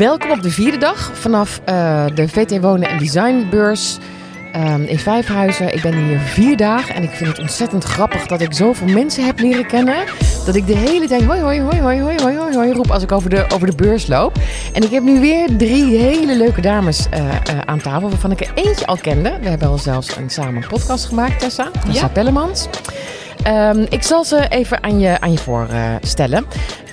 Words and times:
Welkom 0.00 0.30
op 0.30 0.42
de 0.42 0.50
vierde 0.50 0.78
dag 0.78 1.10
vanaf 1.14 1.60
uh, 1.68 2.04
de 2.14 2.28
VT 2.28 2.60
Wonen 2.60 2.88
en 2.88 2.98
Designbeurs 2.98 3.98
um, 4.56 4.82
in 4.84 4.98
Vijfhuizen. 4.98 5.74
Ik 5.74 5.82
ben 5.82 6.04
hier 6.04 6.18
vier 6.18 6.56
dagen 6.56 6.94
en 6.94 7.02
ik 7.02 7.10
vind 7.10 7.28
het 7.30 7.38
ontzettend 7.38 7.84
grappig 7.84 8.26
dat 8.26 8.40
ik 8.40 8.52
zoveel 8.52 8.86
mensen 8.86 9.24
heb 9.24 9.38
leren 9.38 9.66
kennen. 9.66 10.04
Dat 10.46 10.54
ik 10.54 10.66
de 10.66 10.76
hele 10.76 11.06
tijd 11.06 11.24
hoi 11.24 11.40
hoi 11.40 11.60
hoi 11.60 11.80
hoi 11.80 12.00
hoi 12.00 12.18
hoi 12.18 12.36
hoi, 12.36 12.56
hoi 12.56 12.72
roep 12.72 12.90
als 12.90 13.02
ik 13.02 13.12
over 13.12 13.30
de, 13.30 13.44
over 13.54 13.66
de 13.66 13.76
beurs 13.76 14.06
loop. 14.06 14.36
En 14.72 14.82
ik 14.82 14.90
heb 14.90 15.02
nu 15.02 15.20
weer 15.20 15.56
drie 15.56 15.98
hele 15.98 16.36
leuke 16.36 16.60
dames 16.60 17.06
uh, 17.14 17.24
uh, 17.24 17.58
aan 17.64 17.80
tafel 17.80 18.08
waarvan 18.08 18.30
ik 18.30 18.40
er 18.40 18.50
eentje 18.54 18.86
al 18.86 18.96
kende. 18.96 19.38
We 19.40 19.48
hebben 19.48 19.68
al 19.68 19.78
zelfs 19.78 20.16
een, 20.16 20.30
samen 20.30 20.62
een 20.62 20.68
podcast 20.68 21.04
gemaakt, 21.04 21.40
Tessa. 21.40 21.70
Tessa 21.84 22.00
ja. 22.00 22.08
Pellemans. 22.08 22.68
Um, 23.46 23.86
ik 23.88 24.02
zal 24.02 24.24
ze 24.24 24.46
even 24.48 24.82
aan 24.82 25.00
je, 25.00 25.20
aan 25.20 25.32
je 25.32 25.38
voorstellen. 25.38 26.46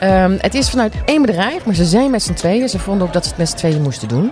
Um, 0.03 0.37
het 0.41 0.53
is 0.53 0.69
vanuit 0.69 0.93
één 1.05 1.21
bedrijf, 1.21 1.65
maar 1.65 1.75
ze 1.75 1.85
zijn 1.85 2.11
met 2.11 2.23
z'n 2.23 2.33
tweeën. 2.33 2.69
Ze 2.69 2.79
vonden 2.79 3.07
ook 3.07 3.13
dat 3.13 3.23
ze 3.23 3.29
het 3.29 3.37
met 3.37 3.49
z'n 3.49 3.55
tweeën 3.55 3.81
moesten 3.81 4.07
doen. 4.07 4.31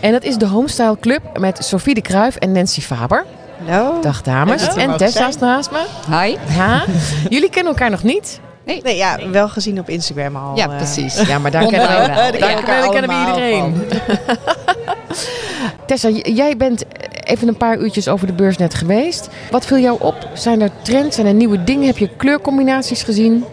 En 0.00 0.12
dat 0.12 0.24
is 0.24 0.36
de 0.36 0.46
Homestyle 0.46 0.96
Club 1.00 1.38
met 1.38 1.64
Sophie 1.64 1.94
de 1.94 2.00
Kruijf 2.00 2.36
en 2.36 2.52
Nancy 2.52 2.80
Faber. 2.80 3.24
Hallo. 3.66 4.00
Dag 4.00 4.22
dames. 4.22 4.66
Hallo. 4.66 4.80
En 4.80 4.96
Tessa 4.96 5.28
is 5.28 5.38
naast 5.38 5.70
me. 5.70 5.84
Hi. 6.10 6.36
Ja. 6.56 6.84
Jullie 7.28 7.50
kennen 7.50 7.72
elkaar 7.72 7.90
nog 7.90 8.02
niet? 8.02 8.40
Nee. 8.64 8.80
nee, 8.82 8.96
ja, 8.96 9.18
wel 9.30 9.48
gezien 9.48 9.78
op 9.78 9.88
Instagram 9.88 10.36
al. 10.36 10.56
Ja, 10.56 10.66
precies. 10.66 11.20
Ja, 11.20 11.38
maar 11.38 11.50
daar 11.50 11.66
kennen 11.66 11.88
we, 11.88 12.38
Daar 12.38 12.88
kennen 12.90 13.10
we 13.10 13.26
iedereen. 13.26 13.74
Tessa, 15.86 16.08
jij 16.10 16.56
bent 16.56 16.84
even 17.24 17.48
een 17.48 17.56
paar 17.56 17.78
uurtjes 17.78 18.08
over 18.08 18.26
de 18.26 18.32
beurs 18.32 18.56
net 18.56 18.74
geweest. 18.74 19.28
Wat 19.50 19.66
viel 19.66 19.78
jou 19.78 20.00
op? 20.00 20.28
Zijn 20.34 20.60
er 20.60 20.70
trends, 20.82 21.14
zijn 21.14 21.26
er 21.26 21.34
nieuwe 21.34 21.64
dingen? 21.64 21.86
Heb 21.86 21.98
je 21.98 22.16
kleurcombinaties 22.16 23.02
gezien? 23.02 23.44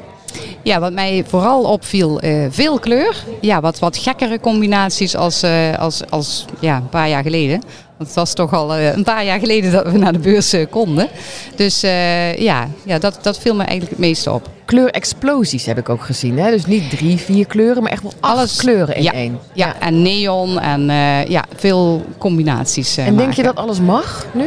Ja, 0.61 0.79
wat 0.79 0.93
mij 0.93 1.23
vooral 1.27 1.63
opviel, 1.63 2.23
uh, 2.23 2.45
veel 2.49 2.79
kleur. 2.79 3.23
Ja, 3.41 3.61
wat, 3.61 3.79
wat 3.79 3.97
gekkere 3.97 4.39
combinaties 4.39 5.15
als, 5.15 5.43
uh, 5.43 5.77
als, 5.79 6.09
als 6.09 6.45
ja, 6.59 6.75
een 6.75 6.89
paar 6.89 7.09
jaar 7.09 7.23
geleden. 7.23 7.61
Want 7.97 8.09
het 8.09 8.13
was 8.13 8.33
toch 8.33 8.53
al 8.53 8.77
uh, 8.77 8.93
een 8.93 9.03
paar 9.03 9.25
jaar 9.25 9.39
geleden 9.39 9.71
dat 9.71 9.91
we 9.91 9.97
naar 9.97 10.13
de 10.13 10.19
beurs 10.19 10.55
konden. 10.69 11.07
Dus 11.55 11.81
ja, 11.81 12.67
ja 12.83 12.99
dat, 12.99 13.19
dat 13.21 13.39
viel 13.39 13.55
me 13.55 13.63
eigenlijk 13.63 13.89
het 13.89 13.99
meeste 13.99 14.31
op. 14.31 14.49
Kleurexplosies 14.65 15.65
heb 15.65 15.77
ik 15.77 15.89
ook 15.89 16.03
gezien. 16.03 16.39
Hè? 16.39 16.51
Dus 16.51 16.65
niet 16.65 16.89
drie, 16.89 17.17
vier 17.17 17.47
kleuren, 17.47 17.83
maar 17.83 17.91
echt 17.91 18.01
wel 18.01 18.13
alles 18.19 18.55
kleuren 18.55 18.95
in 18.95 19.03
ja, 19.03 19.13
één. 19.13 19.39
Ja, 19.53 19.79
en 19.79 20.01
neon 20.01 20.59
en 20.59 20.81
ja, 21.29 21.43
veel 21.55 22.05
combinaties. 22.17 22.97
en 22.97 23.05
denk 23.05 23.17
maken. 23.17 23.35
je 23.35 23.43
dat 23.43 23.55
alles 23.55 23.79
mag 23.79 24.25
nu? 24.33 24.45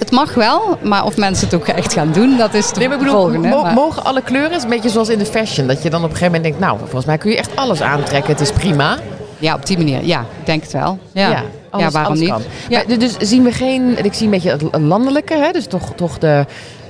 Het 0.00 0.10
mag 0.10 0.34
wel, 0.34 0.78
maar 0.82 1.04
of 1.04 1.16
mensen 1.16 1.46
het 1.46 1.54
ook 1.54 1.66
echt 1.66 1.92
gaan 1.92 2.12
doen, 2.12 2.36
dat 2.36 2.54
is 2.54 2.68
de 2.72 2.78
nee, 2.78 2.88
maar 2.88 2.96
ik 2.96 3.04
bedoel, 3.04 3.20
volgende. 3.20 3.48
Mo 3.48 3.62
maar... 3.62 3.72
Mogen 3.72 4.04
alle 4.04 4.22
kleuren? 4.22 4.52
Is 4.52 4.62
een 4.62 4.68
beetje 4.68 4.88
zoals 4.88 5.08
in 5.08 5.18
de 5.18 5.26
fashion. 5.26 5.66
Dat 5.66 5.82
je 5.82 5.90
dan 5.90 6.04
op 6.04 6.10
een 6.10 6.16
gegeven 6.16 6.32
moment 6.32 6.42
denkt, 6.42 6.58
nou, 6.58 6.78
volgens 6.78 7.04
mij 7.04 7.18
kun 7.18 7.30
je 7.30 7.36
echt 7.36 7.56
alles 7.56 7.80
aantrekken. 7.80 8.32
Het 8.32 8.40
is 8.40 8.52
prima. 8.52 8.98
Ja, 9.38 9.54
op 9.54 9.66
die 9.66 9.76
manier. 9.76 10.04
Ja, 10.04 10.20
ik 10.20 10.46
denk 10.46 10.62
het 10.62 10.72
wel. 10.72 10.98
Ja, 11.12 11.30
ja, 11.30 11.42
alles, 11.70 11.86
ja 11.86 11.90
waarom 11.90 12.18
niet? 12.18 12.28
Kan. 12.28 12.42
Ja. 12.68 12.82
Maar, 12.86 12.98
dus 12.98 13.16
zien 13.18 13.42
we 13.42 13.52
geen, 13.52 14.04
ik 14.04 14.14
zie 14.14 14.24
een 14.24 14.30
beetje 14.30 14.50
het 14.50 14.80
landelijke, 14.80 15.34
hè? 15.34 15.50
dus 15.50 15.66
toch, 15.66 15.92
toch 15.94 16.18
de, 16.18 16.44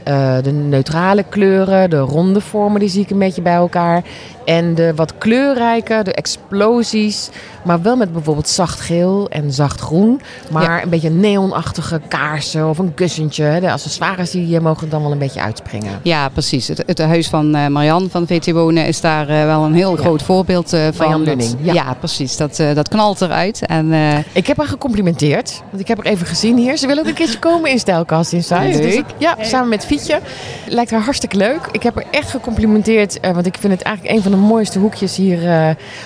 uh, 0.09 0.37
de 0.43 0.53
neutrale 0.53 1.25
kleuren, 1.29 1.91
de 1.91 1.99
ronde 1.99 2.41
vormen, 2.41 2.81
die 2.81 2.89
zie 2.89 3.03
ik 3.03 3.11
een 3.11 3.19
beetje 3.19 3.43
bij 3.43 3.55
elkaar. 3.55 4.03
En 4.45 4.75
de 4.75 4.93
wat 4.95 5.19
kleurrijke, 5.19 6.01
de 6.03 6.13
explosies, 6.13 7.29
maar 7.65 7.83
wel 7.83 7.97
met 7.97 8.13
bijvoorbeeld 8.13 8.49
zacht 8.49 8.81
geel 8.81 9.29
en 9.29 9.53
zacht 9.53 9.81
groen. 9.81 10.21
Maar 10.51 10.63
ja. 10.63 10.83
een 10.83 10.89
beetje 10.89 11.11
neonachtige 11.11 12.01
kaarsen 12.09 12.69
of 12.69 12.79
een 12.79 12.95
kussentje. 12.95 13.59
De 13.61 13.73
accessoires 13.73 14.31
die 14.31 14.61
mogen 14.61 14.89
dan 14.89 15.03
wel 15.03 15.13
een 15.13 15.19
beetje 15.19 15.41
uitspringen. 15.41 16.01
Ja, 16.03 16.29
precies. 16.29 16.69
Het, 16.69 16.83
het 16.87 16.99
huis 16.99 17.29
van 17.29 17.57
uh, 17.57 17.67
Marian 17.67 18.09
van 18.11 18.27
VT 18.27 18.53
Wonen 18.53 18.87
is 18.87 19.01
daar 19.01 19.31
uh, 19.31 19.45
wel 19.45 19.65
een 19.65 19.75
heel 19.75 19.97
ja. 19.97 20.03
groot 20.03 20.23
voorbeeld 20.23 20.69
van. 20.93 21.09
Jan 21.09 21.23
Lunning. 21.23 21.57
Ja. 21.61 21.73
ja. 21.73 21.95
precies. 21.95 22.37
Dat, 22.37 22.57
dat 22.75 22.89
knalt 22.89 23.21
eruit. 23.21 23.67
En, 23.67 23.93
ik 24.33 24.47
heb 24.47 24.57
haar 24.57 24.67
gecomplimenteerd, 24.67 25.63
want 25.71 25.81
ik 25.81 25.89
heb 25.89 25.97
haar 25.97 26.13
even 26.13 26.27
gezien 26.27 26.57
hier. 26.57 26.77
Ze 26.77 26.87
wil 26.87 26.99
ook 26.99 27.07
een 27.07 27.15
keertje 27.15 27.39
komen 27.39 27.71
in 27.71 27.79
Stijlkast 27.79 28.33
Inside. 28.33 28.81
Dus 28.81 28.95
ik, 28.95 29.05
ja, 29.19 29.37
samen 29.41 29.69
met 29.69 29.87
Fietje. 29.87 30.21
Lijkt 30.69 30.91
haar 30.91 31.03
hartstikke 31.03 31.37
leuk. 31.37 31.69
Ik 31.73 31.83
heb 31.83 31.95
haar 31.95 32.07
echt 32.11 32.31
gecomplimenteerd, 32.31 33.19
want 33.21 33.47
ik 33.47 33.57
vind 33.61 33.73
het 33.73 33.83
eigenlijk 33.83 34.17
een 34.17 34.23
van 34.23 34.30
de 34.31 34.37
mooiste 34.37 34.79
hoekjes 34.79 35.17
hier. 35.17 35.39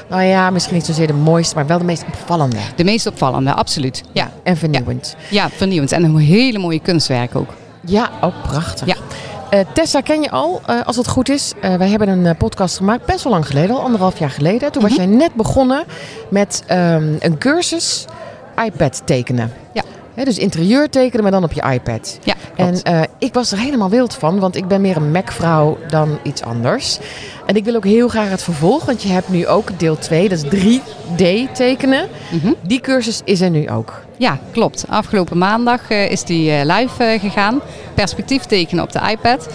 nou 0.09 0.23
ja, 0.23 0.51
misschien 0.51 0.75
niet 0.75 0.85
zozeer 0.87 1.07
de 1.07 1.13
mooiste, 1.13 1.55
maar 1.55 1.67
wel 1.67 1.79
de 1.79 1.85
meest 1.85 2.05
opvallende. 2.07 2.57
De 2.77 2.85
meest 2.85 3.07
opvallende, 3.07 3.53
absoluut. 3.53 4.03
Ja. 4.13 4.31
En 4.43 4.57
vernieuwend. 4.57 5.17
Ja, 5.31 5.43
ja 5.43 5.51
vernieuwend. 5.51 5.93
En 5.93 6.05
een 6.05 6.17
hele 6.17 6.59
mooie 6.59 6.81
kunstwerk 6.81 7.37
ook. 7.37 7.49
Ja, 7.87 8.11
ook 8.21 8.35
prachtig. 8.43 8.87
Ja. 8.87 8.95
Uh, 9.51 9.61
Tessa 9.73 10.01
ken 10.01 10.23
je 10.23 10.31
al, 10.31 10.61
uh, 10.71 10.81
als 10.87 10.97
het 10.97 11.09
goed 11.09 11.29
is. 11.29 11.53
Uh, 11.65 11.75
wij 11.75 11.89
hebben 11.89 12.09
een 12.09 12.37
podcast 12.37 12.77
gemaakt, 12.77 13.07
best 13.07 13.25
wel 13.25 13.33
lang 13.33 13.47
geleden, 13.47 13.77
al 13.77 13.83
anderhalf 13.83 14.19
jaar 14.19 14.31
geleden. 14.31 14.73
Toen 14.73 14.83
was 14.83 14.91
Mhm. 14.91 15.01
jij 15.01 15.11
net 15.11 15.35
begonnen 15.35 15.85
met 16.29 16.65
um, 16.71 17.17
een 17.21 17.39
cursus 17.39 18.05
iPad 18.65 19.03
tekenen. 19.05 19.53
Ja. 19.73 19.83
He, 20.15 20.25
dus 20.25 20.39
interieur 20.39 20.91
tekenen, 20.91 21.23
maar 21.23 21.33
dan 21.33 21.45
op 21.45 21.53
je 21.53 21.63
iPad. 21.73 22.19
Ja, 22.23 22.35
en 22.57 22.81
uh, 22.89 23.03
ik 23.19 23.35
was 23.35 23.53
er 23.53 23.59
helemaal 23.59 23.89
wild 23.89 24.15
van, 24.15 24.39
want 24.39 24.57
ik 24.57 24.69
ben 24.69 24.81
meer 24.81 24.97
een 24.97 25.11
Mac-vrouw 25.11 25.79
dan 25.89 26.19
iets 26.23 26.43
anders. 26.43 26.99
En 27.47 27.57
ik 27.57 27.65
wil 27.65 27.75
ook 27.75 27.85
heel 27.85 28.09
graag 28.09 28.31
het 28.31 28.43
vervolg, 28.43 28.85
want 28.85 29.03
je 29.03 29.09
hebt 29.09 29.29
nu 29.29 29.47
ook 29.47 29.79
deel 29.79 29.99
2, 29.99 30.29
dat 30.29 30.45
is 30.45 30.79
3D 30.79 31.53
tekenen. 31.53 32.09
Mm 32.31 32.41
-hmm. 32.41 32.55
Die 32.61 32.81
cursus 32.81 33.21
is 33.25 33.41
er 33.41 33.51
nu 33.51 33.71
ook. 33.71 34.03
Ja, 34.17 34.39
klopt. 34.53 34.85
Afgelopen 34.89 35.39
maandag 35.39 35.91
uh, 35.91 36.11
is 36.11 36.25
die 36.25 36.51
uh, 36.51 36.61
live 36.65 37.19
gegaan. 37.21 37.61
Perspectief 37.95 38.43
tekenen 38.43 38.85
op 38.85 38.93
de 38.93 39.01
iPad. 39.11 39.49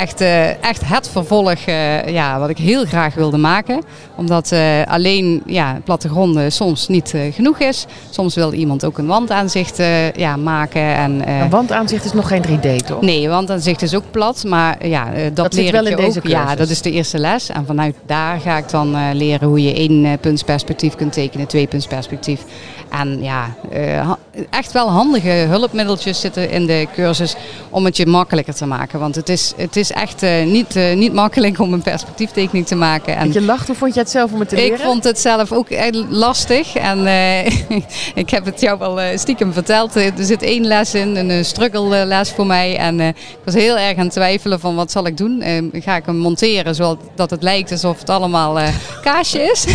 Echt, 0.00 0.20
echt 0.60 0.82
het 0.84 1.08
vervolg 1.08 1.58
ja, 2.06 2.38
wat 2.38 2.48
ik 2.48 2.58
heel 2.58 2.84
graag 2.84 3.14
wilde 3.14 3.36
maken. 3.36 3.82
Omdat 4.16 4.52
alleen 4.84 5.42
ja, 5.46 5.80
plattegronden 5.84 6.52
soms 6.52 6.88
niet 6.88 7.14
genoeg 7.32 7.58
is. 7.58 7.86
Soms 8.10 8.34
wil 8.34 8.52
iemand 8.52 8.84
ook 8.84 8.98
een 8.98 9.06
wandaanzicht 9.06 9.76
ja, 10.16 10.36
maken. 10.36 10.82
En, 10.82 11.28
een 11.28 11.50
wandaanzicht 11.50 12.04
is 12.04 12.12
nog 12.12 12.28
geen 12.28 12.44
3D, 12.46 12.86
toch? 12.86 13.00
Nee, 13.00 13.24
een 13.24 13.30
wandaanzicht 13.30 13.82
is 13.82 13.94
ook 13.94 14.10
plat. 14.10 14.44
Maar 14.44 14.86
ja, 14.86 15.04
dat, 15.04 15.36
dat 15.36 15.54
leer 15.54 15.64
zit 15.64 15.72
wel 15.72 15.84
ik 15.84 15.90
in 15.90 15.96
je 15.96 16.02
deze 16.02 16.18
ook. 16.18 16.24
cursus. 16.24 16.40
Ja, 16.40 16.54
dat 16.54 16.68
is 16.68 16.82
de 16.82 16.90
eerste 16.90 17.18
les. 17.18 17.48
En 17.48 17.66
vanuit 17.66 17.94
daar 18.06 18.40
ga 18.40 18.56
ik 18.56 18.70
dan 18.70 19.16
leren 19.16 19.48
hoe 19.48 19.62
je 19.62 19.74
één 19.74 20.18
puntsperspectief 20.18 20.94
kunt 20.94 21.12
tekenen. 21.12 21.46
Twee 21.46 21.66
puntsperspectief. 21.66 22.44
En 22.90 23.22
ja, 23.22 23.54
echt 24.50 24.72
wel 24.72 24.90
handige 24.90 25.28
hulpmiddeltjes 25.28 26.20
zitten 26.20 26.50
in 26.50 26.66
de 26.66 26.86
cursus 26.94 27.34
om 27.70 27.84
het 27.84 27.96
je 27.96 28.06
makkelijker 28.06 28.54
te 28.54 28.66
maken. 28.66 28.98
Want 28.98 29.14
het 29.14 29.28
is, 29.28 29.52
het 29.56 29.76
is 29.76 29.89
echt 29.92 30.22
uh, 30.22 30.44
niet, 30.44 30.76
uh, 30.76 30.94
niet 30.94 31.12
makkelijk 31.12 31.58
om 31.58 31.72
een 31.72 31.82
perspectieftechniek 31.82 32.66
te 32.66 32.74
maken. 32.74 33.16
En 33.16 33.32
je 33.32 33.42
lacht, 33.42 33.66
hoe 33.66 33.76
vond 33.76 33.94
je 33.94 34.00
het 34.00 34.10
zelf 34.10 34.32
om 34.32 34.40
het 34.40 34.48
te 34.48 34.56
leren? 34.56 34.78
Ik 34.78 34.84
vond 34.84 35.04
het 35.04 35.20
zelf 35.20 35.52
ook 35.52 35.68
lastig. 36.08 36.74
En 36.74 37.06
ik 38.14 38.30
heb 38.30 38.44
het 38.44 38.60
jou 38.60 38.78
wel 38.78 39.18
stiekem 39.18 39.52
verteld. 39.52 39.94
Er 39.94 40.12
zit 40.18 40.42
één 40.42 40.66
les 40.66 40.94
in, 40.94 41.16
een 41.16 41.44
struggle 41.44 42.04
les 42.06 42.30
voor 42.30 42.46
mij. 42.46 42.76
En 42.76 43.00
ik 43.00 43.14
was 43.44 43.54
heel 43.54 43.78
erg 43.78 43.96
aan 43.96 44.04
het 44.04 44.12
twijfelen 44.12 44.60
van 44.60 44.74
wat 44.74 44.90
zal 44.90 45.06
ik 45.06 45.16
doen? 45.16 45.42
ga 45.72 45.96
ik 45.96 46.06
hem 46.06 46.16
monteren 46.16 46.74
zodat 46.74 47.30
het 47.30 47.42
lijkt 47.42 47.70
alsof 47.70 47.98
het 47.98 48.10
allemaal 48.10 48.58
kaasje 49.02 49.42
is? 49.42 49.66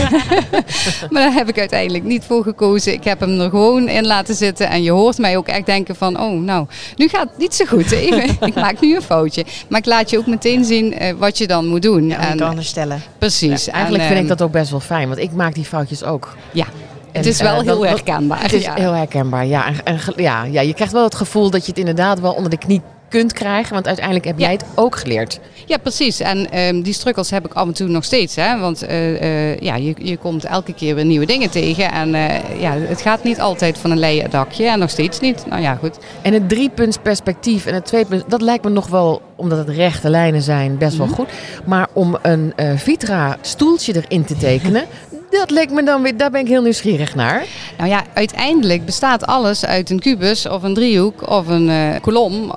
maar 1.12 1.22
daar 1.22 1.34
heb 1.34 1.50
ik 1.50 1.60
uiteindelijk 1.60 2.04
niet 2.04 2.24
voor 2.24 2.44
gekozen. 2.44 2.94
Ik 2.94 3.04
heb 3.04 3.20
hem 3.20 3.40
er 3.40 3.50
gewoon 3.50 3.88
in 3.88 4.06
laten 4.06 4.36
zitten. 4.36 4.70
En 4.70 4.84
je 4.84 4.92
hoort 4.92 5.18
mij 5.18 5.38
ook 5.38 5.48
echt 5.48 5.66
denken 5.66 5.96
van, 5.96 6.20
oh 6.20 6.42
nou, 6.42 6.68
nu 6.96 7.08
gaat 7.08 7.30
het 7.30 7.38
niet 7.38 7.54
zo 7.54 7.66
goed. 7.66 7.92
Even, 7.92 8.38
ik 8.48 8.56
maak 8.56 8.80
nu 8.80 8.96
een 8.96 9.02
foutje. 9.02 9.46
Maar 9.68 9.80
ik 9.80 9.86
laat 9.86 10.05
je 10.10 10.18
ook 10.18 10.28
meteen 10.28 10.66
zien 10.66 11.04
uh, 11.04 11.14
wat 11.18 11.38
je 11.38 11.48
dan 11.48 11.68
moet 11.68 11.82
doen. 11.82 12.08
Ja, 12.08 12.20
en, 12.20 12.38
kan 12.38 12.56
herstellen. 12.56 13.02
Precies. 13.18 13.66
Ja, 13.66 13.72
eigenlijk 13.72 14.04
en, 14.04 14.10
vind 14.10 14.22
ik 14.22 14.28
dat 14.28 14.42
ook 14.42 14.52
best 14.52 14.72
wel 14.72 14.80
fijn, 14.80 15.08
want 15.08 15.20
ik 15.20 15.32
maak 15.32 15.54
die 15.54 15.66
foutjes 15.66 16.04
ook. 16.04 16.36
Ja. 16.52 16.66
En, 16.66 17.22
het 17.22 17.26
is 17.26 17.42
wel 17.42 17.60
uh, 17.60 17.66
heel 17.66 17.86
herkenbaar. 17.86 18.42
Het 18.42 18.54
is 18.54 18.64
ja. 18.64 18.74
heel 18.74 18.92
herkenbaar, 18.92 19.46
ja. 19.46 19.68
En, 19.68 19.76
en, 19.84 20.00
ja, 20.16 20.44
ja. 20.44 20.62
Je 20.62 20.74
krijgt 20.74 20.94
wel 20.94 21.04
het 21.04 21.16
gevoel 21.16 21.50
dat 21.50 21.66
je 21.66 21.70
het 21.70 21.80
inderdaad 21.80 22.20
wel 22.20 22.34
onder 22.34 22.50
de 22.50 22.58
knie 22.58 22.82
kunt 23.16 23.34
krijgen. 23.34 23.74
Want 23.74 23.88
uiteindelijk 23.88 24.26
heb 24.26 24.40
jij 24.40 24.52
het 24.52 24.66
ook 24.76 24.96
geleerd. 24.96 25.40
Ja, 25.66 25.78
precies. 25.78 26.20
En 26.20 26.60
um, 26.60 26.82
die 26.82 26.94
struggles 26.94 27.30
heb 27.30 27.46
ik 27.46 27.54
af 27.54 27.68
en 27.68 27.74
toe 27.74 27.88
nog 27.88 28.04
steeds. 28.04 28.36
Hè? 28.36 28.60
Want 28.60 28.84
uh, 28.84 29.22
uh, 29.22 29.60
ja, 29.60 29.76
je, 29.76 29.94
je 29.98 30.18
komt 30.18 30.46
elke 30.46 30.74
keer 30.74 30.96
weer 30.96 31.06
nieuwe 31.06 31.26
dingen 31.26 31.50
tegen. 31.50 31.92
En 31.92 32.10
uh, 32.10 32.62
ja, 32.62 32.74
het 32.78 33.02
gaat 33.02 33.24
niet 33.24 33.40
altijd 33.40 33.78
van 33.78 33.92
een 33.92 34.00
leien 34.00 34.30
dakje. 34.30 34.68
En 34.68 34.80
nog 34.80 34.90
steeds 34.90 35.20
niet. 35.20 35.46
Nou 35.50 35.62
ja, 35.62 35.76
goed. 35.76 35.98
En 36.22 36.34
het 36.34 36.50
driepunts 36.50 36.98
perspectief 36.98 37.66
en 37.66 37.74
het 37.74 37.86
tweepunts... 37.86 38.24
dat 38.28 38.42
lijkt 38.42 38.64
me 38.64 38.70
nog 38.70 38.88
wel, 38.88 39.22
omdat 39.36 39.58
het 39.58 39.70
rechte 39.70 40.10
lijnen 40.10 40.42
zijn, 40.42 40.78
best 40.78 40.98
wel 40.98 41.08
mm 41.08 41.14
-hmm. 41.14 41.26
goed. 41.26 41.34
Maar 41.66 41.88
om 41.94 42.18
een 42.22 42.54
Vitra 42.76 43.38
stoeltje 43.42 43.96
erin 43.96 44.26
te 44.26 44.38
tekenen... 44.38 44.86
Dat 45.40 45.52
leek 45.52 45.72
me 45.72 45.84
dan 45.84 46.02
weer, 46.02 46.18
daar 46.18 46.32
ben 46.32 46.42
ik 46.42 46.48
heel 46.48 46.62
nieuwsgierig 46.62 47.16
naar. 47.16 47.46
Nou 47.78 47.90
ja, 47.90 48.04
uiteindelijk 48.14 48.86
bestaat 48.86 49.26
alles 49.26 49.66
uit 49.66 49.90
een 49.90 50.00
kubus 50.00 50.48
of 50.48 50.64
een 50.64 50.74
driehoek 50.74 51.30
of 51.30 51.48
een 51.48 51.70
uh, 51.70 51.90
kolom. 52.02 52.54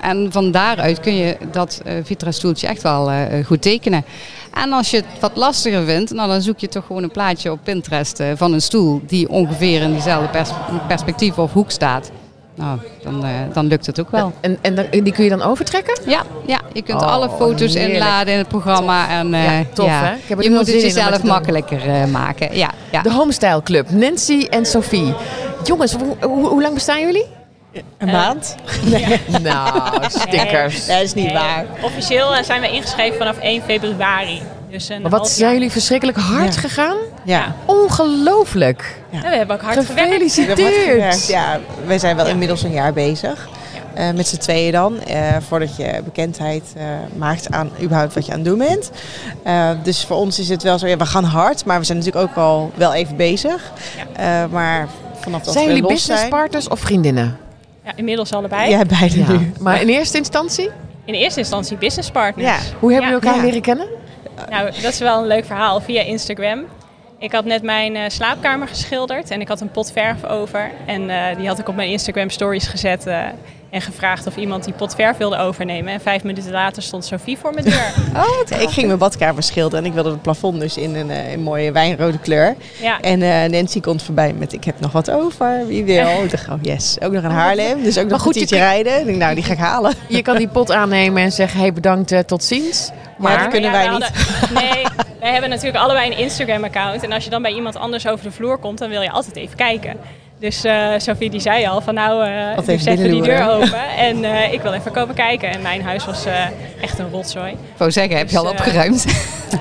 En 0.00 0.28
van 0.32 0.50
daaruit 0.50 1.00
kun 1.00 1.16
je 1.16 1.36
dat 1.50 1.82
uh, 1.86 1.92
Vitra-stoeltje 2.02 2.66
echt 2.66 2.82
wel 2.82 3.10
goed 3.44 3.62
tekenen. 3.62 4.04
En 4.52 4.72
als 4.72 4.90
je 4.90 4.96
het 4.96 5.06
wat 5.20 5.36
lastiger 5.36 5.84
vindt, 5.84 6.12
nou, 6.12 6.28
dan 6.28 6.42
zoek 6.42 6.58
je 6.58 6.68
toch 6.68 6.86
gewoon 6.86 7.02
een 7.02 7.10
plaatje 7.10 7.52
op 7.52 7.58
Pinterest 7.62 8.22
van 8.34 8.52
een 8.52 8.62
stoel 8.62 9.00
die 9.06 9.28
ongeveer 9.28 9.82
in 9.82 9.92
diezelfde 9.92 10.28
pers 10.28 10.50
perspectief 10.86 11.38
of 11.38 11.52
hoek 11.52 11.70
staat. 11.70 12.10
Nou, 12.54 12.78
dan, 13.02 13.24
uh, 13.24 13.30
dan 13.52 13.66
lukt 13.66 13.86
het 13.86 14.00
ook 14.00 14.10
wel. 14.10 14.32
En, 14.40 14.58
en 14.60 14.74
dan, 14.74 14.86
die 14.90 15.12
kun 15.12 15.24
je 15.24 15.30
dan 15.30 15.42
overtrekken? 15.42 15.98
Ja, 16.06 16.22
ja, 16.46 16.60
Je 16.72 16.82
kunt 16.82 17.00
Oh, 17.00 17.06
alle 17.12 17.28
foto's 17.30 17.74
heerlijk. 17.74 17.94
inladen 17.94 18.32
in 18.32 18.38
het 18.38 18.48
programma. 18.48 19.08
En, 19.08 19.34
eh, 19.34 19.44
Ja, 19.44 19.64
tof, 19.72 19.88
hè? 19.90 20.12
Ik 20.14 20.20
heb 20.26 20.40
je 20.42 20.50
moet 20.50 20.58
het 20.66 20.82
jezelf 20.82 21.22
makkelijker 21.22 21.88
eh, 21.88 22.04
maken. 22.04 22.56
Ja, 22.56 22.70
ja. 22.90 23.02
De 23.02 23.12
Homestyle 23.12 23.62
Club, 23.62 23.90
Nancy 23.90 24.46
en 24.50 24.66
Sophie. 24.66 25.14
Jongens, 25.64 25.92
hoe, 25.94 26.16
hoe, 26.20 26.48
hoe 26.48 26.62
lang 26.62 26.74
bestaan 26.74 27.00
jullie? 27.00 27.26
Een 27.98 28.10
maand? 28.10 28.54
Nou, 29.42 29.90
stickers. 30.08 30.86
Dat 30.86 31.00
is 31.02 31.14
niet 31.14 31.24
Nee, 31.24 31.34
waar. 31.34 31.64
Officieel 31.82 32.34
eh, 32.34 32.42
zijn 32.44 32.60
we 32.60 32.70
ingeschreven 32.70 33.18
vanaf 33.18 33.38
1 33.38 33.62
februari. 33.62 34.42
Dus 34.70 34.88
een 34.88 35.02
Maar 35.02 35.10
wat 35.10 35.20
half 35.20 35.32
zijn 35.32 35.52
jullie 35.52 35.70
verschrikkelijk 35.70 36.18
hard 36.18 36.54
Ja. 36.54 36.60
gegaan? 36.60 36.96
Ja. 37.24 37.36
Ja, 37.38 37.54
Ongelooflijk. 37.64 39.00
we 39.10 39.16
hebben 39.26 39.56
ook 39.56 39.62
hard. 39.62 39.76
We 39.76 39.84
Gefeliciteerd. 39.84 40.58
gewerkt. 40.84 41.26
Ja, 41.28 41.60
wij 41.86 41.98
zijn 41.98 42.16
wel 42.16 42.26
inmiddels 42.26 42.62
een 42.62 42.72
jaar 42.72 42.92
bezig. 42.92 43.48
Eh, 43.94 44.10
met 44.10 44.28
z'n 44.28 44.36
tweeën 44.36 44.72
dan. 44.72 45.00
eh, 45.02 45.36
voordat 45.48 45.76
je 45.76 46.00
bekendheid 46.04 46.62
eh, 46.76 46.84
maakt 47.16 47.50
aan 47.50 47.70
überhaupt 47.82 48.14
wat 48.14 48.26
je 48.26 48.32
aan 48.32 48.38
het 48.38 48.46
doen 48.48 48.58
bent. 48.58 48.90
Eh, 49.42 49.70
dus 49.82 50.04
voor 50.04 50.16
ons 50.16 50.38
is 50.38 50.48
het 50.48 50.62
wel 50.62 50.78
zo, 50.78 50.86
ja, 50.86 50.96
we 50.96 51.06
gaan 51.06 51.24
hard. 51.24 51.64
Maar 51.64 51.78
we 51.78 51.84
zijn 51.84 51.98
natuurlijk 51.98 52.28
ook 52.30 52.36
al 52.36 52.70
wel 52.74 52.94
even 52.94 53.16
bezig. 53.16 53.72
Eh, 54.16 54.44
maar 54.50 54.88
vanaf 55.20 55.42
dat 55.42 55.52
Zijn 55.52 55.64
we 55.66 55.70
jullie 55.72 55.82
los 55.88 55.92
business 55.92 56.20
zijn... 56.20 56.30
partners 56.32 56.68
of 56.68 56.80
vriendinnen? 56.80 57.36
Ja, 57.84 57.92
inmiddels 57.96 58.32
allebei. 58.32 58.70
Ja, 58.70 58.84
beide 58.98 59.18
Ja. 59.18 59.30
nu. 59.32 59.52
Maar 59.60 59.80
in 59.80 59.88
eerste 59.88 60.16
instantie, 60.18 60.70
In 61.04 61.14
eerste 61.14 61.38
instantie 61.40 61.76
business 61.76 62.10
partners. 62.10 62.48
Ja. 62.48 62.56
hoe 62.78 62.92
hebben 62.92 63.10
Ja. 63.10 63.14
jullie 63.14 63.28
elkaar 63.28 63.36
Ja. 63.36 63.42
leren 63.46 63.62
kennen? 63.62 63.86
Nou, 64.50 64.64
dat 64.82 64.92
is 64.92 64.98
wel 64.98 65.18
een 65.20 65.26
leuk 65.26 65.44
verhaal 65.44 65.80
via 65.80 66.02
Instagram. 66.02 66.64
Ik 67.22 67.32
had 67.32 67.44
net 67.44 67.62
mijn 67.62 67.96
eh, 67.96 68.02
slaapkamer 68.08 68.68
geschilderd 68.68 69.30
en 69.30 69.40
ik 69.40 69.48
had 69.48 69.60
een 69.60 69.70
pot 69.70 69.92
verf 69.92 70.24
over. 70.24 70.70
En 70.86 71.10
eh, 71.10 71.36
die 71.36 71.46
had 71.48 71.58
ik 71.58 71.68
op 71.68 71.74
mijn 71.74 71.88
Instagram 71.90 72.30
stories 72.30 72.66
gezet 72.66 73.06
eh, 73.06 73.18
en 73.70 73.80
gevraagd 73.80 74.26
of 74.26 74.36
iemand 74.36 74.64
die 74.64 74.74
pot 74.74 74.94
verf 74.94 75.16
wilde 75.16 75.36
overnemen. 75.36 75.92
En 75.92 76.00
vijf 76.00 76.22
minuten 76.22 76.52
later 76.52 76.82
stond 76.82 77.04
Sophie 77.04 77.38
voor 77.38 77.52
mijn 77.54 77.64
deur. 77.64 77.92
Ja, 78.50 78.58
ik 78.58 78.68
ging 78.68 78.86
mijn 78.86 78.98
badkamer 78.98 79.42
schilderen 79.42 79.78
en 79.84 79.86
ik 79.90 79.94
wilde 79.94 80.10
het 80.10 80.22
plafond 80.22 80.60
dus 80.60 80.76
in 80.76 80.94
een, 80.94 81.10
eh, 81.10 81.32
een 81.32 81.42
mooie 81.42 81.72
wijnrode 81.72 82.18
kleur. 82.18 82.56
Ja, 82.80 83.00
En 83.00 83.22
eh, 83.22 83.50
Nancy 83.50 83.80
komt 83.80 84.02
voorbij 84.02 84.32
met 84.32 84.52
ik 84.52 84.64
heb 84.64 84.80
nog 84.80 84.92
wat 84.92 85.10
over, 85.10 85.66
wie 85.66 85.84
wil. 85.84 86.06
Ik 86.24 86.30
dacht, 86.30 86.48
oh 86.48 86.58
yes, 86.62 86.96
ook 87.00 87.12
nog 87.12 87.22
een 87.22 87.30
Haarlem, 87.30 87.82
dus 87.82 87.98
ook 87.98 88.08
nog 88.08 88.20
goed, 88.20 88.34
een 88.34 88.40
je 88.40 88.46
kwartiertje 88.46 88.56
rijden. 88.56 89.00
Ik 89.00 89.06
denk, 89.06 89.18
nou, 89.18 89.34
die 89.34 89.44
ga 89.44 89.52
ik 89.52 89.58
halen. 89.58 89.94
Je 90.08 90.22
kan 90.22 90.36
die 90.36 90.48
pot 90.48 90.72
aannemen 90.72 91.22
en 91.22 91.32
zeggen, 91.32 91.60
hey 91.60 91.72
bedankt, 91.72 92.14
tot 92.26 92.44
ziens. 92.44 92.90
Maar 93.18 93.38
dat 93.38 93.48
kunnen 93.48 93.70
wij 93.70 93.88
niet. 93.88 94.02
hadden- 94.04 94.54
nee, 94.54 94.84
wij 95.22 95.32
hebben 95.32 95.50
natuurlijk 95.50 95.84
allebei 95.84 96.10
een 96.10 96.18
Instagram-account. 96.18 97.02
En 97.02 97.12
als 97.12 97.24
je 97.24 97.30
dan 97.30 97.42
bij 97.42 97.52
iemand 97.52 97.76
anders 97.76 98.06
over 98.06 98.24
de 98.24 98.32
vloer 98.32 98.58
komt, 98.58 98.78
dan 98.78 98.88
wil 98.88 99.02
je 99.02 99.10
altijd 99.10 99.36
even 99.36 99.56
kijken. 99.56 99.96
Dus 100.38 100.64
eh 100.64 100.88
Sophie 100.96 101.30
die 101.30 101.40
zei 101.40 101.66
al 101.66 101.80
van 101.80 101.94
nou, 101.94 102.24
eh 102.24 102.56
doe 102.56 102.66
eens 102.66 102.84
even 102.84 103.10
die 103.10 103.22
deur 103.22 103.48
open. 103.48 103.88
En 103.96 104.24
eh, 104.24 104.52
ik 104.52 104.60
wil 104.60 104.72
even 104.72 104.92
komen 104.92 105.14
kijken. 105.14 105.50
En 105.50 105.62
mijn 105.62 105.82
huis 105.82 106.04
was 106.04 106.24
eh, 106.24 106.46
echt 106.80 106.98
een 106.98 107.10
rotzooi. 107.10 107.50
Ik 107.50 107.58
wou 107.76 107.90
zeggen, 107.90 108.16
heb 108.16 108.30
je 108.30 108.38
al 108.38 108.42
Dus, 108.42 108.52
opgeruimd? 108.52 109.06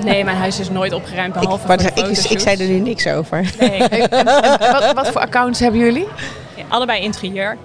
Nee, 0.03 0.23
mijn 0.23 0.37
huis 0.37 0.59
is 0.59 0.69
nooit 0.69 0.93
opgeruimd 0.93 1.35
Ik, 1.35 1.41
behalve 1.41 1.67
maar 1.67 1.79
voor 1.79 1.95
de 1.95 2.01
ik, 2.01 2.17
ik, 2.17 2.39
zei 2.39 2.57
er 2.61 2.67
nu 2.67 2.79
niks 2.79 3.07
over. 3.07 3.51
Nee, 3.59 3.79
wat, 4.71 4.93
wat 4.93 5.07
voor 5.07 5.21
accounts 5.21 5.59
hebben 5.59 5.79
jullie? 5.79 6.07
allebei 6.67 7.01
interieur. 7.01 7.57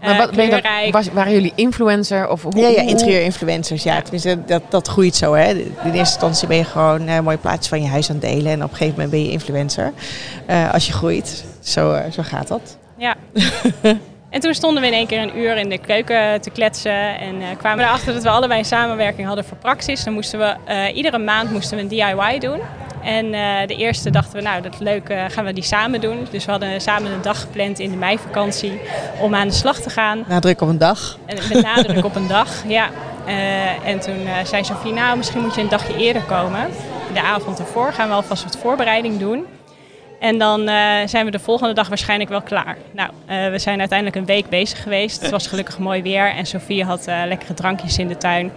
Maar 0.00 0.10
Eh, 0.10 0.18
wat, 0.18 0.30
ben 0.30 0.44
je 0.44 0.50
dan- 0.50 0.60
kleurrijk. 0.60 0.92
was, 0.92 1.08
waren 1.12 1.32
jullie 1.32 1.52
influencer? 1.54 2.28
Of 2.28 2.42
hoe, 2.42 2.56
Ja, 2.56 2.68
ja, 2.68 2.80
interieur-influencers. 2.82 3.82
Ja, 3.82 4.02
tenminste, 4.02 4.44
dat, 4.44 4.62
dat 4.68 4.88
groeit 4.88 5.16
zo. 5.16 5.34
Hè. 5.34 5.50
In 5.50 5.64
eerste 5.84 5.98
instantie 5.98 6.48
ben 6.48 6.56
je 6.56 6.64
gewoon 6.64 7.06
eh, 7.06 7.20
mooie 7.20 7.36
plaatjes 7.36 7.68
van 7.68 7.82
je 7.82 7.88
huis 7.88 8.08
aan 8.10 8.16
het 8.16 8.24
delen. 8.24 8.52
En 8.52 8.62
op 8.64 8.70
een 8.70 8.76
gegeven 8.76 8.92
moment 8.94 9.10
ben 9.10 9.24
je 9.24 9.30
influencer. 9.30 9.92
Eh, 10.46 10.72
als 10.72 10.86
je 10.86 10.92
groeit. 10.92 11.44
Zo, 11.60 12.00
zo 12.12 12.22
gaat 12.22 12.48
dat. 12.48 12.76
Ja. 12.96 13.14
En 14.30 14.40
toen 14.40 14.54
stonden 14.54 14.82
we 14.82 14.88
in 14.88 14.94
één 14.94 15.06
keer 15.06 15.20
een 15.22 15.38
uur 15.38 15.56
in 15.56 15.68
de 15.68 15.78
keuken 15.78 16.40
te 16.40 16.50
kletsen 16.50 17.18
en 17.18 17.40
eh, 17.40 17.46
kwamen 17.58 17.78
we 17.78 17.84
erachter 17.84 18.12
dat 18.14 18.22
we 18.22 18.28
allebei 18.28 18.58
een 18.58 18.64
samenwerking 18.66 19.26
hadden 19.26 19.44
voor 19.44 19.56
Praxis. 19.56 20.04
Dan 20.04 20.12
moesten 20.12 20.38
we 20.38 20.54
eh, 20.64 20.96
iedere 20.96 21.18
maand 21.18 21.50
moesten 21.52 21.76
we 21.76 21.82
een 21.82 21.88
DIY 21.88 22.38
doen. 22.38 22.60
En 23.02 23.34
eh, 23.34 23.66
de 23.66 23.76
eerste 23.76 24.10
dachten 24.10 24.36
we, 24.36 24.42
nou 24.42 24.62
dat 24.62 24.72
is 24.72 24.78
leuk, 24.78 25.08
eh, 25.08 25.24
gaan 25.28 25.44
we 25.44 25.52
die 25.52 25.62
samen 25.62 26.00
doen. 26.00 26.26
Dus 26.30 26.44
we 26.44 26.50
hadden 26.50 26.80
samen 26.80 27.12
een 27.12 27.22
dag 27.22 27.40
gepland 27.40 27.78
in 27.78 27.90
de 27.90 27.96
meivakantie 27.96 28.80
om 29.20 29.34
aan 29.34 29.48
de 29.48 29.54
slag 29.54 29.80
te 29.80 29.90
gaan. 29.90 30.24
Nadruk 30.28 30.60
op 30.60 30.68
een 30.68 30.78
dag. 30.78 31.18
En 31.26 31.36
met 31.48 31.62
nadruk 31.62 32.04
op 32.04 32.16
een 32.16 32.26
dag, 32.26 32.48
ja. 32.68 32.88
Eh, 33.26 33.86
en 33.86 34.00
toen 34.00 34.28
zei 34.44 34.64
Sophie, 34.64 34.92
nou 34.92 35.16
misschien 35.16 35.40
moet 35.40 35.54
je 35.54 35.60
een 35.60 35.68
dagje 35.68 35.96
eerder 35.96 36.22
komen. 36.22 36.68
De 37.12 37.22
avond 37.22 37.58
ervoor 37.58 37.92
gaan 37.92 38.08
we 38.08 38.14
alvast 38.14 38.44
wat 38.44 38.56
voorbereiding 38.56 39.18
doen. 39.18 39.46
En 40.20 40.38
dan 40.38 40.66
zijn 41.08 41.24
we 41.24 41.30
de 41.30 41.38
volgende 41.38 41.74
dag 41.74 41.88
waarschijnlijk 41.88 42.30
wel 42.30 42.42
klaar. 42.42 42.76
Nou, 42.92 43.10
we 43.50 43.58
zijn 43.58 43.78
uiteindelijk 43.78 44.18
een 44.18 44.24
week 44.24 44.48
bezig 44.48 44.82
geweest. 44.82 45.20
Het 45.20 45.30
was 45.30 45.46
gelukkig 45.46 45.78
mooi 45.78 46.02
weer 46.02 46.34
en 46.34 46.46
Sophie 46.46 46.84
had 46.84 47.04
lekkere 47.06 47.54
drankjes 47.54 47.98
in 47.98 48.08
de 48.08 48.16
tuin. 48.16 48.52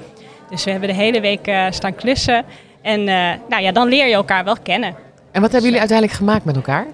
Dus 0.50 0.64
we 0.64 0.72
hebben 0.72 0.90
de 0.90 0.96
hele 0.96 1.22
week 1.22 1.52
staan 1.70 1.96
klussen. 1.96 2.46
En 2.84 3.00
eh, 3.08 3.32
nou 3.50 3.64
ja, 3.64 3.72
dan 3.72 3.88
leer 3.88 4.08
je 4.08 4.14
elkaar 4.14 4.44
wel 4.44 4.58
kennen. 4.64 4.96
En 5.32 5.42
wat 5.42 5.52
hebben 5.52 5.62
jullie 5.62 5.80
uiteindelijk 5.80 6.18
gemaakt 6.18 6.46
met 6.46 6.56
elkaar? 6.56 6.88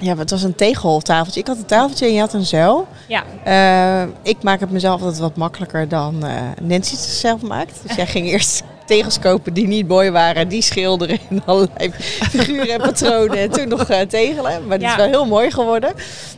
Ja, 0.00 0.16
het 0.16 0.30
was 0.30 0.42
een 0.42 0.54
tegeltafeltje. 0.54 1.40
Ik 1.40 1.46
had 1.46 1.56
een 1.56 1.64
tafeltje 1.64 2.06
en 2.06 2.12
je 2.12 2.20
had 2.20 2.32
een 2.32 2.44
zuil. 2.44 2.86
Ja, 3.08 3.22
Eh, 3.44 4.08
ik 4.22 4.42
maak 4.42 4.60
het 4.60 4.70
mezelf 4.70 5.00
altijd 5.00 5.20
wat 5.20 5.36
makkelijker 5.36 5.88
dan 5.88 6.24
eh, 6.26 6.32
Nancy 6.62 6.90
het 6.90 7.00
zelf 7.00 7.42
maakt. 7.42 7.80
Dus 7.86 7.96
jij 8.00 8.06
ging 8.06 8.26
eerst 8.26 8.62
tegels 8.86 9.18
kopen 9.18 9.52
die 9.52 9.66
niet 9.66 9.88
mooi 9.88 10.10
waren. 10.10 10.48
Die 10.48 10.62
schilderen 10.62 11.18
in 11.30 11.42
allerlei 11.46 11.92
figuren 12.30 12.68
en 12.68 12.78
patronen. 12.80 13.38
En 13.38 13.50
toen 13.50 13.68
nog 13.68 13.84
eh, 13.88 14.00
tegelen. 14.00 14.66
Maar 14.66 14.78
die 14.78 14.88
is 14.88 14.96
wel 14.96 15.06
heel 15.06 15.26
mooi 15.26 15.50
geworden. 15.50 15.92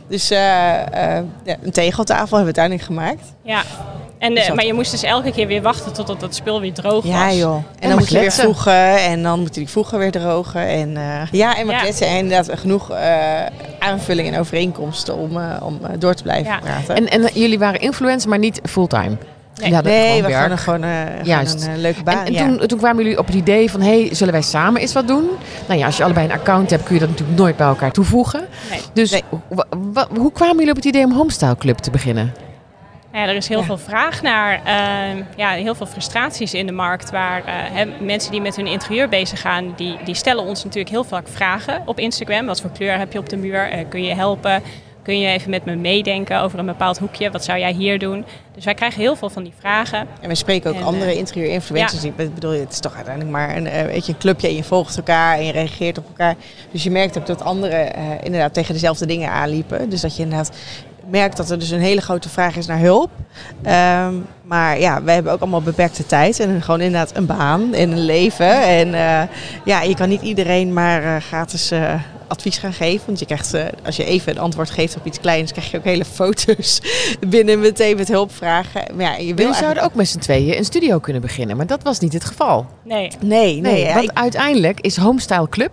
Dus 0.07 0.31
eh, 0.31 1.17
eh, 1.17 1.23
ja, 1.43 1.55
een 1.63 1.71
tegeltafel 1.71 2.37
hebben 2.37 2.53
we 2.53 2.59
uiteindelijk 2.59 2.83
gemaakt. 2.85 3.33
ja. 3.43 3.61
En, 4.19 4.29
Dus 4.29 4.39
eh, 4.41 4.47
dat- 4.47 4.55
maar 4.55 4.65
je 4.65 4.73
moest 4.73 4.91
dus 4.91 5.03
elke 5.03 5.31
keer 5.31 5.47
weer 5.47 5.61
wachten 5.61 5.93
totdat 5.93 6.21
het 6.21 6.35
spul 6.35 6.61
weer 6.61 6.73
droog 6.73 7.03
was. 7.03 7.11
Ja 7.13 7.31
joh. 7.33 7.63
En 7.79 7.89
dan 7.89 7.97
moet 7.97 8.09
je 8.09 8.19
weer 8.19 8.31
voegen. 8.31 8.97
En 8.97 9.23
dan 9.23 9.39
moeten 9.39 9.61
die 9.61 9.69
voegen 9.69 9.99
weer 9.99 10.11
drogen. 10.11 10.67
En, 10.67 10.97
eh, 10.97 11.21
ja, 11.31 11.57
en 11.57 11.65
maar 11.65 11.75
Ja. 11.75 11.81
kletsen. 11.81 12.07
En 12.07 12.17
inderdaad 12.17 12.59
genoeg 12.59 12.91
eh, 12.91 13.45
aanvulling 13.79 14.33
en 14.33 14.39
overeenkomsten 14.39 15.15
om, 15.15 15.37
eh, 15.37 15.43
om 15.63 15.79
door 15.99 16.13
te 16.13 16.23
blijven 16.23 16.51
Ja. 16.51 16.59
praten. 16.59 16.95
En, 16.95 17.09
en 17.09 17.29
jullie 17.33 17.59
waren 17.59 17.79
influencer, 17.81 18.29
maar 18.29 18.39
niet 18.39 18.59
fulltime? 18.63 19.17
Nee. 19.61 19.69
Ja, 19.69 19.75
dat 19.75 19.91
nee, 19.91 20.07
gewoon 20.07 20.21
we 20.21 20.27
werk. 20.27 20.47
gaan 20.47 20.57
gewoon, 20.57 20.83
eh, 20.83 20.89
gewoon 21.09 21.25
Juist. 21.25 21.63
een 21.65 21.71
eh, 21.73 21.77
leuke 21.77 22.03
baan. 22.03 22.17
En, 22.17 22.25
en 22.25 22.33
ja. 22.33 22.45
toen, 22.57 22.67
toen 22.67 22.77
kwamen 22.77 23.03
jullie 23.03 23.19
op 23.19 23.25
het 23.25 23.35
idee 23.35 23.71
van, 23.71 23.81
hey, 23.81 24.09
zullen 24.11 24.33
wij 24.33 24.41
samen 24.41 24.81
eens 24.81 24.93
wat 24.93 25.07
doen? 25.07 25.29
Nou 25.67 25.79
ja, 25.79 25.85
als 25.85 25.97
je 25.97 26.03
allebei 26.03 26.25
een 26.25 26.31
account 26.33 26.69
hebt, 26.69 26.83
kun 26.83 26.93
je 26.93 26.99
dat 26.99 27.09
natuurlijk 27.09 27.37
nooit 27.37 27.57
bij 27.57 27.67
elkaar 27.67 27.91
toevoegen. 27.91 28.41
Nee. 28.69 28.79
Dus 28.93 29.21
hoe 30.17 30.31
kwamen 30.31 30.55
jullie 30.55 30.69
op 30.69 30.75
het 30.75 30.85
idee 30.85 31.03
om 31.03 31.11
Homestyle 31.11 31.57
Club 31.57 31.77
te 31.77 31.91
beginnen? 31.91 32.33
Ja, 33.13 33.27
er 33.27 33.35
is 33.35 33.47
heel 33.47 33.59
Ja. 33.59 33.65
veel 33.65 33.77
vraag 33.77 34.21
naar, 34.21 34.61
eh, 34.63 35.23
ja, 35.35 35.49
heel 35.49 35.75
veel 35.75 35.85
frustraties 35.85 36.53
in 36.53 36.65
de 36.65 36.71
markt. 36.71 37.11
Waar 37.11 37.43
eh, 37.45 37.53
hè, 37.55 37.85
mensen 37.99 38.31
die 38.31 38.41
met 38.41 38.55
hun 38.55 38.67
interieur 38.67 39.09
bezig 39.09 39.41
gaan, 39.41 39.73
die, 39.75 39.97
die 40.05 40.15
stellen 40.15 40.43
ons 40.43 40.63
natuurlijk 40.63 40.89
heel 40.93 41.03
vaak 41.03 41.27
vragen 41.27 41.81
op 41.85 41.99
Instagram. 41.99 42.45
Wat 42.45 42.61
voor 42.61 42.69
kleur 42.71 42.97
heb 42.97 43.13
je 43.13 43.19
op 43.19 43.29
de 43.29 43.37
muur? 43.37 43.69
Eh, 43.69 43.85
kun 43.89 44.03
je 44.03 44.15
helpen? 44.15 44.61
Kun 45.07 45.19
je 45.19 45.27
even 45.27 45.49
met 45.49 45.65
me 45.65 45.75
meedenken 45.75 46.41
over 46.41 46.59
een 46.59 46.65
bepaald 46.65 46.97
hoekje? 46.97 47.31
Wat 47.31 47.43
zou 47.43 47.59
jij 47.59 47.73
hier 47.73 47.99
doen? 47.99 48.25
Dus 48.55 48.65
wij 48.65 48.73
krijgen 48.73 49.01
heel 49.01 49.15
veel 49.15 49.29
van 49.29 49.43
die 49.43 49.53
vragen. 49.59 50.07
En 50.21 50.29
we 50.29 50.35
spreken 50.35 50.69
ook 50.69 50.75
En, 50.75 50.83
andere 50.83 51.11
eh, 51.11 51.17
interieur-influencers. 51.17 52.03
Ik 52.03 52.15
bedoel, 52.15 52.51
het 52.51 52.71
is 52.71 52.79
toch 52.79 52.95
uiteindelijk 52.95 53.35
maar 53.35 53.57
een, 53.57 53.67
eh, 53.67 53.85
weet 53.85 54.05
je, 54.05 54.11
een 54.11 54.17
clubje 54.17 54.47
en 54.47 54.55
je 54.55 54.63
volgt 54.63 54.97
elkaar 54.97 55.37
en 55.37 55.45
je 55.45 55.51
reageert 55.51 55.97
op 55.97 56.07
elkaar. 56.07 56.35
Dus 56.71 56.83
je 56.83 56.91
merkt 56.91 57.17
ook 57.17 57.25
dat 57.25 57.41
anderen 57.41 57.93
eh, 57.93 58.03
inderdaad 58.23 58.53
tegen 58.53 58.73
dezelfde 58.73 59.05
dingen 59.05 59.29
aanliepen. 59.29 59.89
Dus 59.89 60.01
dat 60.01 60.15
je 60.15 60.23
inderdaad 60.23 60.51
merkt 61.11 61.37
dat 61.37 61.49
er 61.49 61.59
dus 61.59 61.69
een 61.69 61.79
hele 61.79 62.01
grote 62.01 62.29
vraag 62.29 62.55
is 62.55 62.65
naar 62.65 62.79
hulp. 62.79 63.09
Ehm, 63.63 64.13
maar 64.43 64.79
ja, 64.79 65.03
wij 65.03 65.13
hebben 65.13 65.31
ook 65.31 65.41
allemaal 65.41 65.61
beperkte 65.61 66.05
tijd 66.05 66.39
en 66.39 66.61
gewoon 66.61 66.81
inderdaad 66.81 67.15
een 67.17 67.25
baan 67.25 67.73
en 67.73 67.91
een 67.91 68.05
leven. 68.05 68.61
En 68.63 68.93
eh, 68.93 69.21
ja, 69.65 69.81
je 69.81 69.95
kan 69.95 70.09
niet 70.09 70.21
iedereen 70.21 70.73
maar 70.73 71.03
eh, 71.03 71.15
gratis 71.21 71.71
eh, 71.71 71.93
advies 72.27 72.57
gaan 72.57 72.73
geven. 72.73 73.05
Want 73.05 73.19
je 73.19 73.25
krijgt, 73.25 73.53
eh, 73.53 73.63
als 73.85 73.95
je 73.95 74.03
even 74.05 74.31
een 74.31 74.41
antwoord 74.41 74.69
geeft 74.69 74.95
op 74.97 75.05
iets 75.05 75.19
kleins, 75.19 75.51
krijg 75.51 75.71
je 75.71 75.77
ook 75.77 75.83
hele 75.83 76.05
foto's 76.05 76.81
binnen 77.29 77.59
meteen 77.59 77.95
met 77.97 78.07
hulpvragen. 78.07 78.81
Maar 78.95 79.05
ja, 79.05 79.11
je 79.11 79.17
wil 79.17 79.27
eigenlijk- 79.27 79.55
zouden 79.57 79.83
ook 79.83 79.93
met 79.93 80.07
z'n 80.07 80.19
tweeën 80.19 80.57
een 80.57 80.65
studio 80.65 80.99
kunnen 80.99 81.21
beginnen, 81.21 81.57
maar 81.57 81.67
dat 81.67 81.83
was 81.83 81.99
niet 81.99 82.13
het 82.13 82.25
geval. 82.25 82.65
Nee, 82.83 83.11
Nee, 83.19 83.61
nee. 83.61 83.61
Nee, 83.61 83.85
ja, 83.85 83.93
want 83.93 84.03
ik- 84.09 84.17
uiteindelijk 84.17 84.79
is 84.81 84.97
Homestyle 84.97 85.49
Club 85.49 85.71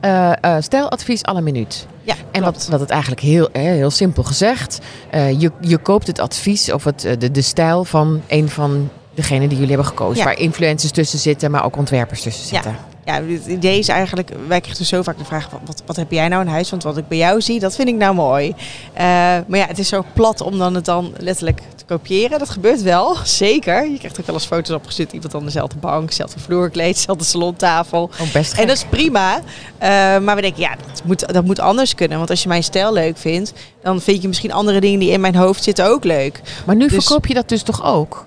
eh 0.00 0.32
eh, 0.40 0.56
stijladvies 0.60 1.20
la 1.32 1.40
minuut. 1.40 1.86
ja, 2.02 2.14
En 2.32 2.42
wat, 2.42 2.68
wat 2.70 2.80
het 2.80 2.90
eigenlijk 2.90 3.20
heel, 3.20 3.48
heel 3.52 3.90
simpel 3.90 4.22
gezegd, 4.22 4.78
eh, 5.10 5.40
je, 5.40 5.50
je 5.60 5.78
koopt 5.78 6.06
het 6.06 6.18
advies 6.18 6.72
of 6.72 6.84
het, 6.84 7.04
eh, 7.04 7.18
de, 7.18 7.30
de 7.30 7.42
stijl 7.42 7.84
van 7.84 8.22
een 8.26 8.48
van 8.48 8.90
degenen 9.14 9.48
die 9.48 9.58
jullie 9.58 9.74
hebben 9.74 9.86
gekozen. 9.86 10.18
Ja. 10.18 10.24
Waar 10.24 10.38
influencers 10.38 10.92
tussen 10.92 11.18
zitten, 11.18 11.50
maar 11.50 11.64
ook 11.64 11.76
ontwerpers 11.76 12.22
tussen 12.22 12.46
zitten. 12.46 12.70
Ja, 12.70 12.78
het 13.04 13.46
idee 13.46 13.78
is 13.78 13.88
eigenlijk, 13.88 14.28
wij 14.28 14.60
krijgen 14.60 14.78
dus 14.78 14.88
zo 14.88 15.02
vaak 15.02 15.18
de 15.18 15.24
vraag, 15.24 15.48
wat- 15.66 15.82
wat, 15.86 15.96
heb 15.96 16.10
jij 16.10 16.28
nou 16.28 16.42
in 16.42 16.48
huis? 16.48 16.70
Want 16.70 16.82
wat 16.82 16.96
ik 16.96 17.08
bij 17.08 17.18
jou 17.18 17.40
zie, 17.40 17.60
dat 17.60 17.74
vind 17.76 17.88
ik 17.88 17.94
nou 17.94 18.14
mooi. 18.14 18.54
Eh, 18.92 19.04
maar 19.46 19.58
ja, 19.58 19.66
het 19.66 19.78
is 19.78 19.88
zo 19.88 20.04
plat 20.14 20.40
om 20.40 20.58
dan 20.58 20.74
het 20.74 20.84
dan 20.84 21.14
letterlijk 21.18 21.60
te 21.76 21.84
kopiëren. 21.84 22.38
Dat 22.38 22.50
gebeurt 22.50 22.82
wel, 22.82 23.16
zeker. 23.42 23.90
Je 23.90 23.98
krijgt 23.98 24.20
ook 24.20 24.26
wel 24.26 24.34
eens 24.34 24.46
foto's 24.46 24.76
opgestuurd, 24.76 25.12
iemand 25.12 25.34
aan 25.34 25.44
dezelfde 25.44 25.76
bank, 25.78 26.08
dezelfde 26.08 26.40
vloerkleed, 26.40 26.94
dezelfde 26.94 27.24
salontafel. 27.24 28.10
Oh, 28.20 28.32
best 28.32 28.52
En 28.58 28.66
dat 28.66 28.76
is 28.76 28.84
prima. 28.84 29.40
Eh, 29.78 29.88
maar 30.18 30.34
we 30.36 30.40
denken, 30.42 30.60
ja, 30.60 30.76
dat 30.86 31.02
moet, 31.04 31.32
dat 31.32 31.44
moet 31.44 31.60
anders 31.60 31.94
kunnen. 31.94 32.18
Want 32.18 32.30
als 32.30 32.42
je 32.42 32.48
mijn 32.48 32.64
stijl 32.64 32.92
leuk 32.92 33.16
vindt, 33.16 33.52
dan 33.82 34.00
vind 34.00 34.22
je 34.22 34.28
misschien 34.28 34.52
andere 34.52 34.80
dingen 34.80 34.98
die 34.98 35.10
in 35.10 35.20
mijn 35.20 35.34
hoofd 35.36 35.62
zitten 35.64 35.86
ook 35.86 36.04
leuk. 36.04 36.40
Maar 36.66 36.76
nu 36.76 36.88
dus- 36.88 37.04
verkoop 37.04 37.26
je 37.26 37.34
dat 37.34 37.48
dus 37.48 37.62
toch 37.62 37.84
ook? 37.84 38.24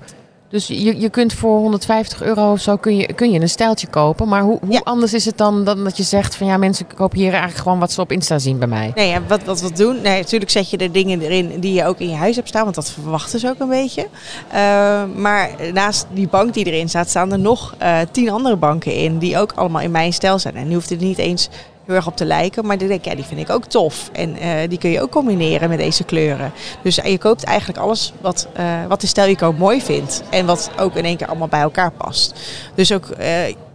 Dus 0.54 0.68
je, 0.68 1.00
je 1.00 1.10
kunt 1.10 1.34
voor 1.34 1.58
150 1.60 2.22
euro 2.22 2.52
of 2.52 2.60
zo 2.62 2.76
kun 2.78 2.98
je, 2.98 3.14
kun 3.14 3.32
je 3.32 3.40
een 3.40 3.50
stijltje 3.50 3.88
kopen. 3.88 4.28
Maar 4.28 4.42
hoe, 4.42 4.58
hoe 4.62 4.72
Ja. 4.72 4.82
anders 4.84 5.14
is 5.14 5.26
het 5.26 5.38
dan, 5.38 5.64
dan 5.64 5.84
dat 5.84 5.98
je 5.98 6.04
zegt 6.04 6.36
van 6.36 6.48
ja, 6.48 6.58
mensen 6.58 6.88
kopiëren 6.96 7.32
eigenlijk 7.32 7.62
gewoon 7.64 7.80
wat 7.80 7.92
ze 7.92 8.02
op 8.02 8.12
Insta 8.12 8.40
zien 8.40 8.58
bij 8.60 8.68
mij. 8.68 8.92
Nee, 8.96 9.08
ja, 9.10 9.22
wat, 9.28 9.44
wat 9.44 9.62
we 9.62 9.72
doen, 9.72 10.02
nee, 10.02 10.20
natuurlijk 10.20 10.52
zet 10.52 10.70
je 10.70 10.78
er 10.78 10.92
dingen 10.92 11.22
erin 11.22 11.60
die 11.60 11.74
je 11.74 11.86
ook 11.86 12.00
in 12.00 12.10
je 12.10 12.16
huis 12.16 12.36
hebt 12.36 12.48
staan, 12.48 12.64
want 12.64 12.76
dat 12.76 12.92
verwachten 12.92 13.40
ze 13.40 13.48
ook 13.50 13.60
een 13.60 13.70
beetje. 13.70 14.08
Eh, 14.52 15.04
maar 15.16 15.50
naast 15.74 16.06
die 16.14 16.28
bank 16.28 16.54
die 16.54 16.66
erin 16.66 16.90
staat, 16.90 17.10
staan 17.10 17.32
er 17.32 17.40
nog 17.40 17.76
eh, 17.78 18.00
tien 18.12 18.30
andere 18.30 18.56
banken 18.56 18.96
in, 18.96 19.18
die 19.18 19.38
ook 19.38 19.52
allemaal 19.56 19.82
in 19.82 19.92
mijn 19.92 20.14
stijl 20.14 20.40
zijn. 20.40 20.56
En 20.56 20.66
die 20.66 20.74
hoeft 20.74 20.92
er 20.92 20.98
niet 20.98 21.18
eens 21.18 21.50
heel 21.86 21.96
erg 21.96 22.08
op 22.08 22.16
te 22.16 22.26
lijken, 22.26 22.66
maar 22.66 22.78
die 22.78 22.88
denk 22.88 23.00
ik, 23.00 23.06
ja, 23.06 23.16
die 23.16 23.26
vind 23.26 23.40
ik 23.40 23.50
ook 23.50 23.66
tof. 23.66 24.10
En 24.14 24.38
eh, 24.38 24.50
die 24.70 24.78
kun 24.78 24.90
je 24.90 25.02
ook 25.02 25.12
combineren 25.12 25.70
met 25.70 25.78
deze 25.78 26.04
kleuren. 26.04 26.52
Dus 26.82 27.00
eh, 27.00 27.12
je 27.12 27.18
koopt 27.18 27.44
eigenlijk 27.44 27.80
alles 27.80 28.14
wat, 28.22 28.48
eh, 28.54 28.66
wat 28.88 29.02
de 29.02 29.08
stijlicoon 29.08 29.56
mooi 29.56 29.82
vindt 29.82 30.24
en 30.30 30.46
wat 30.46 30.70
ook 30.80 30.96
in 30.96 31.06
één 31.06 31.18
keer 31.18 31.28
allemaal 31.28 31.48
bij 31.48 31.62
elkaar 31.62 31.92
past. 31.92 32.34
Dus 32.76 32.92
ook... 32.92 33.06
eh, 33.10 33.32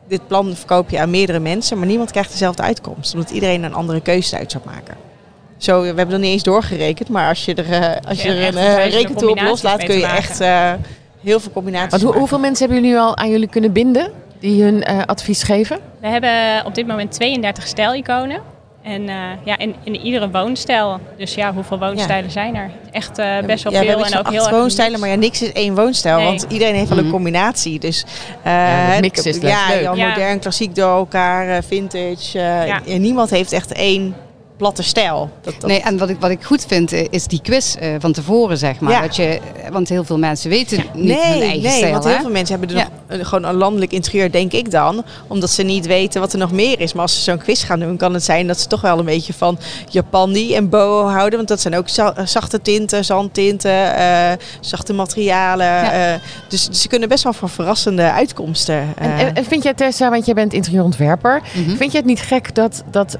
dit 0.09 0.27
plan 0.27 0.55
verkoop 0.57 0.91
je 0.91 1.00
aan 1.00 1.11
meerdere 1.11 1.38
mensen, 1.38 1.79
maar 1.79 1.87
niemand 1.87 2.11
krijgt 2.11 2.31
dezelfde 2.31 2.62
uitkomst. 2.62 3.15
Omdat 3.15 3.31
iedereen 3.31 3.62
een 3.62 3.75
andere 3.75 4.00
keuze 4.00 4.37
uit 4.37 4.50
zou 4.50 4.65
maken. 4.67 4.97
Zo, 5.57 5.81
we 5.81 5.87
hebben 5.87 6.11
er 6.11 6.19
niet 6.19 6.33
eens 6.33 6.43
doorgerekend, 6.43 7.09
maar 7.09 7.29
als 7.29 7.45
je 7.45 7.55
er, 7.55 7.73
eh, 7.73 8.09
als 8.09 8.23
je 8.23 8.29
Ja, 8.33 8.35
er 8.47 8.57
een 8.57 8.79
uh, 8.79 8.91
rekentool 8.91 9.31
op 9.31 9.41
loslaat, 9.41 9.85
kun 9.85 9.99
je 9.99 10.07
echt 10.07 10.41
eh, 10.41 10.73
heel 11.23 11.41
veel 11.41 11.53
combinaties 11.53 11.91
Want 11.91 12.03
hoe, 12.03 12.11
maken. 12.11 12.21
hoeveel 12.21 12.38
mensen 12.38 12.67
hebben 12.67 12.85
jullie 12.85 12.97
nu 13.00 13.03
al 13.07 13.17
aan 13.17 13.31
jullie 13.31 13.49
kunnen 13.49 13.73
binden 13.73 14.12
die 14.40 14.62
hun 14.62 14.83
eh, 14.83 15.02
advies 15.07 15.42
geven? 15.42 15.78
We 16.00 16.07
hebben 16.09 16.66
op 16.66 16.75
dit 16.75 16.87
moment 16.87 17.12
32 17.12 17.66
stijliconen. 17.66 18.40
En 18.83 19.09
eh, 19.09 19.14
ja, 19.45 19.59
in, 19.59 19.75
in 19.85 19.97
iedere 19.97 20.30
woonstijl. 20.30 21.00
Dus 21.16 21.35
ja, 21.35 21.52
hoeveel 21.52 21.78
woonstijlen 21.78 22.30
zijn 22.30 22.57
er? 22.57 22.71
Echt 22.90 23.18
eh, 23.18 23.38
best 23.47 23.64
wel 23.64 23.73
ja, 23.73 23.80
veel 23.80 23.88
en 24.04 24.18
ook 24.18 24.25
acht 24.25 24.28
heel 24.35 24.42
erg 24.47 24.50
woonstijlen, 24.50 25.00
maar 25.00 25.09
ja, 25.09 25.14
niks 25.14 25.42
is 25.42 25.52
één 25.52 25.75
woonstijl. 25.75 26.16
Nee. 26.16 26.26
Want 26.26 26.47
iedereen 26.49 26.75
heeft 26.75 26.88
wel 26.88 26.99
een 26.99 27.04
Mhm. 27.04 27.12
combinatie. 27.12 27.78
Dus 27.78 28.04
eh, 28.42 28.52
Ja, 28.52 28.59
het- 28.90 29.00
mix 29.00 29.26
is 29.26 29.40
leuk. 29.40 29.50
ja, 29.85 29.95
modern, 29.95 30.38
klassiek 30.38 30.75
door 30.75 30.97
elkaar, 30.97 31.62
vintage. 31.64 32.38
eh, 32.38 32.66
Ja. 32.66 32.80
en 32.87 33.00
niemand 33.00 33.30
heeft 33.30 33.52
echt 33.52 33.73
één 33.73 34.14
platte 34.59 34.83
stijl. 34.83 35.31
Dat, 35.43 35.55
dat, 35.61 35.71
Nee, 35.71 35.81
en 35.81 35.99
wat 35.99 36.09
ik, 36.09 36.17
wat 36.21 36.31
ik 36.31 36.43
goed 36.45 36.65
vind 36.69 36.93
eh, 36.93 37.07
is 37.11 37.27
die 37.27 37.41
quiz 37.43 37.75
eh, 37.77 37.95
van 37.99 38.12
tevoren, 38.12 38.59
zeg 38.59 38.81
maar. 38.81 38.93
Ja. 38.93 39.00
Dat 39.00 39.17
je, 39.17 39.23
eh, 39.62 39.71
want 39.71 39.88
heel 39.88 40.05
veel 40.05 40.19
mensen 40.19 40.50
weten 40.50 40.77
niet 40.77 40.87
hun 40.95 41.05
Nee, 41.05 41.21
eigen 41.43 41.62
nee 41.62 41.71
stijl. 41.77 41.93
want 41.93 42.05
hè? 42.05 42.11
heel 42.11 42.21
veel 42.21 42.31
mensen 42.31 42.59
hebben 42.59 42.77
er 42.77 42.83
Ja. 42.83 42.88
nog 43.09 43.19
een, 43.19 43.25
gewoon 43.27 43.45
een 43.45 43.55
landelijk 43.55 43.93
interieur, 43.93 44.31
denk 44.33 44.53
ik 44.53 44.71
dan. 44.71 45.05
Omdat 45.27 45.50
ze 45.50 45.62
niet 45.62 45.87
weten 45.87 46.21
wat 46.21 46.33
er 46.33 46.38
nog 46.38 46.53
meer 46.53 46.81
is. 46.81 46.93
Maar 46.93 47.03
als 47.03 47.15
ze 47.15 47.21
zo'n 47.23 47.38
quiz 47.38 47.65
gaan 47.67 47.79
doen, 47.81 47.97
kan 47.97 48.15
het 48.15 48.25
zijn 48.25 48.47
dat 48.47 48.61
ze 48.61 48.67
toch 48.67 48.81
wel 48.81 48.99
een 48.99 49.05
beetje 49.05 49.33
van 49.33 49.59
Japandi 49.88 50.55
en 50.55 50.69
boho 50.69 51.07
houden. 51.09 51.37
Want 51.37 51.49
dat 51.49 51.61
zijn 51.61 51.77
ook 51.77 51.88
za- 51.88 52.15
zachte 52.25 52.62
tinten, 52.62 53.05
zandtinten, 53.05 53.97
eh, 53.97 54.33
zachte 54.61 54.93
materialen. 54.93 55.67
Ja. 55.67 56.12
eh, 56.12 56.21
dus, 56.49 56.67
dus 56.69 56.81
ze 56.83 56.88
kunnen 56.88 57.09
best 57.09 57.25
wel 57.25 57.33
voor 57.33 57.49
verrassende 57.49 58.12
uitkomsten. 58.12 58.95
En, 58.97 59.12
en, 59.17 59.35
en 59.35 59.45
vind 59.45 59.62
jij 59.62 59.75
Tessa, 59.75 60.11
want 60.11 60.25
jij 60.27 60.35
bent 60.35 60.53
interieurontwerper, 60.53 61.43
Mhm. 61.55 61.77
vind 61.77 61.93
je 61.93 61.99
het 61.99 62.07
niet 62.07 62.21
gek 62.21 62.55
dat, 62.55 62.83
dat 62.91 63.17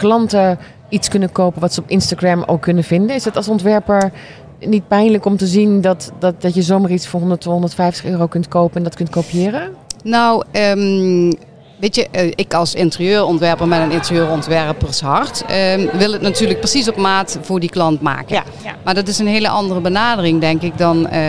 klanten 0.00 0.58
iets 0.88 1.08
kunnen 1.08 1.32
kopen 1.32 1.60
wat 1.60 1.72
ze 1.72 1.80
op 1.80 1.88
Instagram 1.88 2.42
ook 2.46 2.60
kunnen 2.60 2.84
vinden? 2.84 3.16
Is 3.16 3.24
het 3.24 3.36
als 3.36 3.48
ontwerper 3.48 4.12
niet 4.58 4.88
pijnlijk 4.88 5.24
om 5.24 5.36
te 5.36 5.46
zien 5.46 5.80
dat, 5.80 6.12
dat, 6.18 6.42
dat 6.42 6.54
je 6.54 6.62
zomaar 6.62 6.90
iets 6.90 7.06
voor 7.06 7.20
100, 7.20 7.44
150 7.44 8.04
euro 8.04 8.26
kunt 8.26 8.48
kopen 8.48 8.76
en 8.76 8.82
dat 8.82 8.94
kunt 8.94 9.10
kopiëren? 9.10 9.70
Nou, 10.02 10.44
ehm, 10.50 11.32
weet 11.80 11.94
je, 11.94 12.08
eh, 12.10 12.26
ik 12.34 12.54
als 12.54 12.74
interieurontwerper 12.74 13.68
met 13.68 13.80
een 13.80 13.90
interieurontwerpershart 13.90 15.44
ehm 15.48 15.86
wil 15.96 16.12
het 16.12 16.20
natuurlijk 16.20 16.58
precies 16.58 16.88
op 16.88 16.96
maat 16.96 17.38
voor 17.42 17.60
die 17.60 17.70
klant 17.70 18.00
maken. 18.00 18.34
Ja. 18.34 18.42
Ja. 18.64 18.74
Maar 18.84 18.94
dat 18.94 19.08
is 19.08 19.18
een 19.18 19.26
hele 19.26 19.48
andere 19.48 19.80
benadering, 19.80 20.40
denk 20.40 20.62
ik, 20.62 20.78
dan 20.78 21.06
eh, 21.08 21.20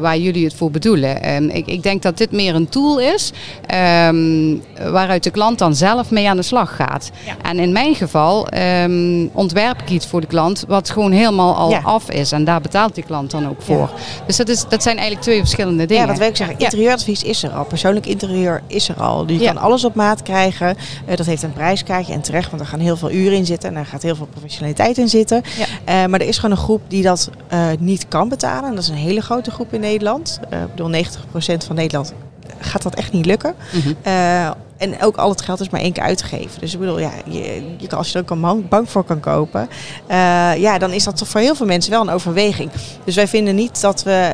waar 0.00 0.18
jullie 0.18 0.44
het 0.44 0.54
voor 0.54 0.70
bedoelen. 0.70 1.22
Ehm, 1.22 1.48
ik, 1.48 1.66
ik 1.66 1.82
denk 1.82 2.02
dat 2.02 2.16
dit 2.18 2.32
meer 2.32 2.54
een 2.54 2.68
tool 2.68 3.00
is 3.00 3.32
ehm, 3.66 4.56
waaruit 4.92 5.22
de 5.24 5.30
klant 5.30 5.58
dan 5.58 5.74
zelf 5.74 6.10
mee 6.10 6.28
aan 6.28 6.36
de 6.36 6.42
slag 6.42 6.76
gaat. 6.76 7.10
Ja. 7.26 7.36
En 7.50 7.58
in 7.58 7.72
mijn 7.72 7.94
geval 7.94 8.48
ehm, 8.48 9.26
ontwerp 9.32 9.80
ik 9.82 9.90
iets 9.90 10.06
voor 10.06 10.20
de 10.20 10.26
klant 10.26 10.64
wat 10.68 10.90
gewoon 10.90 11.12
helemaal 11.12 11.54
al 11.56 11.70
Ja. 11.70 11.80
af 11.84 12.10
is. 12.10 12.32
En 12.32 12.44
daar 12.44 12.60
betaalt 12.60 12.94
die 12.94 13.04
klant 13.04 13.30
dan 13.30 13.48
ook 13.48 13.62
voor. 13.62 13.90
Dus 14.26 14.36
dat, 14.36 14.48
is, 14.48 14.64
dat 14.68 14.82
zijn 14.82 14.94
eigenlijk 14.96 15.24
twee 15.26 15.38
verschillende 15.38 15.86
dingen. 15.86 16.02
Ja, 16.02 16.08
wat 16.08 16.18
wil 16.18 16.28
ik 16.28 16.36
zeggen? 16.36 16.56
Ja. 16.58 16.64
Interieuradvies 16.64 17.22
is 17.22 17.42
er 17.42 17.50
al. 17.50 17.64
Persoonlijk 17.64 18.06
interieur 18.06 18.62
is 18.66 18.88
er 18.88 18.96
al. 19.02 19.24
Je 19.26 19.38
Ja. 19.38 19.52
kan 19.52 19.62
alles 19.62 19.84
op 19.84 19.91
maat 19.94 20.22
krijgen. 20.22 20.76
Eh, 21.06 21.16
dat 21.16 21.26
heeft 21.26 21.42
een 21.42 21.52
prijskaartje 21.52 22.12
en 22.12 22.20
terecht, 22.20 22.50
want 22.50 22.62
er 22.62 22.68
gaan 22.68 22.80
heel 22.80 22.96
veel 22.96 23.10
uren 23.10 23.36
in 23.36 23.46
zitten 23.46 23.68
en 23.70 23.76
er 23.76 23.86
gaat 23.86 24.02
heel 24.02 24.16
veel 24.16 24.26
professionaliteit 24.26 24.98
in 24.98 25.08
zitten. 25.08 25.42
Ja. 25.58 25.66
Eh, 25.84 26.10
maar 26.10 26.20
er 26.20 26.28
is 26.28 26.36
gewoon 26.38 26.56
een 26.56 26.62
groep 26.62 26.80
die 26.88 27.02
dat 27.02 27.30
eh, 27.48 27.66
niet 27.78 28.08
kan 28.08 28.28
betalen. 28.28 28.68
En 28.68 28.74
dat 28.74 28.82
is 28.84 28.88
een 28.88 28.94
hele 28.94 29.20
grote 29.20 29.50
groep 29.50 29.72
in 29.74 29.80
Nederland. 29.80 30.40
Ik 30.50 30.74
bedoel, 30.74 30.88
90% 30.88 31.64
van 31.66 31.76
Nederland 31.76 32.12
gaat 32.58 32.82
dat 32.82 32.94
echt 32.94 33.12
niet 33.12 33.26
lukken. 33.26 33.54
Mhm. 33.72 34.12
En 34.76 35.02
ook 35.02 35.16
al 35.16 35.28
het 35.28 35.42
geld 35.42 35.60
is 35.60 35.68
maar 35.70 35.80
één 35.80 35.92
keer 35.92 36.02
uitgegeven. 36.02 36.60
Dus 36.60 36.72
ik 36.72 36.78
bedoel, 36.78 36.98
ja, 36.98 37.10
je, 37.24 37.74
je 37.78 37.86
kan, 37.86 37.98
als 37.98 38.08
je 38.08 38.14
er 38.18 38.24
ook 38.24 38.30
een 38.30 38.40
man- 38.40 38.66
bank 38.68 38.88
voor 38.88 39.04
kan 39.04 39.20
kopen, 39.20 39.68
ja, 40.58 40.78
dan 40.78 40.92
is 40.92 41.04
dat 41.04 41.16
toch 41.16 41.28
voor 41.28 41.40
heel 41.40 41.54
veel 41.54 41.66
mensen 41.66 41.90
wel 41.90 42.00
een 42.00 42.10
overweging. 42.10 42.70
Dus 43.04 43.14
wij 43.14 43.28
vinden 43.28 43.54
niet 43.54 43.80
dat 43.80 44.02
we, 44.02 44.32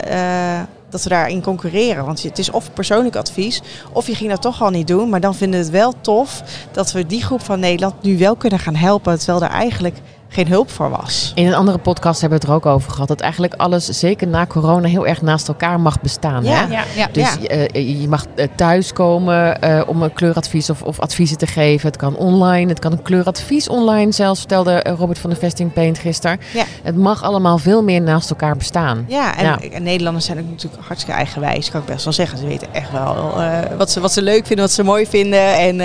dat 0.91 1.03
we 1.03 1.09
daarin 1.09 1.43
concurreren. 1.43 2.05
Want 2.05 2.23
het 2.23 2.39
is 2.39 2.51
of 2.51 2.73
persoonlijk 2.73 3.17
advies, 3.17 3.63
of 3.93 4.07
je 4.07 4.15
ging 4.15 4.31
dat 4.31 4.43
toch 4.43 4.63
al 4.63 4.71
niet 4.71 4.87
doen. 4.87 5.09
Maar 5.09 5.21
dan 5.21 5.35
vinden 5.35 5.59
we 5.61 5.67
het 5.67 5.75
wel 5.75 5.95
tof 6.01 6.43
dat 6.73 6.93
we 6.93 7.07
die 7.07 7.23
groep 7.23 7.43
van 7.43 7.61
Nederland 7.61 8.03
nu 8.03 8.19
wel 8.19 8.37
kunnen 8.37 8.59
gaan 8.59 8.75
helpen. 8.75 9.19
Terwijl 9.19 9.43
er 9.43 9.51
eigenlijk 9.51 9.97
geen 10.31 10.49
hulp 10.49 10.71
voor 10.71 10.91
was. 10.91 11.33
In 11.35 11.47
een 11.47 11.55
andere 11.55 11.79
podcast 11.79 12.21
hebben 12.21 12.39
we 12.41 12.45
het 12.47 12.55
er 12.55 12.69
ook 12.69 12.75
over 12.75 12.91
gehad. 12.93 13.09
Dat 13.09 13.21
eigenlijk 13.21 13.55
alles, 13.55 13.85
zeker 13.87 14.27
na 14.29 14.47
corona, 14.47 14.89
heel 14.89 15.07
erg 15.07 15.23
naast 15.23 15.49
elkaar 15.49 15.81
mag 15.81 16.01
bestaan. 16.01 16.45
Ja. 16.45 16.51
Hè? 16.67 16.73
Ja. 16.75 16.85
Ja. 16.97 17.09
Dus 17.13 17.37
Ja. 17.41 17.49
eh, 17.49 18.01
je 18.01 18.09
mag 18.09 18.25
eh, 18.35 18.47
thuiskomen 18.57 19.61
eh, 19.61 19.83
om 19.87 20.03
een 20.03 20.13
kleuradvies 20.13 20.71
of, 20.71 20.83
of 20.83 21.01
adviezen 21.01 21.39
te 21.39 21.47
geven. 21.47 21.87
Het 21.89 21.97
kan 21.97 22.17
online, 22.17 22.69
het 22.69 22.79
kan 22.79 22.93
een 22.93 23.03
kleuradvies 23.03 23.69
online 23.69 24.13
zelfs, 24.13 24.39
vertelde 24.39 24.73
eh, 24.73 24.95
Robert 24.99 25.19
van 25.19 25.31
de 25.31 25.37
Vesting 25.37 25.73
Paint 25.73 25.99
gisteren. 25.99 26.41
Ja. 26.55 26.65
Het 26.83 26.97
mag 26.97 27.23
allemaal 27.23 27.59
veel 27.59 27.83
meer 27.83 28.01
naast 28.01 28.31
elkaar 28.31 28.57
bestaan. 28.57 29.05
Ja, 29.09 29.37
en, 29.37 29.45
Ja. 29.45 29.59
en 29.73 29.83
Nederlanders 29.83 30.25
zijn 30.27 30.39
ook 30.39 30.49
natuurlijk 30.51 30.83
hartstikke 30.87 31.19
eigenwijs, 31.19 31.71
kan 31.71 31.81
ik 31.81 31.87
best 31.87 32.05
wel 32.05 32.13
zeggen. 32.13 32.39
Ze 32.39 32.47
weten 32.47 32.75
echt 32.75 32.91
wel 32.93 33.33
eh, 33.43 33.59
wat, 33.79 33.91
ze, 33.91 34.01
wat 34.01 34.13
ze 34.13 34.23
leuk 34.23 34.47
vinden, 34.47 34.65
wat 34.65 34.75
ze 34.75 34.83
mooi 34.83 35.07
vinden. 35.07 35.55
En 35.59 35.81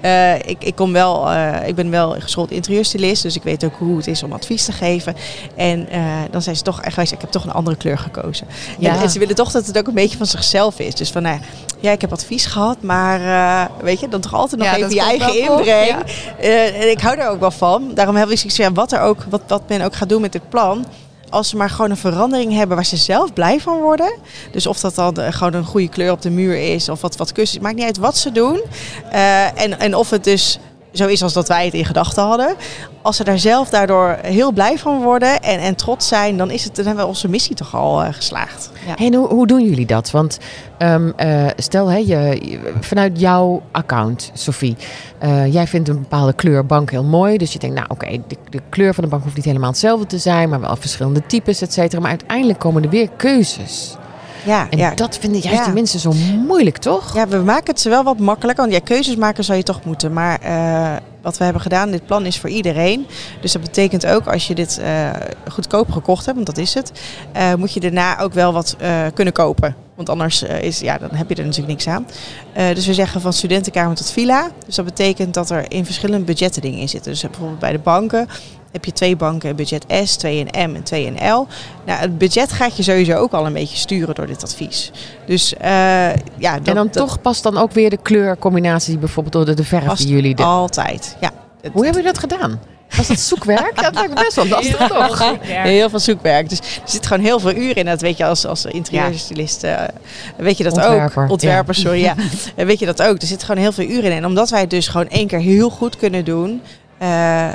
eh, 0.00 0.32
eh, 0.34 0.40
ik, 0.46 0.64
ik, 0.64 0.74
kom 0.74 0.92
wel, 0.92 1.30
eh, 1.32 1.68
ik 1.68 1.74
ben 1.74 1.90
wel 1.90 2.10
geschoold 2.18 2.50
interieurstylist, 2.50 3.22
dus 3.22 3.36
ik 3.36 3.42
weet 3.42 3.64
ook 3.64 3.74
hoe 3.84 3.96
het 3.96 4.06
is 4.06 4.22
om 4.22 4.32
advies 4.32 4.64
te 4.64 4.72
geven. 4.72 5.16
En 5.56 5.88
eh, 5.88 6.02
dan 6.30 6.42
zijn 6.42 6.56
ze 6.56 6.62
toch 6.62 6.76
eigenwijs, 6.76 7.12
ik 7.12 7.20
heb 7.20 7.30
toch 7.30 7.44
een 7.44 7.52
andere 7.52 7.76
kleur 7.76 7.98
gekozen. 7.98 8.46
Ja. 8.78 8.94
En, 8.94 9.00
en 9.00 9.10
ze 9.10 9.18
willen 9.18 9.34
toch 9.34 9.50
dat 9.50 9.66
het 9.66 9.78
ook 9.78 9.86
een 9.86 9.94
beetje 9.94 10.16
van 10.16 10.26
zichzelf 10.26 10.78
is. 10.78 10.94
Dus 10.94 11.10
van, 11.10 11.22
nou, 11.22 11.40
ja, 11.80 11.90
ik 11.90 12.00
heb 12.00 12.12
advies 12.12 12.46
gehad, 12.46 12.82
maar 12.82 13.20
eh, 13.20 13.70
weet 13.82 14.00
je, 14.00 14.08
dan 14.08 14.20
toch 14.20 14.34
altijd 14.34 14.60
nog 14.60 14.70
Ja, 14.70 14.76
even 14.76 14.94
je 14.94 15.00
eigen 15.00 15.40
inbreng. 15.40 15.96
Eh, 16.40 16.80
en 16.80 16.90
ik 16.90 17.00
hou 17.00 17.16
daar 17.16 17.30
ook 17.30 17.40
wel 17.40 17.50
van. 17.50 17.90
Daarom 17.94 18.16
heb 18.16 18.30
ik 18.30 18.38
zoiets 18.38 18.56
van, 18.56 18.74
wat, 18.74 18.92
er 18.92 19.00
ook, 19.00 19.24
wat, 19.28 19.42
wat 19.46 19.62
men 19.68 19.82
ook 19.82 19.94
gaat 19.94 20.08
doen 20.08 20.20
met 20.20 20.32
dit 20.32 20.48
plan. 20.48 20.86
Als 21.30 21.48
ze 21.48 21.56
maar 21.56 21.70
gewoon 21.70 21.90
een 21.90 21.96
verandering 21.96 22.52
hebben 22.52 22.76
waar 22.76 22.84
ze 22.84 22.96
zelf 22.96 23.32
blij 23.32 23.60
van 23.60 23.80
worden. 23.80 24.14
Dus 24.50 24.66
of 24.66 24.80
dat 24.80 24.94
dan 24.94 25.32
gewoon 25.32 25.54
een 25.54 25.64
goede 25.64 25.88
kleur 25.88 26.12
op 26.12 26.22
de 26.22 26.30
muur 26.30 26.74
is 26.74 26.88
of 26.88 27.00
wat, 27.00 27.16
wat 27.16 27.32
kussens. 27.32 27.62
Maakt 27.62 27.74
niet 27.74 27.84
uit 27.84 27.98
wat 27.98 28.16
ze 28.16 28.32
doen. 28.32 28.62
En, 29.54 29.80
en 29.80 29.94
of 29.94 30.10
het 30.10 30.24
dus 30.24 30.58
zo 30.92 31.06
is 31.06 31.22
als 31.22 31.32
dat 31.32 31.48
wij 31.48 31.64
het 31.64 31.74
in 31.74 31.84
gedachten 31.84 32.22
hadden. 32.22 32.54
Als 33.02 33.16
ze 33.16 33.24
daar 33.24 33.38
zelf 33.38 33.68
daardoor 33.68 34.18
heel 34.22 34.52
blij 34.52 34.78
van 34.78 35.02
worden 35.02 35.40
en, 35.40 35.58
en 35.60 35.74
trots 35.74 36.08
zijn, 36.08 36.36
dan, 36.36 36.50
is 36.50 36.64
het, 36.64 36.76
dan 36.76 36.84
hebben 36.86 37.02
we 37.04 37.10
onze 37.10 37.28
missie 37.28 37.54
toch 37.56 37.74
al 37.74 38.02
eh, 38.02 38.12
geslaagd. 38.12 38.70
Hey, 38.96 39.06
en 39.06 39.14
hoe, 39.14 39.28
hoe 39.28 39.46
doen 39.46 39.64
jullie 39.64 39.86
dat? 39.86 40.10
Want 40.10 40.38
ehm, 40.78 41.10
eh, 41.16 41.46
stel, 41.56 41.86
hè, 41.88 41.96
je, 41.96 42.06
je- 42.42 42.72
vanuit 42.80 43.20
jouw 43.20 43.62
account, 43.72 44.30
Sophie, 44.34 44.76
eh, 45.18 45.52
jij 45.52 45.66
vindt 45.66 45.88
een 45.88 46.00
bepaalde 46.00 46.32
kleur 46.32 46.66
bank 46.66 46.90
heel 46.90 47.04
mooi. 47.04 47.36
Dus 47.38 47.52
je 47.52 47.58
denkt, 47.58 47.76
nou 47.76 47.86
oké, 47.90 48.10
de, 48.28 48.36
de 48.50 48.60
kleur 48.68 48.94
van 48.94 49.04
de 49.04 49.10
bank 49.10 49.22
hoeft 49.22 49.36
niet 49.36 49.44
helemaal 49.44 49.70
hetzelfde 49.70 50.06
te 50.06 50.18
zijn, 50.18 50.48
maar 50.48 50.60
wel 50.60 50.76
verschillende 50.76 51.26
types, 51.26 51.60
et 51.62 51.72
cetera. 51.72 52.00
Maar 52.00 52.10
uiteindelijk 52.10 52.58
komen 52.58 52.82
er 52.82 52.88
weer 52.90 53.08
keuzes. 53.16 53.94
Ja, 54.44 54.66
En 54.70 54.78
ja. 54.78 54.94
dat 54.94 55.18
vinden 55.18 55.40
juist 55.40 55.64
die 55.64 55.72
mensen 55.72 56.00
zo 56.00 56.12
moeilijk, 56.46 56.78
toch? 56.78 57.14
Ja, 57.14 57.28
we 57.28 57.36
maken 57.36 57.66
het 57.66 57.80
ze 57.80 57.88
wel 57.88 58.02
wat 58.02 58.18
makkelijker. 58.18 58.64
Want 58.64 58.76
ja, 58.76 58.80
keuzes 58.84 59.16
maken 59.16 59.44
zou 59.44 59.58
je 59.58 59.64
toch 59.64 59.84
moeten. 59.84 60.12
Maar 60.12 60.40
eh, 60.40 60.96
wat 61.22 61.38
we 61.38 61.44
hebben 61.44 61.62
gedaan, 61.62 61.90
dit 61.90 62.06
plan 62.06 62.26
is 62.26 62.38
voor 62.38 62.50
iedereen. 62.50 63.06
Dus 63.40 63.52
dat 63.52 63.62
betekent 63.62 64.06
ook 64.06 64.26
als 64.26 64.46
je 64.46 64.54
dit 64.54 64.78
eh, 64.78 65.10
goedkoop 65.48 65.90
gekocht 65.90 66.24
hebt, 66.24 66.36
want 66.36 66.56
dat 66.56 66.58
is 66.58 66.74
het, 66.74 66.92
eh, 67.32 67.54
moet 67.54 67.72
je 67.72 67.80
daarna 67.80 68.20
ook 68.20 68.32
wel 68.32 68.52
wat 68.52 68.76
kunnen 69.14 69.34
kopen. 69.34 69.76
Want 69.94 70.08
anders 70.08 70.42
is, 70.42 70.80
ja, 70.80 70.98
dan 70.98 71.08
heb 71.12 71.28
je 71.28 71.34
er 71.34 71.44
natuurlijk 71.44 71.72
niks 71.72 71.88
aan. 71.88 72.06
Dus 72.74 72.86
we 72.86 72.94
zeggen 72.94 73.20
van 73.20 73.32
studentenkamer 73.32 73.96
tot 73.96 74.10
villa. 74.10 74.50
Dus 74.66 74.74
dat 74.74 74.84
betekent 74.84 75.34
dat 75.34 75.50
er 75.50 75.64
in 75.68 75.84
verschillende 75.84 76.24
budgetten 76.24 76.62
dingen 76.62 76.78
in 76.78 76.88
zitten. 76.88 77.12
Dus 77.12 77.20
bijvoorbeeld 77.20 77.58
bij 77.58 77.72
de 77.72 77.78
banken 77.78 78.28
heb 78.72 78.84
je 78.84 78.92
twee 78.92 79.16
banken 79.16 79.56
budget 79.56 79.84
S, 80.04 80.16
twee 80.16 80.38
in 80.38 80.70
M 80.70 80.74
en 80.74 80.82
twee 80.82 81.04
in 81.04 81.14
L. 81.14 81.46
Nou, 81.86 81.98
het 82.00 82.18
budget 82.18 82.52
gaat 82.52 82.76
je 82.76 82.82
sowieso 82.82 83.12
ook 83.16 83.32
al 83.32 83.46
een 83.46 83.52
beetje 83.52 83.76
sturen 83.76 84.14
door 84.14 84.26
dit 84.26 84.42
advies. 84.42 84.90
Dus 85.26 85.54
eh, 85.56 85.70
ja, 86.38 86.58
dat, 86.58 86.66
en 86.68 86.74
dan 86.74 86.74
dat- 86.74 86.92
toch 86.92 87.20
past 87.20 87.42
dan 87.42 87.58
ook 87.58 87.72
weer 87.72 87.90
de 87.90 87.96
kleurcombinatie, 88.02 88.98
bijvoorbeeld 88.98 89.34
door 89.34 89.44
de, 89.44 89.54
de 89.54 89.64
verf 89.64 89.84
Past 89.84 90.02
die 90.02 90.14
jullie 90.14 90.34
de. 90.34 90.42
Altijd, 90.42 91.16
ja. 91.20 91.30
Hoe 91.72 91.84
hebben 91.84 92.02
jullie 92.02 92.18
dat 92.18 92.30
gedaan? 92.30 92.60
Was 92.96 93.06
dat 93.08 93.18
zoekwerk? 93.20 93.72
Ja, 93.76 93.82
dat 93.82 93.94
lijkt 93.94 94.08
me 94.14 94.20
best 94.22 94.34
wel 94.36 94.46
lastig 94.46 94.76
toch? 94.88 95.18
Ja, 95.46 95.62
heel 95.62 95.90
veel 95.90 95.98
zoekwerk. 95.98 96.48
Dus 96.48 96.58
er 96.58 96.64
zit 96.84 97.06
gewoon 97.06 97.22
heel 97.24 97.40
veel 97.40 97.54
uur 97.54 97.76
in. 97.76 97.84
Dat 97.84 98.00
weet 98.00 98.16
je 98.16 98.24
als, 98.24 98.46
als 98.46 98.64
interieurstylist. 98.64 99.64
eh, 99.64 99.82
weet 100.36 100.56
je 100.58 100.64
dat 100.64 100.72
Ontwerper, 100.72 101.22
ook. 101.24 101.30
Ontwerper, 101.30 101.74
sorry. 101.74 102.00
Ja. 102.00 102.14
Weet 102.56 102.78
je 102.78 102.86
dat 102.86 103.02
ook. 103.02 103.20
Er 103.20 103.26
zit 103.26 103.42
gewoon 103.42 103.60
heel 103.60 103.72
veel 103.72 103.84
uur 103.88 104.04
in. 104.04 104.12
En 104.12 104.24
omdat 104.26 104.50
wij 104.50 104.60
het 104.60 104.70
dus 104.70 104.88
gewoon 104.88 105.08
één 105.08 105.26
keer 105.26 105.38
heel 105.38 105.70
goed 105.70 105.96
kunnen 105.96 106.24
doen... 106.24 106.62
eh, 107.02 107.48
eh, 107.48 107.54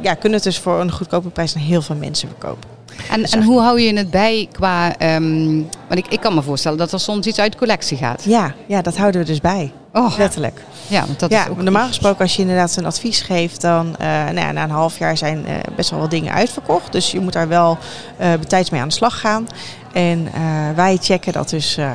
ja, 0.00 0.14
kunnen 0.14 0.32
het 0.38 0.42
dus 0.42 0.58
voor 0.58 0.80
een 0.80 0.92
goedkope 0.92 1.28
prijs 1.28 1.54
aan 1.56 1.62
heel 1.62 1.82
veel 1.82 1.96
mensen 1.96 2.28
verkopen. 2.28 2.68
En, 3.10 3.24
en 3.24 3.42
hoe 3.42 3.60
hou 3.60 3.80
je 3.80 3.96
het 3.96 4.10
bij 4.10 4.48
qua... 4.52 4.96
ehm, 4.96 5.54
want 5.88 5.98
ik, 5.98 6.06
ik 6.08 6.20
kan 6.20 6.34
me 6.34 6.42
voorstellen 6.42 6.78
dat 6.78 6.92
er 6.92 7.00
soms 7.00 7.26
iets 7.26 7.38
uit 7.38 7.56
collectie 7.56 7.96
gaat. 7.96 8.24
Ja, 8.24 8.54
ja, 8.66 8.82
dat 8.82 8.96
houden 8.96 9.20
we 9.20 9.26
dus 9.26 9.40
bij. 9.40 9.72
Oh, 9.92 10.18
Letterlijk. 10.18 10.60
ja, 10.86 11.06
want 11.06 11.20
dat 11.20 11.30
ja, 11.30 11.42
is 11.44 11.50
ook 11.50 11.62
normaal 11.62 11.86
gesproken 11.86 12.20
als 12.20 12.34
je 12.36 12.42
inderdaad 12.42 12.76
een 12.76 12.86
advies 12.86 13.20
geeft, 13.20 13.60
dan 13.60 13.96
eh, 13.98 14.06
nou 14.08 14.34
ja, 14.40 14.52
na 14.52 14.62
een 14.62 14.70
half 14.70 14.98
jaar 14.98 15.16
zijn 15.16 15.46
eh, 15.46 15.54
best 15.76 15.90
wel 15.90 16.00
wat 16.00 16.10
dingen 16.10 16.32
uitverkocht. 16.32 16.92
Dus 16.92 17.10
je 17.10 17.20
moet 17.20 17.32
daar 17.32 17.48
wel 17.48 17.78
eh 18.16 18.32
betijds 18.32 18.70
mee 18.70 18.80
aan 18.80 18.88
de 18.88 18.94
slag 18.94 19.20
gaan. 19.20 19.46
En 19.92 20.28
eh, 20.34 20.40
wij 20.74 20.98
checken 21.00 21.32
dat 21.32 21.48
dus 21.50 21.76
eh, 21.76 21.90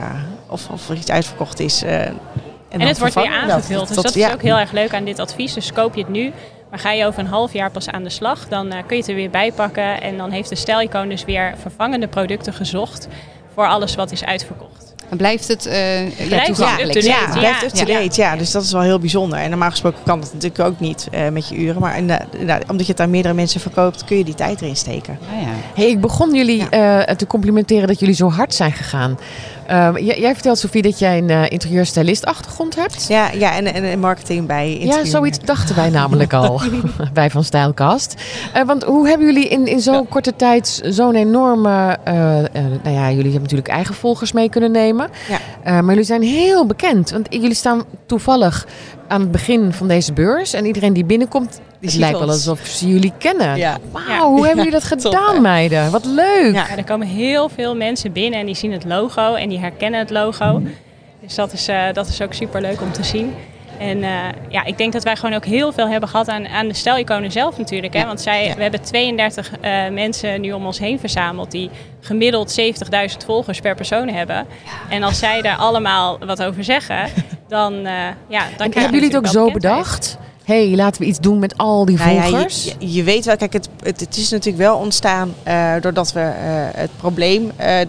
of, 0.47 0.69
of 0.69 0.89
er 0.89 0.95
iets 0.95 1.11
uitverkocht 1.11 1.59
is. 1.59 1.83
eh, 1.83 1.99
en 2.05 2.19
En 2.69 2.87
het 2.87 2.99
wordt 2.99 3.13
weer 3.15 3.23
dat. 3.23 3.33
aangevuld. 3.51 3.87
Dus 3.87 3.95
Dat- 3.95 4.05
dat 4.05 4.13
ja. 4.13 4.27
is 4.27 4.33
ook 4.33 4.41
heel 4.41 4.57
erg 4.57 4.71
leuk 4.71 4.93
aan 4.93 5.05
dit 5.05 5.19
advies. 5.19 5.53
Dus 5.53 5.71
koop 5.73 5.95
je 5.95 6.01
het 6.01 6.09
nu, 6.11 6.31
maar 6.75 6.83
ga 6.83 6.91
je 6.91 7.05
over 7.05 7.19
een 7.19 7.27
half 7.27 7.53
jaar 7.53 7.71
pas 7.71 7.89
aan 7.89 8.03
de 8.03 8.09
slag, 8.09 8.47
dan 8.47 8.71
eh, 8.71 8.77
kun 8.87 8.95
je 8.95 9.01
het 9.01 9.11
er 9.11 9.15
weer 9.15 9.29
bij 9.29 9.51
pakken. 9.51 10.01
En 10.01 10.17
dan 10.17 10.31
heeft 10.31 10.49
de 10.49 10.55
stijlicoon 10.55 11.09
dus 11.09 11.25
weer 11.25 11.53
vervangende 11.61 12.07
producten 12.07 12.53
gezocht 12.53 13.07
voor 13.53 13.67
alles 13.67 13.95
wat 13.95 14.11
is 14.11 14.25
uitverkocht. 14.25 14.93
En 15.09 15.17
blijft 15.17 15.47
het 15.47 15.65
eh 15.65 16.19
ja, 16.19 16.25
Blijft 16.27 16.45
toegankelijk? 16.45 17.01
Ja, 17.01 17.31
blijft 17.33 17.63
up-to-date. 17.63 18.21
ja. 18.21 18.35
Dus 18.35 18.51
dat 18.51 18.63
is 18.63 18.71
wel 18.71 18.81
heel 18.81 18.99
bijzonder. 18.99 19.39
En 19.39 19.49
normaal 19.49 19.69
gesproken 19.69 20.03
kan 20.03 20.19
dat 20.19 20.33
natuurlijk 20.33 20.63
ook 20.69 20.79
niet 20.79 21.07
eh, 21.11 21.29
met 21.29 21.47
je 21.49 21.55
uren. 21.55 21.81
Maar 21.81 21.97
inderdaad, 21.97 22.69
omdat 22.69 22.85
je 22.85 22.91
het 22.91 23.01
aan 23.01 23.09
meerdere 23.09 23.33
mensen 23.33 23.61
verkoopt, 23.61 24.03
kun 24.03 24.17
je 24.17 24.23
die 24.23 24.35
tijd 24.35 24.61
erin 24.61 24.75
steken. 24.75 25.19
Ah, 25.35 25.41
ja. 25.41 25.47
Hey, 25.75 25.89
ik 25.89 26.01
begon 26.01 26.33
jullie 26.33 26.69
eh, 26.69 27.15
te 27.15 27.27
complimenteren 27.27 27.87
dat 27.87 27.99
jullie 27.99 28.15
zo 28.15 28.29
hard 28.29 28.53
zijn 28.53 28.71
gegaan. 28.71 29.19
Eh, 29.67 29.89
jij, 29.95 30.19
jij 30.19 30.33
vertelt, 30.33 30.57
Sofie, 30.57 30.81
dat 30.81 30.99
jij 30.99 31.17
een 31.17 31.29
uh, 31.29 31.43
interieurstylist 31.49 32.25
achtergrond 32.25 32.75
hebt. 32.75 33.07
Ja, 33.07 33.31
ja 33.31 33.55
en, 33.55 33.73
en, 33.73 33.83
en 33.83 33.99
marketing 33.99 34.47
bij 34.47 34.73
Ja, 34.73 34.79
interieur. 34.79 35.05
zoiets 35.05 35.39
dachten 35.39 35.75
wij 35.75 35.89
namelijk 35.89 36.33
al 36.33 36.61
bij 37.13 37.29
Van 37.29 37.43
Stijlkast. 37.43 38.15
Eh, 38.53 38.63
want 38.65 38.83
hoe 38.83 39.07
hebben 39.07 39.27
jullie 39.27 39.47
in, 39.47 39.67
in 39.67 39.79
zo'n 39.79 40.07
korte 40.07 40.35
tijd 40.35 40.81
zo'n 40.85 41.15
enorme... 41.15 41.97
nou 42.83 42.95
ja, 42.95 43.07
jullie 43.09 43.23
hebben 43.23 43.41
natuurlijk 43.41 43.67
eigen 43.67 43.95
volgers 43.95 44.31
mee 44.31 44.49
kunnen 44.49 44.71
nemen. 44.71 45.09
Ja. 45.63 45.81
Maar 45.81 45.89
jullie 45.89 46.03
zijn 46.03 46.21
heel 46.21 46.65
bekend. 46.65 47.11
Want 47.11 47.27
jullie 47.29 47.53
staan 47.53 47.83
toevallig 48.05 48.67
aan 49.07 49.21
het 49.21 49.31
begin 49.31 49.73
van 49.73 49.87
deze 49.87 50.13
beurs. 50.13 50.53
En 50.53 50.65
iedereen 50.65 50.93
die 50.93 51.05
binnenkomt, 51.05 51.51
Die 51.51 51.61
het 51.81 51.91
ziet 51.91 51.99
lijkt 51.99 52.19
wel 52.19 52.27
alsof 52.29 52.59
ze 52.65 52.87
jullie 52.87 53.13
kennen. 53.17 53.55
Ja. 53.57 53.77
Wauw, 53.91 54.07
Ja. 54.07 54.19
hoe 54.19 54.45
hebben 54.45 54.63
jullie 54.65 54.79
dat 54.79 54.83
gedaan, 54.99 55.41
meiden? 55.41 55.91
Wat 55.91 56.05
leuk. 56.05 56.53
Ja. 56.53 56.65
Ja, 56.69 56.77
er 56.77 56.83
komen 56.83 57.07
heel 57.07 57.49
veel 57.49 57.75
mensen 57.75 58.11
binnen 58.11 58.39
en 58.39 58.45
die 58.45 58.55
zien 58.55 58.71
het 58.71 58.85
logo 58.85 59.33
en 59.33 59.49
die 59.49 59.59
herkennen 59.59 59.99
het 59.99 60.09
logo. 60.09 60.61
Dus 61.21 61.35
dat 61.35 61.53
is, 61.53 61.67
eh, 61.67 61.83
dat 61.93 62.07
is 62.07 62.21
ook 62.21 62.33
super 62.33 62.61
leuk 62.61 62.81
om 62.81 62.91
te 62.91 63.03
zien. 63.03 63.33
En 63.79 64.03
eh, 64.03 64.09
ja, 64.49 64.63
ik 64.63 64.77
denk 64.77 64.93
dat 64.93 65.03
wij 65.03 65.15
gewoon 65.15 65.35
ook 65.35 65.45
heel 65.45 65.73
veel 65.73 65.87
hebben 65.89 66.09
gehad 66.09 66.27
aan, 66.27 66.47
aan 66.47 66.67
de 66.67 66.73
stijliconen 66.73 67.31
zelf 67.31 67.57
natuurlijk. 67.57 67.93
Hè? 67.93 68.05
Want 68.05 68.21
zij, 68.21 68.45
Ja. 68.45 68.55
we 68.55 68.61
hebben 68.61 68.81
32 68.81 69.51
eh, 69.61 69.71
mensen 69.91 70.41
nu 70.41 70.51
om 70.51 70.65
ons 70.65 70.79
heen 70.79 70.99
verzameld 70.99 71.51
die 71.51 71.69
gemiddeld 71.99 72.51
70.000 72.51 73.25
volgers 73.25 73.59
per 73.59 73.75
persoon 73.75 74.07
hebben. 74.07 74.45
En 74.89 75.03
als 75.03 75.19
zij 75.19 75.41
daar 75.41 75.57
allemaal 75.57 76.17
wat 76.25 76.43
over 76.43 76.63
zeggen, 76.63 76.97
dan, 77.47 77.73
eh 77.73 78.07
ja, 78.27 78.39
dan 78.39 78.49
En 78.49 78.55
krijg 78.55 78.73
je 78.73 78.79
hebben 78.79 78.99
jullie 78.99 79.15
het 79.15 79.25
ook 79.25 79.27
zo 79.27 79.51
bedacht? 79.51 80.17
hey, 80.43 80.75
laten 80.75 81.01
we 81.01 81.07
iets 81.07 81.19
doen 81.19 81.39
met 81.39 81.57
al 81.57 81.85
die 81.85 81.97
Nou 81.97 82.21
volgers. 82.21 82.63
je, 82.63 82.73
je, 82.79 82.93
je 82.93 83.03
weet 83.03 83.25
wel, 83.25 83.37
kijk, 83.37 83.53
het, 83.53 83.69
het, 83.83 83.99
het 83.99 84.17
is 84.17 84.29
natuurlijk 84.29 84.63
wel 84.63 84.77
ontstaan 84.77 85.33
eh, 85.43 85.73
doordat 85.81 86.11
we 86.11 86.19
eh, 86.19 86.79
het 86.79 86.89
probleem 86.97 87.51
eh, 87.55 87.79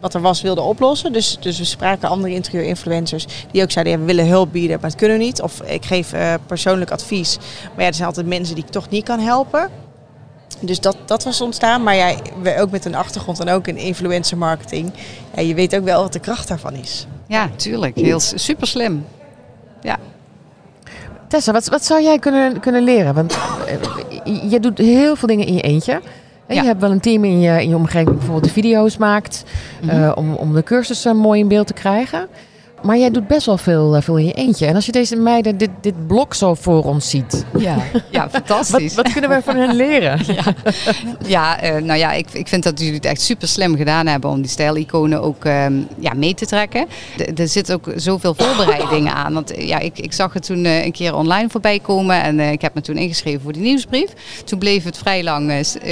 wat 0.00 0.14
er 0.14 0.20
was 0.20 0.42
wilden 0.42 0.64
oplossen. 0.64 1.12
Dus, 1.12 1.36
dus 1.40 1.58
we 1.58 1.64
spraken 1.64 2.08
andere 2.08 2.34
interieur-influencers 2.34 3.26
die 3.50 3.62
ook 3.62 3.70
zeiden, 3.70 3.92
ja, 3.92 3.98
we 3.98 4.04
willen 4.04 4.26
hulp 4.26 4.52
bieden, 4.52 4.78
maar 4.80 4.90
het 4.90 4.98
kunnen 4.98 5.18
we 5.18 5.24
niet. 5.24 5.42
Of 5.42 5.62
ik 5.62 5.84
geef 5.84 6.12
eh, 6.12 6.34
persoonlijk 6.46 6.90
advies, 6.90 7.38
maar 7.74 7.80
ja, 7.80 7.86
er 7.86 7.94
zijn 7.94 8.08
altijd 8.08 8.26
mensen 8.26 8.54
die 8.54 8.64
ik 8.64 8.70
toch 8.70 8.88
niet 8.88 9.04
kan 9.04 9.20
helpen. 9.20 9.70
Dus 10.60 10.80
dat, 10.80 10.96
dat 11.04 11.24
was 11.24 11.40
ontstaan. 11.40 11.82
Maar 11.82 11.94
ja, 11.94 12.14
we 12.42 12.56
ook 12.60 12.70
met 12.70 12.84
een 12.84 12.94
achtergrond 12.94 13.40
en 13.40 13.48
ook 13.48 13.66
in 13.66 13.76
influencer 13.76 14.38
marketing. 14.38 14.92
Ja, 15.34 15.42
je 15.42 15.54
weet 15.54 15.76
ook 15.76 15.84
wel 15.84 16.02
wat 16.02 16.12
de 16.12 16.20
kracht 16.20 16.48
daarvan 16.48 16.74
is. 16.74 17.06
ja, 17.26 17.48
tuurlijk. 17.56 17.96
Heel 17.96 18.20
super 18.20 18.66
slim. 18.66 19.04
Tessa, 21.28 21.52
wat, 21.52 21.68
wat 21.68 21.84
zou 21.84 22.02
jij 22.02 22.18
kunnen, 22.18 22.60
kunnen 22.60 22.82
leren? 22.82 23.14
Want 23.14 23.38
eh, 23.66 24.50
je 24.50 24.60
doet 24.60 24.78
heel 24.78 25.16
veel 25.16 25.28
dingen 25.28 25.46
in 25.46 25.54
je 25.54 25.60
eentje. 25.60 25.92
En 26.46 26.54
Ja. 26.54 26.60
Je 26.62 26.66
hebt 26.68 26.80
wel 26.80 26.90
een 26.90 27.00
team 27.00 27.24
in 27.24 27.40
je, 27.40 27.62
in 27.62 27.68
je 27.68 27.76
omgeving 27.76 28.06
die 28.06 28.14
bijvoorbeeld 28.16 28.44
de 28.44 28.50
video's 28.50 28.96
maakt. 28.96 29.44
eh, 29.86 30.12
om, 30.14 30.34
om 30.34 30.54
de 30.54 30.62
cursussen 30.62 31.16
mooi 31.16 31.40
in 31.40 31.48
beeld 31.48 31.66
te 31.66 31.72
krijgen. 31.72 32.28
Maar 32.82 32.98
jij 32.98 33.10
doet 33.10 33.26
best 33.26 33.46
wel 33.46 33.58
veel, 33.58 33.96
eh, 33.96 34.02
veel 34.02 34.16
in 34.18 34.24
je 34.26 34.32
eentje. 34.32 34.66
En 34.66 34.74
als 34.74 34.86
je 34.86 34.92
deze 34.92 35.16
meiden 35.16 35.58
dit, 35.58 35.70
dit 35.80 36.06
blok 36.06 36.34
zo 36.34 36.54
voor 36.54 36.84
ons 36.84 37.10
ziet. 37.10 37.44
Ja, 37.58 37.76
ja 38.10 38.22
Wat, 38.22 38.30
fantastisch. 38.30 38.94
wat 38.94 39.12
kunnen 39.12 39.30
we 39.30 39.40
van 39.44 39.56
hen 39.56 39.74
leren? 39.74 40.18
Ja, 41.26 41.60
eh, 41.60 41.82
nou 41.82 41.98
ja, 41.98 42.12
ik, 42.12 42.26
ik 42.32 42.48
vind 42.48 42.62
dat 42.62 42.78
jullie 42.78 42.94
het 42.94 43.04
echt 43.04 43.20
super 43.20 43.48
slim 43.48 43.76
gedaan 43.76 44.06
hebben 44.06 44.30
om 44.30 44.40
die 44.40 44.50
stijliconen 44.50 45.22
ook 45.22 45.44
ehm, 45.44 45.72
ja, 45.98 46.12
mee 46.14 46.34
te 46.34 46.46
trekken. 46.46 46.86
D- 47.16 47.38
er 47.40 47.48
zit 47.48 47.72
ook 47.72 47.92
zoveel 47.96 48.34
voorbereidingen 48.36 49.14
aan. 49.14 49.32
Want 49.34 49.52
eh, 49.54 49.68
ja, 49.68 49.78
ik, 49.78 49.98
ik 49.98 50.12
zag 50.12 50.32
het 50.32 50.46
toen 50.46 50.64
een 50.64 50.92
keer 50.92 51.14
online 51.14 51.48
voorbij 51.48 51.78
komen 51.78 52.22
en 52.22 52.40
ik 52.40 52.60
heb 52.62 52.74
me 52.74 52.80
toen 52.80 52.96
ingeschreven 52.96 53.40
voor 53.40 53.52
die 53.52 53.62
nieuwsbrief. 53.62 54.08
Toen 54.44 54.58
bleef 54.58 54.84
het 54.84 54.98
vrij 54.98 55.22
lang 55.22 55.50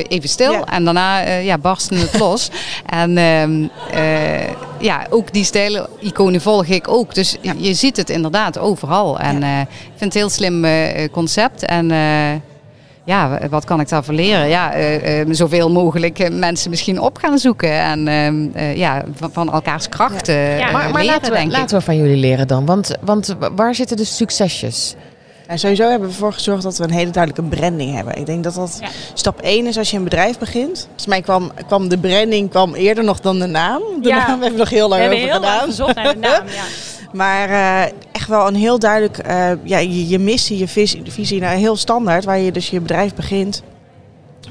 even 0.09 0.29
stil 0.29 0.53
Ja. 0.53 0.65
en 0.65 0.85
daarna 0.85 1.21
ja, 1.29 1.59
barstte 1.59 1.95
het 1.95 2.19
los. 2.19 2.51
En 2.87 3.19
ehm, 3.19 3.67
eh, 3.93 4.51
ja, 4.79 5.07
ook 5.11 5.33
die 5.33 5.45
stijliconen 5.45 6.41
volg 6.41 6.67
ik 6.67 6.89
ook. 6.89 7.15
Dus 7.15 7.37
je 7.57 7.75
ziet 7.75 7.97
het 7.97 8.11
inderdaad 8.11 8.59
overal. 8.59 9.19
En 9.19 9.43
eh, 9.43 9.61
ik 9.61 9.67
vind 9.97 10.13
het 10.13 10.15
een 10.15 10.21
heel 10.21 10.31
slim 10.31 10.65
eh, 10.65 11.09
concept. 11.11 11.65
En 11.65 11.91
eh, 11.91 11.99
ja, 13.05 13.39
wat 13.51 13.65
kan 13.65 13.81
ik 13.81 13.89
daarvoor 13.89 14.15
leren? 14.15 14.49
Ja, 14.49 14.73
zoveel 15.31 15.71
mogelijk 15.71 16.31
mensen 16.33 16.71
misschien 16.71 17.01
op 17.01 17.19
gaan 17.19 17.39
zoeken. 17.39 17.73
En 17.73 18.09
ehm, 18.09 18.47
eh, 18.53 18.77
ja, 18.77 19.05
van, 19.15 19.33
van 19.33 19.53
elkaars 19.53 19.89
krachten 19.89 20.35
Ja. 20.35 20.71
Maar, 20.71 20.73
maar 20.73 20.93
leren, 20.93 21.07
laten, 21.07 21.31
we, 21.31 21.37
denk 21.37 21.51
ik. 21.51 21.57
laten 21.57 21.79
we 21.79 21.85
van 21.85 21.97
jullie 21.97 22.17
leren 22.17 22.47
dan. 22.47 22.67
Want, 22.67 22.97
want 23.01 23.37
waar 23.57 23.75
zitten 23.75 23.97
de 23.97 24.05
succesjes? 24.05 24.95
Nou, 25.49 25.61
sowieso 25.61 25.89
hebben 25.89 26.09
we 26.09 26.15
ervoor 26.15 26.33
gezorgd 26.33 26.63
dat 26.63 26.77
we 26.79 26.85
een 26.85 26.91
hele 26.91 27.11
duidelijke 27.11 27.57
branding 27.57 27.95
hebben. 27.95 28.17
Ik 28.17 28.27
denk 28.27 28.45
dat 28.45 28.55
dat 28.55 28.79
Ja. 28.81 28.89
stap 29.15 29.41
1 29.43 29.67
is 29.67 29.79
als 29.79 29.91
je 29.91 29.97
een 29.97 30.05
bedrijf 30.05 30.39
begint. 30.39 30.83
Volgens 30.85 31.07
mij 31.07 31.21
kwam, 31.23 31.53
kwam 31.67 31.89
de 31.89 31.99
branding 31.99 32.51
kwam 32.51 32.75
eerder 32.75 33.05
nog 33.05 33.21
dan 33.21 33.39
de 33.39 33.47
naam. 33.47 33.83
De 34.03 34.09
Ja. 34.09 34.17
naam 34.17 34.29
hebben 34.29 34.51
we 34.53 34.59
nog 34.59 34.71
heel 34.71 34.89
lang 34.89 35.03
over 35.03 35.17
heel 35.17 35.27
lang 35.29 35.45
gedaan. 35.45 35.69
gezocht 35.69 35.95
naar 35.95 36.13
de 36.15 36.19
naam. 36.19 36.47
Ja. 36.47 36.63
Maar 37.13 37.49
eh, 37.51 37.93
echt 38.13 38.29
wel 38.29 38.47
een 38.47 38.55
heel 38.55 38.79
duidelijk, 38.79 39.19
eh, 39.19 39.51
ja, 39.65 39.79
je, 39.79 40.09
je 40.09 40.19
missie, 40.19 40.59
je 40.59 40.69
visie, 40.69 41.03
visie 41.07 41.41
nou, 41.41 41.57
heel 41.59 41.77
standaard. 41.77 42.25
Waar 42.25 42.39
je 42.39 42.53
dus 42.53 42.71
je 42.71 42.81
bedrijf 42.81 43.15
begint, 43.15 43.63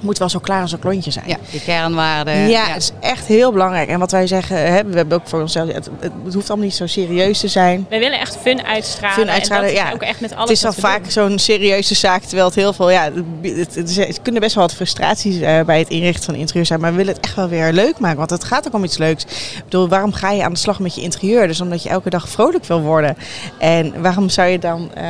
moet 0.01 0.17
wel 0.17 0.29
zo 0.29 0.39
klaar 0.39 0.61
als 0.61 0.71
een 0.71 0.79
klontje 0.79 1.11
zijn. 1.11 1.25
Ja, 1.27 1.37
de 1.51 1.61
kernwaarden. 1.61 2.49
Ja, 2.49 2.65
het 2.65 2.81
is 2.81 2.91
echt 2.99 3.25
heel 3.25 3.51
belangrijk. 3.51 3.89
En 3.89 3.99
wat 3.99 4.11
wij 4.11 4.27
zeggen, 4.27 4.57
hè, 4.57 4.83
we 4.85 4.95
hebben 4.95 5.17
ook 5.17 5.27
voor 5.27 5.41
onszelf, 5.41 5.71
het, 5.73 5.89
het 5.99 6.33
hoeft 6.33 6.49
allemaal 6.49 6.67
niet 6.67 6.75
zo 6.75 6.87
serieus 6.87 7.39
te 7.39 7.47
zijn. 7.47 7.85
We 7.89 7.99
willen 7.99 8.19
echt 8.19 8.37
fun 8.41 8.65
uitstralen. 8.65 9.17
Fun 9.17 9.29
uitstralen, 9.29 9.67
en 9.67 9.73
dat 9.73 9.83
is 9.83 9.87
ja. 9.89 9.93
ook 9.93 10.01
echt 10.01 10.21
met 10.21 10.31
alles 10.31 10.43
Het 10.43 10.57
is 10.57 10.61
dan 10.61 10.73
we 10.73 10.81
vaak 10.81 11.03
doen. 11.03 11.11
zo'n 11.11 11.39
serieuze 11.39 11.95
zaak, 11.95 12.21
terwijl 12.21 12.45
het 12.45 12.55
heel 12.55 12.73
veel, 12.73 12.89
ja, 12.89 13.03
het, 13.41 13.55
het, 13.57 13.75
het, 13.75 13.95
het 13.95 14.21
kunnen 14.21 14.41
best 14.41 14.55
wel 14.55 14.63
wat 14.63 14.73
frustraties 14.75 15.39
eh, 15.39 15.61
bij 15.61 15.79
het 15.79 15.89
inrichten 15.89 16.23
van 16.23 16.35
interieur 16.35 16.65
zijn, 16.65 16.79
maar 16.79 16.91
we 16.91 16.97
willen 16.97 17.13
het 17.13 17.25
echt 17.25 17.35
wel 17.35 17.47
weer 17.49 17.71
leuk 17.71 17.99
maken, 17.99 18.17
want 18.17 18.29
het 18.29 18.43
gaat 18.43 18.67
ook 18.67 18.73
om 18.73 18.83
iets 18.83 18.97
leuks. 18.97 19.23
Ik 19.23 19.63
bedoel, 19.63 19.87
waarom 19.87 20.13
ga 20.13 20.31
je 20.31 20.43
aan 20.43 20.53
de 20.53 20.59
slag 20.59 20.79
met 20.79 20.95
je 20.95 21.01
interieur? 21.01 21.47
Dus 21.47 21.61
omdat 21.61 21.83
je 21.83 21.89
elke 21.89 22.09
dag 22.09 22.29
vrolijk 22.29 22.65
wil 22.65 22.81
worden. 22.81 23.17
En 23.59 24.01
waarom 24.01 24.29
zou 24.29 24.47
je 24.47 24.59
dan 24.59 24.89
eh, 24.93 25.03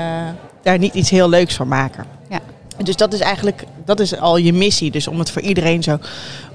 daar 0.64 0.78
niet 0.78 0.94
iets 0.94 1.10
heel 1.10 1.30
leuks 1.30 1.56
van 1.56 1.68
maken? 1.68 2.06
Ja. 2.30 2.40
Dus 2.84 2.96
dat 2.96 3.14
is 3.14 3.20
eigenlijk, 3.20 3.64
dat 3.86 4.00
is 4.00 4.20
al 4.20 4.38
je 4.38 4.54
missie. 4.54 4.92
Dus 4.92 5.08
om 5.08 5.20
het 5.20 5.32
voor 5.32 5.42
iedereen 5.42 5.84
zo 5.84 5.98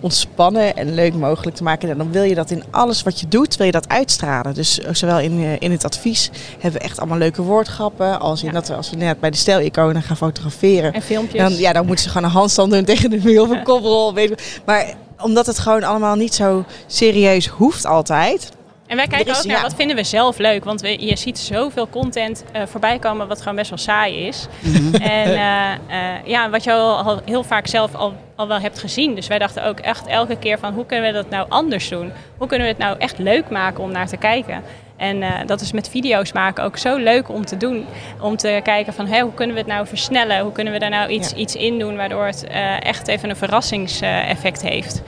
ontspannen 0.00 0.76
en 0.76 0.94
leuk 0.94 1.14
mogelijk 1.14 1.56
te 1.56 1.62
maken. 1.62 1.90
En 1.90 1.98
dan 1.98 2.12
wil 2.12 2.22
je 2.22 2.34
dat 2.34 2.50
in 2.50 2.62
alles 2.70 3.02
wat 3.02 3.20
je 3.20 3.28
doet, 3.28 3.56
wil 3.56 3.66
je 3.66 3.72
dat 3.72 3.88
uitstralen. 3.88 4.54
Dus 4.54 4.78
zowel 4.92 5.20
in, 5.20 5.38
eh, 5.42 5.56
in 5.58 5.70
het 5.70 5.84
advies 5.84 6.30
hebben 6.58 6.80
we 6.80 6.86
echt 6.86 6.98
allemaal 6.98 7.18
leuke 7.18 7.42
woordgrappen. 7.42 8.20
Als 8.20 8.40
in 8.42 8.46
Ja. 8.46 8.52
dat 8.52 8.68
we, 8.68 8.74
als 8.74 8.90
we 8.90 8.96
net 8.96 9.20
bij 9.20 9.30
de 9.30 9.36
stijliconen 9.36 10.02
gaan 10.02 10.16
fotograferen. 10.16 10.92
En 10.92 11.02
filmpjes. 11.02 11.40
Dan, 11.42 11.54
ja, 11.56 11.72
dan 11.72 11.86
moeten 11.86 12.04
ze 12.04 12.10
gewoon 12.10 12.26
een 12.26 12.34
handstand 12.34 12.72
doen 12.72 12.84
tegen 12.84 13.10
de 13.10 13.20
muur 13.22 13.40
of 13.42 13.50
een 13.50 13.62
koprol. 13.62 14.14
Weet 14.14 14.28
je. 14.28 14.36
Maar 14.64 14.94
omdat 15.20 15.46
het 15.46 15.58
gewoon 15.58 15.82
allemaal 15.82 16.14
niet 16.16 16.34
zo 16.34 16.64
serieus 16.86 17.46
hoeft 17.46 17.86
altijd. 17.86 18.50
En 18.92 18.98
wij 18.98 19.06
kijken 19.06 19.32
is- 19.32 19.38
ook 19.38 19.44
naar 19.44 19.56
ja. 19.56 19.62
wat 19.62 19.74
vinden 19.74 19.96
we 19.96 20.02
zelf 20.04 20.38
leuk. 20.38 20.64
Want 20.64 20.80
we, 20.80 21.04
je 21.06 21.16
ziet 21.16 21.38
zoveel 21.38 21.88
content 21.88 22.44
eh, 22.52 22.62
voorbij 22.66 22.98
komen 22.98 23.28
wat 23.28 23.38
gewoon 23.38 23.56
best 23.56 23.68
wel 23.70 23.78
saai 23.78 24.26
is. 24.26 24.46
En 24.92 25.26
eh, 25.34 25.72
eh, 25.72 25.78
ja, 26.24 26.50
wat 26.50 26.64
je 26.64 26.72
al, 26.72 26.96
al 26.98 27.20
heel 27.24 27.44
vaak 27.44 27.66
zelf 27.66 27.94
al, 27.94 28.14
al 28.36 28.48
wel 28.48 28.60
hebt 28.60 28.78
gezien. 28.78 29.14
Dus 29.14 29.26
wij 29.26 29.38
dachten 29.38 29.64
ook 29.64 29.78
echt 29.80 30.06
elke 30.06 30.36
keer 30.36 30.58
van 30.58 30.72
hoe 30.74 30.86
kunnen 30.86 31.06
we 31.06 31.12
dat 31.16 31.30
nou 31.30 31.46
anders 31.48 31.88
doen? 31.88 32.12
Hoe 32.36 32.46
kunnen 32.48 32.66
we 32.66 32.72
het 32.72 32.82
nou 32.82 32.98
echt 32.98 33.18
leuk 33.18 33.50
maken 33.50 33.82
om 33.82 33.92
naar 33.92 34.08
te 34.08 34.16
kijken? 34.16 34.62
En 34.96 35.46
dat 35.46 35.60
is 35.60 35.72
met 35.72 35.88
video's 35.88 36.32
maken 36.32 36.64
ook 36.64 36.76
zo 36.76 36.96
leuk 36.96 37.28
om 37.28 37.44
te 37.44 37.56
doen. 37.56 37.86
Om 38.20 38.36
te 38.36 38.60
kijken 38.62 38.92
van 38.92 39.06
hé, 39.06 39.20
hoe 39.20 39.34
kunnen 39.34 39.54
we 39.54 39.60
het 39.62 39.70
nou 39.70 39.86
versnellen? 39.86 40.40
Hoe 40.40 40.52
kunnen 40.52 40.72
we 40.72 40.78
daar 40.78 40.90
nou 40.90 41.10
iets, 41.10 41.30
Ja. 41.30 41.36
iets 41.36 41.54
in 41.54 41.78
doen 41.78 41.96
waardoor 41.96 42.26
het 42.26 42.46
echt 42.80 43.08
even 43.08 43.30
een 43.30 43.36
verrassingseffect 43.36 44.62
heeft. 44.62 45.02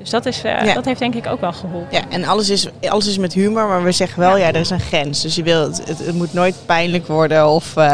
Dus 0.00 0.10
dat, 0.10 0.26
is, 0.26 0.42
eh, 0.42 0.64
Ja. 0.64 0.74
dat 0.74 0.84
heeft 0.84 0.98
denk 0.98 1.14
ik 1.14 1.26
ook 1.26 1.40
wel 1.40 1.52
geholpen. 1.52 1.88
Ja, 1.90 2.00
en 2.08 2.24
alles 2.24 2.50
is, 2.50 2.66
alles 2.88 3.06
is 3.06 3.18
met 3.18 3.32
humor, 3.32 3.66
maar 3.68 3.82
we 3.84 3.92
zeggen 3.92 4.20
wel, 4.20 4.36
ja, 4.36 4.46
er 4.46 4.56
is 4.56 4.70
een 4.70 4.80
grens. 4.80 5.20
Dus 5.22 5.34
je 5.34 5.42
wil, 5.42 5.62
het, 5.62 5.82
het, 5.86 6.14
moet 6.14 6.32
nooit 6.32 6.54
pijnlijk 6.66 7.06
worden 7.06 7.48
of 7.48 7.76
eh, 7.76 7.84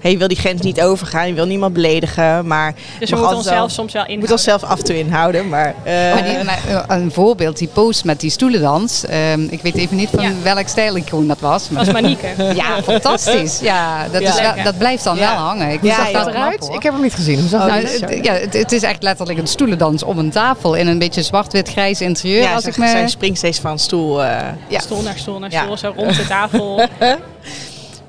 hey, 0.00 0.10
je 0.10 0.16
wil 0.16 0.28
die 0.28 0.36
grens 0.36 0.60
niet 0.60 0.80
overgaan, 0.82 1.26
je 1.26 1.34
wil 1.34 1.46
niemand 1.46 1.72
beledigen. 1.72 2.46
Maar 2.46 2.74
Dus 2.98 3.10
we 3.10 3.16
moeten 3.16 3.36
onszelf 3.36 3.56
wel- 3.58 3.68
soms 3.68 3.92
wel 3.92 4.02
je 4.02 4.08
inhouden. 4.08 4.18
moet 4.18 4.30
onszelf 4.30 4.62
af 4.72 4.78
en 4.78 4.84
toe 4.84 4.98
inhouden. 4.98 5.48
Maar, 5.48 5.74
eh, 5.82 5.92
Maar 6.14 6.24
die- 6.24 6.44
maar, 6.44 6.58
eh, 6.68 6.82
een 6.96 7.12
voorbeeld, 7.12 7.58
die 7.58 7.68
post 7.68 8.04
met 8.04 8.20
die 8.20 8.30
stoelendans. 8.30 9.04
Ehm, 9.06 9.40
ik 9.50 9.62
weet 9.62 9.74
even 9.76 9.96
niet 9.96 10.08
van 10.14 10.22
Ja. 10.24 10.30
welk 10.42 10.68
stijlicoon 10.68 11.26
dat 11.26 11.40
was. 11.40 11.68
Dat 11.68 11.76
was 11.86 11.92
Manieke. 11.92 12.26
Ja, 12.54 12.82
fantastisch. 12.82 13.58
Ja, 13.60 14.08
dat, 14.12 14.22
Ja. 14.22 14.28
is 14.28 14.40
wel- 14.40 14.64
dat 14.64 14.78
blijft 14.78 15.04
dan 15.04 15.16
Ja. 15.16 15.20
wel 15.34 15.44
hangen. 15.44 15.70
Ik 15.72 15.82
Ja, 15.82 15.94
zag 15.94 16.10
ja. 16.10 16.24
dat 16.24 16.34
eruit? 16.34 16.68
Ik 16.72 16.82
heb 16.82 16.92
hem 16.92 17.02
niet 17.02 17.14
gezien. 17.14 17.38
Hoe 17.40 17.48
zag 17.48 17.66
Nou, 17.66 17.80
het 17.80 18.18
ja, 18.24 18.32
het, 18.32 18.52
het 18.52 18.72
is 18.72 18.82
echt 18.82 19.02
letterlijk 19.02 19.38
een 19.38 19.46
stoelendans 19.46 20.02
om 20.02 20.18
een 20.18 20.30
tafel 20.30 20.74
in 20.74 20.86
een 20.86 20.98
beetje 20.98 21.22
zwart-wit-grijs 21.40 22.00
interieur. 22.00 22.42
ja, 22.42 22.54
als 22.54 22.62
ze 22.64 22.68
ik 22.70 22.76
me... 22.76 22.88
zijn 22.88 23.08
springsteeds 23.08 23.58
van 23.58 23.78
stoel. 23.78 24.24
eh, 24.24 24.46
Ja. 24.68 24.78
Stoel 24.80 25.02
naar 25.02 25.18
stoel 25.18 25.38
naar 25.38 25.50
Ja. 25.50 25.62
stoel, 25.62 25.76
zo 25.76 25.92
rond 25.96 26.16
de 26.16 26.26
tafel. 26.26 26.76
Maar, 26.76 26.88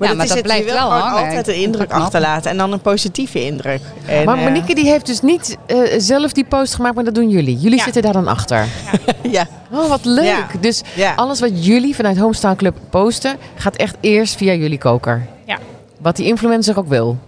Ja, 0.08 0.14
maar 0.14 0.22
is 0.24 0.28
dat 0.28 0.38
het, 0.38 0.46
blijft 0.46 0.72
wel 0.72 0.90
hangen. 0.92 1.24
altijd 1.26 1.48
een 1.48 1.54
indruk 1.54 1.90
achterlaten 1.92 2.50
en 2.50 2.56
dan 2.56 2.72
een 2.72 2.80
positieve 2.80 3.44
indruk. 3.44 3.80
En, 4.06 4.24
maar 4.24 4.36
eh, 4.38 4.42
Monique 4.44 4.74
die 4.74 4.84
heeft 4.90 5.06
dus 5.06 5.20
niet 5.20 5.56
eh, 5.66 5.76
zelf 5.98 6.32
die 6.32 6.44
post 6.44 6.74
gemaakt, 6.74 6.94
maar 6.94 7.04
dat 7.04 7.14
doen 7.14 7.28
jullie. 7.28 7.56
Jullie 7.58 7.78
Ja. 7.78 7.84
zitten 7.84 8.02
daar 8.02 8.12
dan 8.12 8.28
achter. 8.28 8.66
ja, 9.30 9.46
Oh, 9.72 9.88
wat 9.88 10.04
leuk. 10.04 10.24
Ja. 10.24 10.46
Dus 10.60 10.82
ja. 10.94 11.12
alles 11.14 11.40
wat 11.40 11.64
jullie 11.66 11.94
vanuit 11.94 12.18
Homestyle 12.18 12.56
Club 12.56 12.76
posten, 12.90 13.36
gaat 13.54 13.76
echt 13.76 13.96
eerst 14.00 14.36
via 14.36 14.52
jullie 14.54 14.78
koker. 14.78 15.26
Ja. 15.46 15.58
Wat 15.98 16.16
die 16.16 16.26
influencer 16.26 16.78
ook 16.78 16.88
wil. 16.88 17.18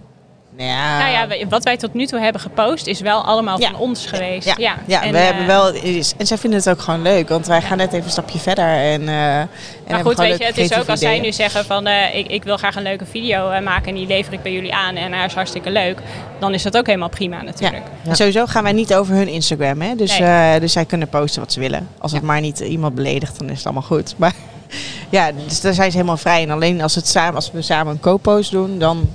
Ja. 0.57 0.97
Nou 0.99 1.11
ja, 1.11 1.27
wij- 1.27 1.45
wat 1.49 1.63
wij 1.63 1.77
tot 1.77 1.93
nu 1.93 2.05
toe 2.05 2.19
hebben 2.19 2.41
gepost 2.41 2.87
is 2.87 2.99
wel 2.99 3.23
allemaal 3.23 3.59
Ja. 3.59 3.69
van 3.71 3.79
ons 3.79 4.05
geweest. 4.05 4.47
Ja, 4.47 4.53
Ja, 4.57 4.75
ja 4.85 5.03
En, 5.03 5.11
we 5.11 5.17
eh, 5.17 5.23
hebben 5.25 5.45
wel. 5.45 5.73
En 6.17 6.27
zij 6.27 6.37
vinden 6.37 6.59
het 6.59 6.69
ook 6.69 6.79
gewoon 6.81 7.01
leuk, 7.01 7.29
want 7.29 7.47
wij 7.47 7.61
gaan 7.61 7.77
net 7.77 7.93
even 7.93 8.05
een 8.05 8.09
stapje 8.11 8.39
verder. 8.39 8.65
En, 8.65 9.07
eh 9.09 9.39
en 9.39 9.47
Maar 9.89 9.99
goed, 9.99 10.17
weet 10.17 10.37
je, 10.37 10.45
het 10.45 10.57
is 10.57 10.73
ook 10.77 10.89
als 10.89 10.99
zij 10.99 11.19
nu 11.19 11.31
zeggen 11.31 11.65
van 11.65 11.87
eh, 11.87 12.15
ik, 12.17 12.27
ik 12.27 12.43
wil 12.43 12.57
graag 12.57 12.75
een 12.75 12.83
leuke 12.83 13.05
video 13.05 13.49
eh, 13.49 13.63
maken 13.63 13.87
en 13.87 13.95
die 13.95 14.07
lever 14.07 14.33
ik 14.33 14.41
bij 14.41 14.51
jullie 14.51 14.73
aan 14.73 14.95
en 14.95 15.13
hij 15.13 15.25
is 15.25 15.33
hartstikke 15.33 15.69
leuk, 15.69 15.99
dan 16.39 16.53
is 16.53 16.63
dat 16.63 16.77
ook 16.77 16.85
helemaal 16.85 17.09
prima 17.09 17.41
natuurlijk. 17.41 17.83
En 18.07 18.15
sowieso 18.15 18.45
gaan 18.45 18.63
wij 18.63 18.71
niet 18.73 18.93
over 18.95 19.15
hun 19.15 19.27
Instagram, 19.27 19.81
hè? 19.81 19.95
Dus, 19.95 20.19
Nee. 20.19 20.53
eh, 20.53 20.59
dus 20.59 20.71
zij 20.73 20.85
kunnen 20.85 21.09
posten 21.09 21.41
wat 21.41 21.51
ze 21.53 21.59
willen. 21.59 21.87
Als 21.97 22.11
het 22.11 22.21
maar 22.21 22.41
niet 22.41 22.59
iemand 22.59 22.95
beledigt, 22.95 23.39
dan 23.39 23.49
is 23.49 23.57
het 23.57 23.65
allemaal 23.65 23.83
goed. 23.83 24.13
Maar 24.17 24.33
ja, 25.09 25.31
dus 25.47 25.61
daar 25.61 25.73
zijn 25.73 25.91
ze 25.91 25.97
helemaal 25.97 26.17
vrij. 26.17 26.43
En 26.43 26.49
alleen 26.51 26.81
als, 26.81 26.95
het 26.95 27.07
samen, 27.07 27.35
als 27.35 27.51
we 27.51 27.61
samen 27.61 27.93
een 27.93 27.99
co-post 27.99 28.51
doen, 28.51 28.79
dan. 28.79 29.09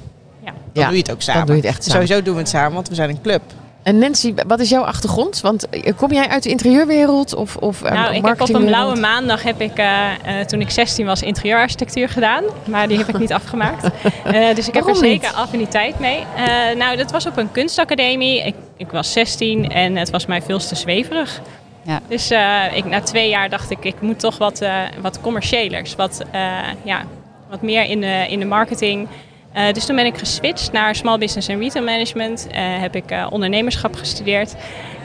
Dan 0.72 0.83
Ja, 0.83 0.88
doe 0.88 0.96
je 0.96 1.02
het 1.02 1.12
ook 1.12 1.22
samen. 1.22 1.46
Dan 1.46 1.46
doe 1.46 1.56
je 1.56 1.62
het 1.62 1.70
echt 1.70 1.85
samen. 1.85 2.06
Sowieso 2.06 2.24
doen 2.24 2.35
we 2.35 2.40
het 2.40 2.48
samen, 2.48 2.72
want 2.72 2.88
we 2.88 2.94
zijn 2.94 3.11
een 3.11 3.20
club. 3.22 3.42
En 3.83 3.98
Nancy, 3.98 4.35
wat 4.46 4.61
is 4.61 4.68
jouw 4.68 4.83
achtergrond? 4.83 5.40
Want 5.40 5.68
eh, 5.68 5.92
kom 5.96 6.12
jij 6.12 6.28
uit 6.28 6.42
de 6.42 6.48
interieurwereld 6.48 7.35
of, 7.35 7.56
of 7.56 7.83
eh, 7.83 7.92
Nou, 7.92 8.14
ik 8.14 8.24
heb 8.24 8.40
op 8.40 8.54
een 8.54 8.64
blauwe 8.64 9.00
maandag 9.00 9.42
heb 9.42 9.61
ik, 9.61 9.78
eh, 9.78 10.40
toen 10.46 10.61
ik 10.61 10.70
16 10.70 11.06
was, 11.06 11.22
interieurarchitectuur 11.22 12.09
gedaan. 12.09 12.44
Maar 12.64 12.88
die 12.88 12.98
heb 12.98 13.09
ik 13.09 13.18
niet 13.18 13.33
afgemaakt. 13.40 13.85
Eh, 14.24 14.54
dus 14.54 14.68
ik 14.68 14.74
heb 14.74 14.85
er 14.85 14.92
niet? 14.92 14.98
zeker 14.98 15.33
affiniteit 15.33 15.98
mee. 15.98 16.24
Eh, 16.37 16.76
nou, 16.76 16.96
dat 16.96 17.11
was 17.11 17.26
op 17.26 17.37
een 17.37 17.52
kunstacademie. 17.52 18.46
Ik, 18.46 18.54
ik 18.76 18.90
was 18.90 19.12
16 19.12 19.72
en 19.72 19.96
het 19.96 20.11
was 20.11 20.26
mij 20.26 20.42
veel 20.42 20.59
te 20.59 20.74
zweverig. 20.74 21.40
Ja. 21.83 22.00
Dus 22.09 22.30
eh, 22.30 22.76
ik, 22.76 22.85
na 22.85 23.00
twee 23.00 23.28
jaar 23.28 23.48
dacht 23.48 23.70
ik, 23.70 23.85
ik 23.85 24.00
moet 24.00 24.18
toch 24.18 24.38
wat, 24.38 24.61
eh, 24.61 24.83
wat 25.00 25.20
commerciëlers. 25.20 25.94
Wat, 25.94 26.24
eh, 26.30 26.59
ja, 26.83 27.02
wat 27.50 27.62
meer 27.62 27.85
in 27.85 28.00
de, 28.00 28.26
in 28.28 28.38
de 28.38 28.44
marketing. 28.44 29.09
Eh, 29.52 29.72
dus 29.72 29.86
toen 29.86 29.96
ben 29.96 30.06
ik 30.06 30.18
geswitcht 30.18 30.72
naar 30.72 30.94
Small 30.94 31.18
Business 31.18 31.48
en 31.48 31.58
Retail 31.58 31.84
Management. 31.84 32.46
Eh, 32.50 32.62
heb 32.80 32.94
ik 32.96 33.10
eh, 33.10 33.26
ondernemerschap 33.30 33.94
gestudeerd. 33.96 34.54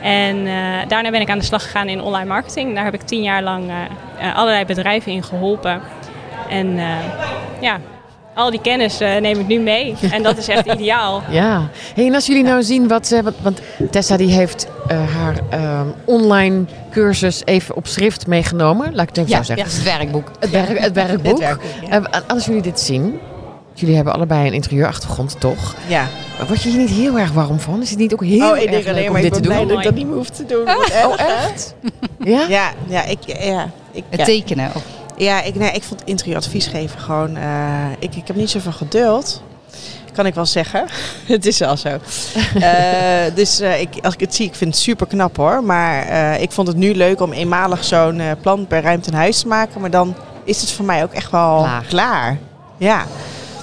En 0.01 0.47
eh, 0.47 0.53
daarna 0.88 1.12
ben 1.12 1.21
ik 1.21 1.29
aan 1.29 1.38
de 1.39 1.43
slag 1.45 1.63
gegaan 1.63 1.88
in 1.88 2.01
online 2.01 2.27
marketing. 2.27 2.75
Daar 2.75 2.84
heb 2.84 2.93
ik 2.93 3.01
tien 3.01 3.21
jaar 3.23 3.43
lang 3.43 3.71
allerlei 4.36 4.65
bedrijven 4.65 5.12
in 5.12 5.23
geholpen. 5.23 5.81
En 6.49 6.79
eh, 6.79 6.86
ja, 7.62 7.79
al 8.34 8.51
die 8.51 8.62
kennis 8.62 8.99
eh, 8.99 9.15
neem 9.17 9.39
ik 9.39 9.47
nu 9.47 9.60
mee. 9.60 9.95
En 10.12 10.23
dat 10.23 10.38
is 10.38 10.47
echt 10.47 10.65
ideaal. 10.65 11.23
Ja. 11.29 11.67
Hey, 11.95 12.05
en 12.08 12.13
als 12.13 12.25
jullie 12.25 12.43
nou 12.43 12.63
zien 12.63 12.88
wat, 12.88 13.12
eh, 13.12 13.19
wat 13.19 13.34
want 13.41 13.62
Tessa 13.91 14.17
die 14.17 14.31
heeft 14.31 14.67
eh, 14.88 14.97
haar 15.15 15.36
ehm, 15.49 15.88
online 16.05 16.65
cursus 16.91 17.41
even 17.45 17.75
op 17.75 17.88
schrift 17.88 18.27
meegenomen. 18.27 18.95
Laat 18.95 19.10
ik 19.10 19.15
het 19.15 19.17
even 19.17 19.29
Ja, 19.29 19.38
zo 19.38 19.43
zeggen. 19.43 19.63
het 19.65 19.73
is 19.73 19.79
het 19.79 19.97
werkboek. 19.97 20.31
Het, 20.39 20.49
werk, 20.49 20.79
het 20.79 20.93
werkboek. 20.93 21.39
Het 21.39 21.39
werkboek, 21.39 21.89
ja. 21.89 22.21
Als 22.27 22.45
jullie 22.45 22.62
dit 22.62 22.79
zien, 22.79 23.19
jullie 23.79 23.95
hebben 23.95 24.13
allebei 24.13 24.47
een 24.47 24.53
interieurachtergrond, 24.53 25.39
toch? 25.39 25.75
Ja. 25.88 26.07
Word 26.47 26.61
je 26.63 26.69
hier 26.69 26.77
niet 26.77 26.89
heel 26.89 27.17
erg 27.19 27.31
warm 27.31 27.59
van? 27.59 27.81
Is 27.81 27.89
het 27.89 27.99
niet 27.99 28.13
ook 28.13 28.23
heel 28.23 28.49
oh, 28.51 28.57
ik 28.57 28.61
erg 28.63 28.71
denk 28.71 28.83
leuk 28.83 28.93
alleen 28.93 29.05
om 29.07 29.11
maar, 29.13 29.21
ik 29.23 29.33
dit 29.33 29.33
te 29.33 29.47
ben 29.47 29.49
blij 29.49 29.59
doen? 29.59 29.67
dat 29.67 29.77
ik 29.77 29.83
dat 29.83 29.93
niet 29.95 30.07
meer 30.07 30.15
hoef 30.15 30.29
te 30.29 30.45
doen. 30.45 30.67
Erg, 30.67 31.05
Oh, 31.05 31.19
echt? 31.19 31.75
Ja? 32.19 32.45
Ja, 32.49 32.71
ja, 32.88 33.03
ik, 33.03 33.17
ja, 33.43 33.69
ik, 33.91 34.03
Het 34.09 34.19
ja. 34.19 34.25
tekenen. 34.25 34.71
Of, 34.75 34.83
Ja, 35.17 35.41
ik, 35.43 35.55
nee, 35.55 35.71
ik 35.71 35.83
vond 35.83 36.01
interieuradvies 36.05 36.67
geven 36.67 36.99
gewoon... 36.99 37.35
eh, 37.38 37.85
ik, 37.99 38.15
ik 38.15 38.27
heb 38.27 38.35
niet 38.35 38.49
zoveel 38.49 38.71
geduld. 38.71 39.41
Kan 40.13 40.25
ik 40.25 40.33
wel 40.33 40.45
zeggen. 40.45 40.85
het 41.25 41.45
is 41.45 41.57
wel 41.59 41.77
zo. 41.77 41.89
Eh, 42.59 43.35
dus 43.35 43.59
eh, 43.59 43.81
ik, 43.81 43.89
als 44.01 44.13
ik 44.13 44.19
het 44.19 44.35
zie, 44.35 44.45
ik 44.45 44.55
vind 44.55 44.73
het 44.73 44.83
super 44.83 45.07
knap 45.07 45.38
hoor. 45.38 45.63
Maar 45.63 46.07
eh, 46.07 46.41
ik 46.41 46.51
vond 46.51 46.67
het 46.67 46.77
nu 46.77 46.95
leuk 46.95 47.21
om 47.21 47.33
eenmalig 47.33 47.83
zo'n 47.83 48.19
eh, 48.19 48.31
plan 48.41 48.67
per 48.67 48.81
ruimte 48.81 49.09
een 49.09 49.17
huis 49.17 49.39
te 49.39 49.47
maken. 49.47 49.81
Maar 49.81 49.89
dan 49.89 50.15
is 50.43 50.61
het 50.61 50.71
voor 50.71 50.85
mij 50.85 51.03
ook 51.03 51.13
echt 51.13 51.31
wel 51.31 51.57
Klaar. 51.57 51.83
klaar. 51.88 52.38
Ja. 52.77 53.05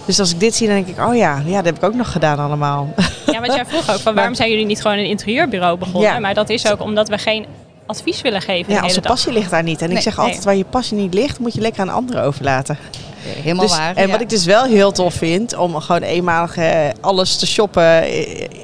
Dus 0.04 0.20
als 0.20 0.32
ik 0.32 0.40
dit 0.40 0.54
zie, 0.54 0.66
dan 0.66 0.76
denk 0.76 0.88
ik, 0.88 1.06
oh 1.06 1.16
ja, 1.16 1.42
ja 1.46 1.56
dat 1.56 1.64
heb 1.64 1.76
ik 1.76 1.82
ook 1.82 1.94
nog 1.94 2.12
gedaan 2.12 2.38
allemaal. 2.38 2.94
Ja, 3.26 3.40
want 3.40 3.52
jij 3.54 3.66
vroeg 3.66 3.90
ook 3.90 4.00
van 4.00 4.14
waarom 4.18 4.34
zijn 4.34 4.50
jullie 4.50 4.66
niet 4.66 4.82
gewoon 4.82 4.98
een 4.98 5.06
interieurbureau 5.06 5.78
begonnen? 5.78 6.10
Ja. 6.10 6.18
Maar 6.18 6.34
dat 6.34 6.48
is 6.48 6.70
ook 6.70 6.80
omdat 6.80 7.08
we 7.08 7.18
geen 7.18 7.46
advies 7.86 8.20
willen 8.20 8.40
geven 8.40 8.72
Ja, 8.72 8.80
de 8.80 8.86
onze 8.86 9.00
passie 9.00 9.32
ligt 9.32 9.50
daar 9.50 9.62
niet. 9.62 9.82
En 9.82 9.90
ik 9.90 10.00
zeg 10.00 10.16
nee. 10.16 10.26
altijd, 10.26 10.44
waar 10.44 10.56
je 10.56 10.64
passie 10.64 10.96
niet 10.96 11.14
ligt, 11.14 11.38
moet 11.38 11.54
je 11.54 11.60
lekker 11.60 11.80
aan 11.80 11.88
anderen 11.88 12.22
overlaten. 12.22 12.78
Helemaal 13.24 13.66
Dus- 13.66 13.76
waar. 13.76 13.96
En 13.96 14.10
wat 14.10 14.20
ik 14.20 14.28
dus 14.28 14.44
wel 14.44 14.64
heel 14.64 14.92
tof 14.92 15.14
vind, 15.14 15.56
om 15.56 15.74
gewoon 15.80 16.02
eenmalig 16.02 16.56
eh, 16.56 16.88
alles 17.00 17.36
te 17.36 17.46
shoppen 17.46 18.08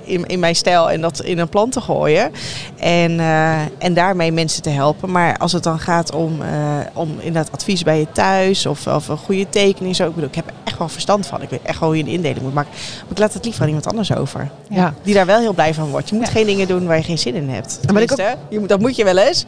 in, 0.05 0.27
in 0.27 0.39
mijn 0.39 0.57
stijl 0.57 0.91
en 0.91 1.01
dat 1.01 1.21
in 1.23 1.39
een 1.39 1.49
plan 1.49 1.71
te 1.71 1.81
gooien. 1.81 2.31
En, 2.79 3.21
eh, 3.21 3.61
en 3.79 3.95
daarmee 3.95 4.33
mensen 4.33 4.63
te 4.63 4.71
helpen. 4.71 5.11
Maar 5.11 5.37
als 5.39 5.53
het 5.53 5.63
dan 5.63 5.79
gaat 5.79 6.15
om, 6.15 6.43
eh, 6.43 6.49
om 6.93 7.15
inderdaad 7.19 7.53
advies 7.53 7.83
bij 7.83 7.99
je 7.99 8.07
thuis 8.13 8.67
of, 8.67 8.87
of 8.87 9.09
een 9.09 9.17
goede 9.19 9.49
tekening. 9.49 9.97
Zo, 9.97 10.07
ik, 10.09 10.15
bedoel, 10.15 10.29
ik 10.29 10.35
heb 10.35 10.47
er 10.47 10.55
echt 10.65 10.79
wel 10.79 10.89
verstand 10.89 11.27
van. 11.27 11.43
Ik 11.43 11.51
weet 11.51 11.63
echt 11.63 11.79
wel 11.81 11.89
hoe 11.89 11.99
je 11.99 12.05
een 12.05 12.11
indeling 12.11 12.41
moet 12.43 12.55
maken. 12.55 12.71
Maar 13.03 13.11
ik 13.11 13.19
laat 13.19 13.35
het 13.35 13.45
liever 13.45 13.63
aan 13.63 13.69
iemand 13.69 13.87
anders 13.87 14.15
over. 14.15 14.51
Ja. 14.69 14.95
Die 15.03 15.15
daar 15.15 15.27
wel 15.27 15.41
heel 15.41 15.53
blij 15.55 15.75
van 15.75 15.89
wordt. 15.91 16.09
Je 16.09 16.15
moet 16.17 16.29
geen 16.29 16.47
dingen 16.47 16.69
doen 16.69 16.87
waar 16.87 16.97
je 16.97 17.03
geen 17.03 17.19
zin 17.19 17.35
in 17.35 17.49
hebt. 17.49 17.79
Maar 17.93 18.03
ik 18.03 18.13
ook- 18.13 18.37
je 18.49 18.59
moet, 18.59 18.69
dat 18.69 18.81
moet 18.81 18.97
je 18.97 19.05
wel 19.05 19.17
eens. 19.19 19.45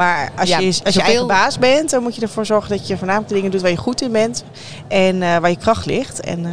Maar 0.00 0.30
als 0.36 0.48
Ja, 0.48 0.58
je, 0.58 0.80
als 0.84 0.94
je 0.94 1.02
eigen 1.02 1.26
baas 1.26 1.58
bent, 1.58 1.90
dan 1.90 2.02
moet 2.02 2.14
je 2.14 2.20
ervoor 2.20 2.46
zorgen 2.46 2.70
dat 2.70 2.86
je 2.86 2.96
voornamelijk 2.96 3.28
de 3.28 3.34
dingen 3.34 3.50
doet 3.50 3.60
waar 3.60 3.70
je 3.70 3.76
goed 3.76 4.00
in 4.00 4.12
bent. 4.12 4.44
En 4.88 5.22
eh, 5.22 5.36
waar 5.36 5.50
je 5.50 5.56
kracht 5.56 5.86
ligt. 5.86 6.20
En 6.20 6.46
eh, 6.46 6.52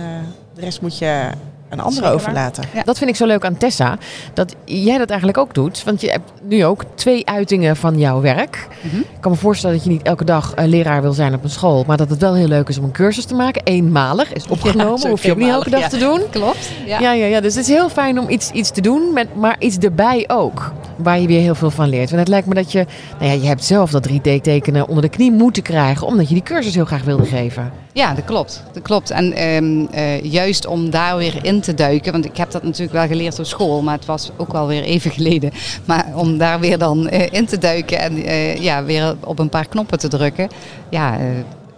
de 0.53 0.61
rest 0.61 0.81
moet 0.81 0.97
je 0.97 1.29
aan 1.69 1.79
anderen 1.79 1.93
Zeker 1.93 2.09
waar. 2.09 2.13
overlaten. 2.13 2.63
Ja. 2.73 2.83
Dat 2.83 2.97
vind 2.97 3.09
ik 3.09 3.15
zo 3.15 3.25
leuk 3.25 3.45
aan 3.45 3.57
Tessa. 3.57 3.97
Dat 4.33 4.55
jij 4.65 4.97
dat 4.97 5.09
eigenlijk 5.09 5.39
ook 5.39 5.53
doet. 5.53 5.83
Want 5.83 6.01
je 6.01 6.09
hebt 6.09 6.31
nu 6.43 6.65
ook 6.65 6.83
twee 6.95 7.27
uitingen 7.29 7.75
van 7.75 7.99
jouw 7.99 8.21
werk. 8.21 8.67
Mhm. 8.81 8.97
Ik 8.97 9.05
kan 9.19 9.31
me 9.31 9.37
voorstellen 9.37 9.75
dat 9.75 9.85
je 9.85 9.91
niet 9.91 10.01
elke 10.01 10.25
dag 10.25 10.53
leraar 10.55 11.01
wil 11.01 11.13
zijn 11.13 11.33
op 11.33 11.43
een 11.43 11.49
school. 11.49 11.83
Maar 11.87 11.97
dat 11.97 12.09
het 12.09 12.19
wel 12.21 12.33
heel 12.33 12.47
leuk 12.47 12.69
is 12.69 12.77
om 12.77 12.83
een 12.83 12.91
cursus 12.91 13.25
te 13.25 13.35
maken. 13.35 13.61
Eenmalig 13.63 14.33
is 14.33 14.47
opgenomen. 14.47 14.97
zo 14.99 15.09
hoef 15.09 15.23
je 15.23 15.31
ook 15.31 15.37
niet 15.37 15.49
elke 15.49 15.69
dag 15.69 15.89
te 15.89 15.97
doen. 15.97 16.21
Klopt. 16.29 16.69
Ja. 16.85 16.99
Ja. 16.99 17.11
Ja, 17.11 17.25
ja, 17.25 17.41
Dus 17.41 17.55
het 17.55 17.67
is 17.67 17.75
heel 17.75 17.89
fijn 17.89 18.19
om 18.19 18.29
iets, 18.29 18.51
iets 18.51 18.71
te 18.71 18.81
doen. 18.81 19.13
Met, 19.13 19.35
maar 19.35 19.55
iets 19.59 19.77
erbij 19.77 20.23
ook. 20.27 20.71
Waar 20.95 21.19
je 21.19 21.27
weer 21.27 21.41
heel 21.41 21.55
veel 21.55 21.71
van 21.71 21.89
leert. 21.89 22.09
Want 22.09 22.19
het 22.19 22.29
lijkt 22.29 22.47
me 22.47 22.53
dat 22.53 22.71
je... 22.71 22.85
Nou 23.19 23.31
ja, 23.31 23.41
je 23.41 23.47
hebt 23.47 23.63
zelf 23.63 23.91
dat 23.91 24.09
3D-tekenen 24.09 24.87
onder 24.87 25.01
de 25.03 25.09
knie 25.09 25.31
moeten 25.31 25.63
krijgen. 25.63 26.07
Omdat 26.07 26.27
je 26.27 26.33
die 26.33 26.43
cursus 26.43 26.75
heel 26.75 26.85
graag 26.85 27.03
wilde 27.03 27.25
geven. 27.25 27.71
Ja, 27.97 28.13
dat 28.13 28.25
klopt. 28.25 28.63
Dat 28.73 28.83
klopt. 28.83 29.11
En 29.11 29.33
ehm, 29.33 29.85
eh, 29.91 30.23
juist 30.23 30.65
om 30.65 30.89
daar 30.89 31.17
weer 31.17 31.39
in 31.41 31.61
te 31.61 31.73
duiken, 31.73 32.11
want 32.11 32.25
ik 32.25 32.37
heb 32.37 32.51
dat 32.51 32.63
natuurlijk 32.63 32.91
wel 32.91 33.07
geleerd 33.07 33.39
op 33.39 33.45
school, 33.45 33.81
maar 33.81 33.95
het 33.95 34.05
was 34.05 34.31
ook 34.35 34.51
wel 34.51 34.67
weer 34.67 34.83
even 34.83 35.11
geleden. 35.11 35.51
Maar 35.85 36.05
om 36.15 36.37
daar 36.37 36.59
weer 36.59 36.77
dan 36.77 37.07
eh, 37.07 37.27
in 37.31 37.45
te 37.45 37.57
duiken 37.57 37.99
en 37.99 38.23
eh, 38.23 38.55
ja, 38.55 38.83
weer 38.83 39.15
op 39.23 39.39
een 39.39 39.49
paar 39.49 39.67
knoppen 39.67 39.99
te 39.99 40.07
drukken, 40.07 40.47
ja, 40.89 41.17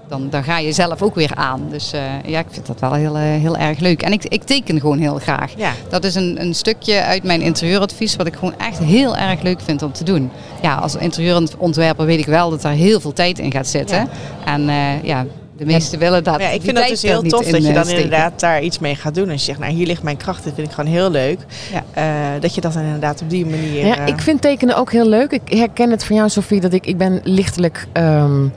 dan, 0.07 0.29
dan 0.29 0.43
ga 0.43 0.57
je 0.57 0.71
zelf 0.71 1.01
ook 1.01 1.15
weer 1.15 1.31
aan. 1.35 1.67
Dus 1.69 1.91
ja, 2.25 2.39
ik 2.39 2.47
vind 2.49 2.65
dat 2.65 2.79
wel 2.79 2.93
heel, 2.93 3.15
heel 3.15 3.57
erg 3.57 3.79
leuk. 3.79 4.01
En 4.01 4.11
ik, 4.11 4.25
ik 4.25 4.43
teken 4.43 4.79
gewoon 4.79 4.99
heel 4.99 5.17
graag. 5.17 5.53
Ja. 5.57 5.71
Dat 5.89 6.03
is 6.03 6.15
een, 6.15 6.41
een 6.41 6.55
stukje 6.55 7.03
uit 7.03 7.23
mijn 7.23 7.41
interieuradvies 7.41 8.15
wat 8.15 8.27
ik 8.27 8.33
gewoon 8.35 8.57
echt 8.57 8.79
heel 8.79 9.17
erg 9.17 9.41
leuk 9.41 9.61
vind 9.61 9.81
om 9.81 9.91
te 9.91 10.03
doen. 10.03 10.31
Ja, 10.61 10.75
als 10.75 10.95
interieurontwerper 10.95 12.05
weet 12.05 12.19
ik 12.19 12.25
wel 12.25 12.49
dat 12.49 12.61
daar 12.61 12.73
heel 12.73 12.99
veel 12.99 13.13
tijd 13.13 13.39
in 13.39 13.51
gaat 13.51 13.67
zitten. 13.67 13.97
Ja. 13.97 14.09
En 14.45 14.61
ja, 15.03 15.25
de 15.59 15.65
meesten 15.65 15.99
willen 15.99 16.23
dat. 16.23 16.39
Ja, 16.39 16.45
ik 16.45 16.51
die 16.51 16.61
vind 16.61 16.75
dat 16.75 16.85
tijd 16.85 16.89
dus 16.89 17.01
heel 17.01 17.21
niet 17.21 17.31
tof 17.31 17.45
dat 17.45 17.61
je 17.61 17.67
eh, 17.67 17.73
dan 17.73 17.83
steken. 17.83 18.03
inderdaad 18.03 18.39
daar 18.39 18.61
iets 18.61 18.79
mee 18.79 18.95
gaat 18.95 19.15
doen. 19.15 19.29
Als 19.29 19.39
je 19.39 19.45
zegt, 19.45 19.59
nou 19.59 19.73
hier 19.73 19.87
ligt 19.87 20.03
mijn 20.03 20.17
kracht, 20.17 20.43
dit 20.43 20.53
vind 20.53 20.67
ik 20.67 20.73
gewoon 20.73 20.91
heel 20.91 21.11
leuk. 21.11 21.39
Ja. 21.71 21.83
Eh, 21.93 22.41
dat 22.41 22.55
je 22.55 22.61
dat 22.61 22.73
dan 22.73 22.83
inderdaad 22.83 23.21
op 23.21 23.29
die 23.29 23.45
manier... 23.45 23.85
Ja, 23.85 23.97
eh, 23.97 24.07
ik 24.07 24.19
vind 24.21 24.41
tekenen 24.41 24.75
ook 24.75 24.91
heel 24.91 25.07
leuk. 25.07 25.31
Ik 25.31 25.57
herken 25.57 25.91
het 25.91 26.03
van 26.03 26.15
jou, 26.15 26.29
Sofie, 26.29 26.61
dat 26.61 26.73
ik, 26.73 26.85
ik 26.85 26.97
ben 26.97 27.21
lichtelijk... 27.23 27.87
ehm, 27.93 28.47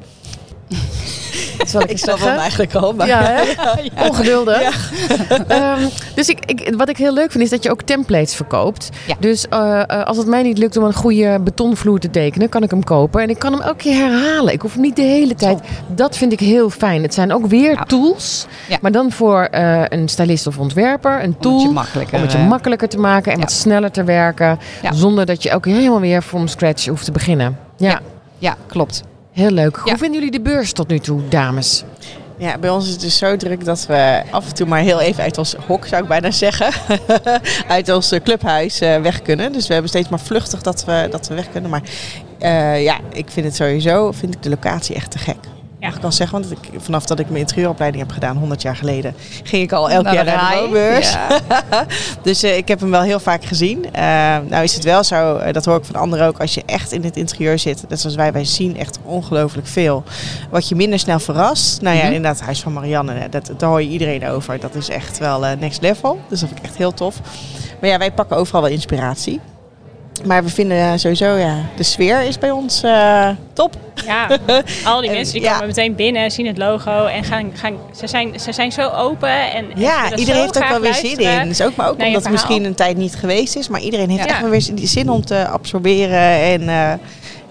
zal 1.71 1.83
ik 1.83 1.91
Ik 1.91 1.99
snap 1.99 2.19
hem 2.19 2.37
eigenlijk 2.37 2.75
al. 2.75 2.93
Maar 2.93 3.07
Ja, 3.07 3.43
ongeduldig. 4.09 4.91
Ehm, 5.49 5.89
dus 6.15 6.29
ik, 6.29 6.45
ik, 6.47 6.75
wat 6.77 6.89
ik 6.89 6.97
heel 6.97 7.13
leuk 7.13 7.31
vind 7.31 7.45
is 7.45 7.51
dat 7.51 7.63
je 7.63 7.71
ook 7.71 7.83
templates 7.83 8.35
verkoopt. 8.35 8.89
Dus 9.19 9.49
eh, 9.49 9.81
eh, 9.81 10.05
als 10.05 10.17
het 10.17 10.27
mij 10.27 10.43
niet 10.43 10.59
lukt 10.59 10.77
om 10.77 10.85
een 10.85 10.95
goede 10.95 11.41
betonvloer 11.41 11.99
te 11.99 12.11
tekenen, 12.11 12.49
kan 12.49 12.63
ik 12.63 12.71
hem 12.71 12.85
kopen. 12.85 13.23
En 13.23 13.31
ik 13.31 13.39
kan 13.39 13.53
hem 13.53 13.61
elke 13.61 13.77
keer 13.77 13.95
herhalen. 13.95 14.53
Ik 14.53 14.61
hoef 14.61 14.73
hem 14.73 14.83
niet 14.83 14.97
de 14.97 15.03
hele 15.03 15.35
tijd. 15.35 15.61
Dat 15.87 16.17
vind 16.17 16.33
ik 16.33 16.41
heel 16.41 16.71
fijn. 16.71 17.03
Het 17.03 17.15
zijn 17.15 17.33
ook 17.33 17.47
weer 17.47 17.83
tools. 17.87 18.47
Maar 18.81 18.93
dan 18.93 19.13
voor 19.13 19.43
eh, 19.43 19.83
een 19.89 20.09
stylist 20.09 20.47
of 20.47 20.59
ontwerper. 20.59 21.23
Een 21.23 21.39
tool. 21.39 21.53
Om 21.53 21.59
het 21.59 21.69
je 21.69 21.75
makkelijker, 21.75 22.17
om 22.17 22.23
het 22.23 22.33
je 22.33 22.39
makkelijker 22.39 22.89
te 22.89 22.99
maken 22.99 23.33
en 23.33 23.41
wat 23.41 23.53
sneller 23.53 23.91
te 23.91 24.05
werken. 24.05 24.59
Zonder 24.93 25.27
dat 25.27 25.43
je 25.43 25.51
elke 25.51 25.69
keer 25.69 25.79
helemaal 25.79 26.01
weer 26.01 26.23
from 26.23 26.47
scratch 26.49 26.87
hoeft 26.87 27.05
te 27.05 27.13
beginnen. 27.13 27.59
Ja. 27.77 28.01
Ja, 28.39 28.57
klopt. 28.67 29.03
Heel 29.33 29.51
leuk. 29.51 29.77
Ja. 29.77 29.83
Hoe 29.83 29.99
vinden 29.99 30.13
jullie 30.13 30.31
de 30.31 30.41
beurs 30.41 30.73
tot 30.73 30.89
nu 30.89 30.99
toe, 30.99 31.29
dames? 31.29 31.85
Ja, 32.43 32.59
bij 32.59 32.71
ons 32.71 32.87
is 32.87 32.93
het 32.93 33.01
dus 33.01 33.19
zo 33.19 33.37
druk 33.37 33.65
dat 33.65 33.87
we 33.87 34.23
af 34.31 34.49
en 34.49 34.55
toe 34.55 34.67
maar 34.67 34.81
heel 34.81 35.01
even 35.01 35.23
uit 35.23 35.39
ons 35.39 35.55
hok, 35.67 35.87
zou 35.87 36.03
ik 36.03 36.09
bijna 36.09 36.31
zeggen, 36.31 36.73
uit 37.69 37.89
ons 37.89 38.13
eh, 38.13 38.21
clubhuis 38.21 38.81
eh, 38.81 39.01
weg 39.01 39.23
kunnen. 39.23 39.53
Dus 39.53 39.67
we 39.67 39.73
hebben 39.73 39.91
steeds 39.91 40.09
maar 40.09 40.21
vluchtig 40.21 40.63
dat 40.63 40.85
we, 40.85 41.09
dat 41.11 41.29
we 41.29 41.35
weg 41.35 41.51
kunnen. 41.51 41.71
Maar 41.71 41.83
eh, 42.39 42.83
ja, 42.83 42.99
ik 43.13 43.31
vind 43.31 43.47
het 43.47 43.55
sowieso, 43.55 44.13
vind 44.13 44.35
ik 44.35 44.43
de 44.43 44.49
locatie 44.49 44.95
echt 44.95 45.11
te 45.11 45.19
gek. 45.19 45.37
Ja. 45.83 45.89
Mag 45.89 45.97
ik 45.97 46.05
al 46.05 46.13
zeggen, 46.13 46.41
want 46.41 46.53
ik, 46.53 46.81
vanaf 46.81 47.07
dat 47.07 47.19
ik 47.19 47.27
mijn 47.27 47.39
interieuropleiding 47.41 48.03
heb 48.03 48.13
gedaan, 48.13 48.37
100 48.37 48.63
jaar 48.63 48.77
geleden, 48.77 49.15
ging 49.43 49.63
ik 49.63 49.73
al 49.73 49.91
elk 49.91 50.05
Naar 50.05 50.15
jaar 50.15 50.25
de 50.25 50.31
naar 50.31 50.51
de 50.55 50.61
woonbeurs. 50.61 51.13
Ja. 51.13 51.41
Dus 52.23 52.43
eh, 52.43 52.57
ik 52.57 52.69
heb 52.69 52.81
hem 52.81 52.91
wel 52.91 53.03
heel 53.03 53.21
vaak 53.21 53.45
gezien. 53.45 53.85
Eh, 53.93 54.03
nou 54.49 54.63
is 54.63 54.75
het 54.75 54.85
wel 54.85 55.05
zo, 55.05 55.37
eh, 55.37 55.53
dat 55.53 55.65
hoor 55.65 55.77
ik 55.77 55.85
van 55.85 55.95
anderen 55.95 56.27
ook, 56.27 56.41
als 56.41 56.55
je 56.55 56.63
echt 56.67 56.93
in 56.93 57.05
het 57.05 57.17
interieur 57.17 57.59
zit, 57.59 57.85
net 57.89 58.01
zoals 58.01 58.17
wij, 58.17 58.33
wij 58.33 58.45
zien 58.45 58.77
echt 58.79 58.99
ongelooflijk 59.05 59.67
veel. 59.67 60.05
Wat 60.51 60.69
je 60.69 60.75
minder 60.75 60.99
snel 60.99 61.19
verrast. 61.19 61.81
Nou 61.81 61.97
ja, 61.97 62.03
Mhm. 62.05 62.13
inderdaad, 62.13 62.41
Huis 62.41 62.61
van 62.61 62.73
Marianne, 62.73 63.29
dat, 63.29 63.51
daar 63.57 63.69
hoor 63.69 63.83
je 63.83 63.89
iedereen 63.89 64.27
over. 64.27 64.61
Dat 64.61 64.75
is 64.75 64.89
echt 64.89 65.19
wel 65.19 65.41
next 65.59 65.81
level. 65.81 66.21
Dus 66.29 66.41
dat 66.41 66.49
vind 66.49 66.61
ik 66.61 66.67
echt 66.67 66.77
heel 66.77 66.95
tof. 66.95 67.21
Maar 67.81 67.91
ja, 67.91 67.99
wij 67.99 68.13
pakken 68.13 68.37
overal 68.37 68.63
wel 68.63 68.71
inspiratie. 68.71 69.41
Maar 70.25 70.45
we 70.45 70.51
vinden 70.51 70.79
eh, 70.79 70.93
sowieso, 70.97 71.27
ja, 71.37 71.57
de 71.77 71.83
sfeer 71.83 72.21
is 72.23 72.39
bij 72.39 72.51
ons 72.51 72.83
eh, 72.83 73.29
top. 73.53 73.77
Ja, 74.07 74.27
al 74.85 75.01
die 75.01 75.09
En- 75.11 75.17
mensen 75.17 75.33
die 75.35 75.43
ja. 75.43 75.53
komen 75.53 75.67
meteen 75.67 75.95
binnen, 75.95 76.31
zien 76.31 76.47
het 76.47 76.59
logo 76.59 77.05
en 77.05 77.25
gaan, 77.25 77.51
gaan 77.55 77.75
ze, 77.97 78.07
zijn, 78.07 78.41
ze 78.41 78.53
zijn 78.53 78.73
zo 78.73 78.89
open. 78.89 79.53
En, 79.53 79.67
Ja, 79.75 80.15
iedereen 80.17 80.41
heeft 80.41 80.59
ook 80.63 80.69
wel 80.69 80.81
weer 80.81 80.95
zin 80.95 81.19
in. 81.19 81.49
Dus 81.49 81.63
ook, 81.63 81.77
maar 81.77 81.89
ook 81.89 82.03
omdat 82.03 82.23
het 82.23 82.33
misschien 82.33 82.65
een 82.65 82.75
tijd 82.75 82.97
niet 82.97 83.15
geweest 83.17 83.57
is. 83.57 83.69
Maar 83.69 83.81
iedereen 83.81 84.11
heeft 84.11 84.25
Ja. 84.25 84.31
echt 84.31 84.41
wel 84.41 84.51
weer 84.51 84.61
zin- 84.63 84.79
zin 84.79 85.11
om 85.11 85.25
te 85.25 85.47
absorberen. 85.49 86.19
En 86.43 86.69
eh, 86.69 86.93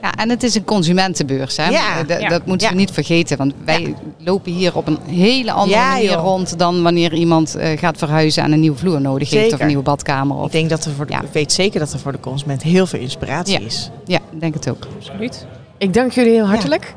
Ja, 0.02 0.14
en 0.16 0.30
het 0.30 0.44
is 0.44 0.56
een 0.56 0.64
consumentenbeurs. 0.64 1.58
Hè? 1.58 1.70
Ja. 1.70 1.98
Eh, 2.08 2.18
d- 2.18 2.22
Ja. 2.22 2.30
Dat 2.30 2.46
moeten 2.46 2.70
we 2.70 2.76
niet 2.76 2.92
vergeten. 2.92 3.38
Want 3.38 3.54
wij 3.66 3.96
lopen 4.18 4.52
hier 4.52 4.76
op 4.76 4.88
een 4.88 4.98
hele 5.08 5.52
andere 5.52 5.80
Ja, 5.80 5.90
manier 5.92 6.12
joh. 6.12 6.24
rond 6.24 6.60
dan 6.60 6.82
wanneer 6.84 7.14
iemand 7.14 7.56
eh, 7.56 7.78
gaat 7.80 7.98
verhuizen 7.98 8.44
en 8.44 8.52
een 8.52 8.60
nieuwe 8.60 8.78
vloer 8.78 9.02
nodig 9.02 9.30
heeft 9.30 9.54
of 9.54 9.60
een 9.60 9.68
nieuwe 9.68 9.84
badkamer. 9.84 10.38
Of... 10.38 10.46
ik 10.46 10.52
denk 10.52 10.70
dat 10.70 10.86
er 10.86 10.92
voor 10.92 11.06
de, 11.06 11.14
ik 11.14 11.20
weet 11.32 11.52
zeker 11.52 11.80
dat 11.80 11.94
er 11.94 12.00
voor 12.00 12.12
de 12.12 12.20
consument 12.20 12.64
heel 12.64 12.86
veel 12.88 13.00
inspiratie 13.00 13.60
Ja. 13.60 13.66
is. 13.66 13.90
Ja, 14.06 14.20
ik 14.32 14.40
denk 14.40 14.54
het 14.54 14.70
ook. 14.70 14.88
Absoluut. 14.98 15.46
Ik 15.78 15.94
dank 15.94 16.12
jullie 16.12 16.32
heel 16.34 16.48
hartelijk. 16.48 16.94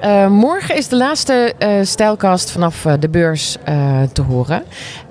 Eh, 0.00 0.26
morgen 0.28 0.76
is 0.76 0.88
de 0.88 0.96
laatste 0.96 1.54
eh 1.58 1.70
stijlkast 1.82 2.50
vanaf 2.50 2.84
eh, 2.84 2.92
de 3.00 3.08
beurs 3.08 3.56
eh, 3.64 4.02
te 4.12 4.22
horen. 4.22 4.62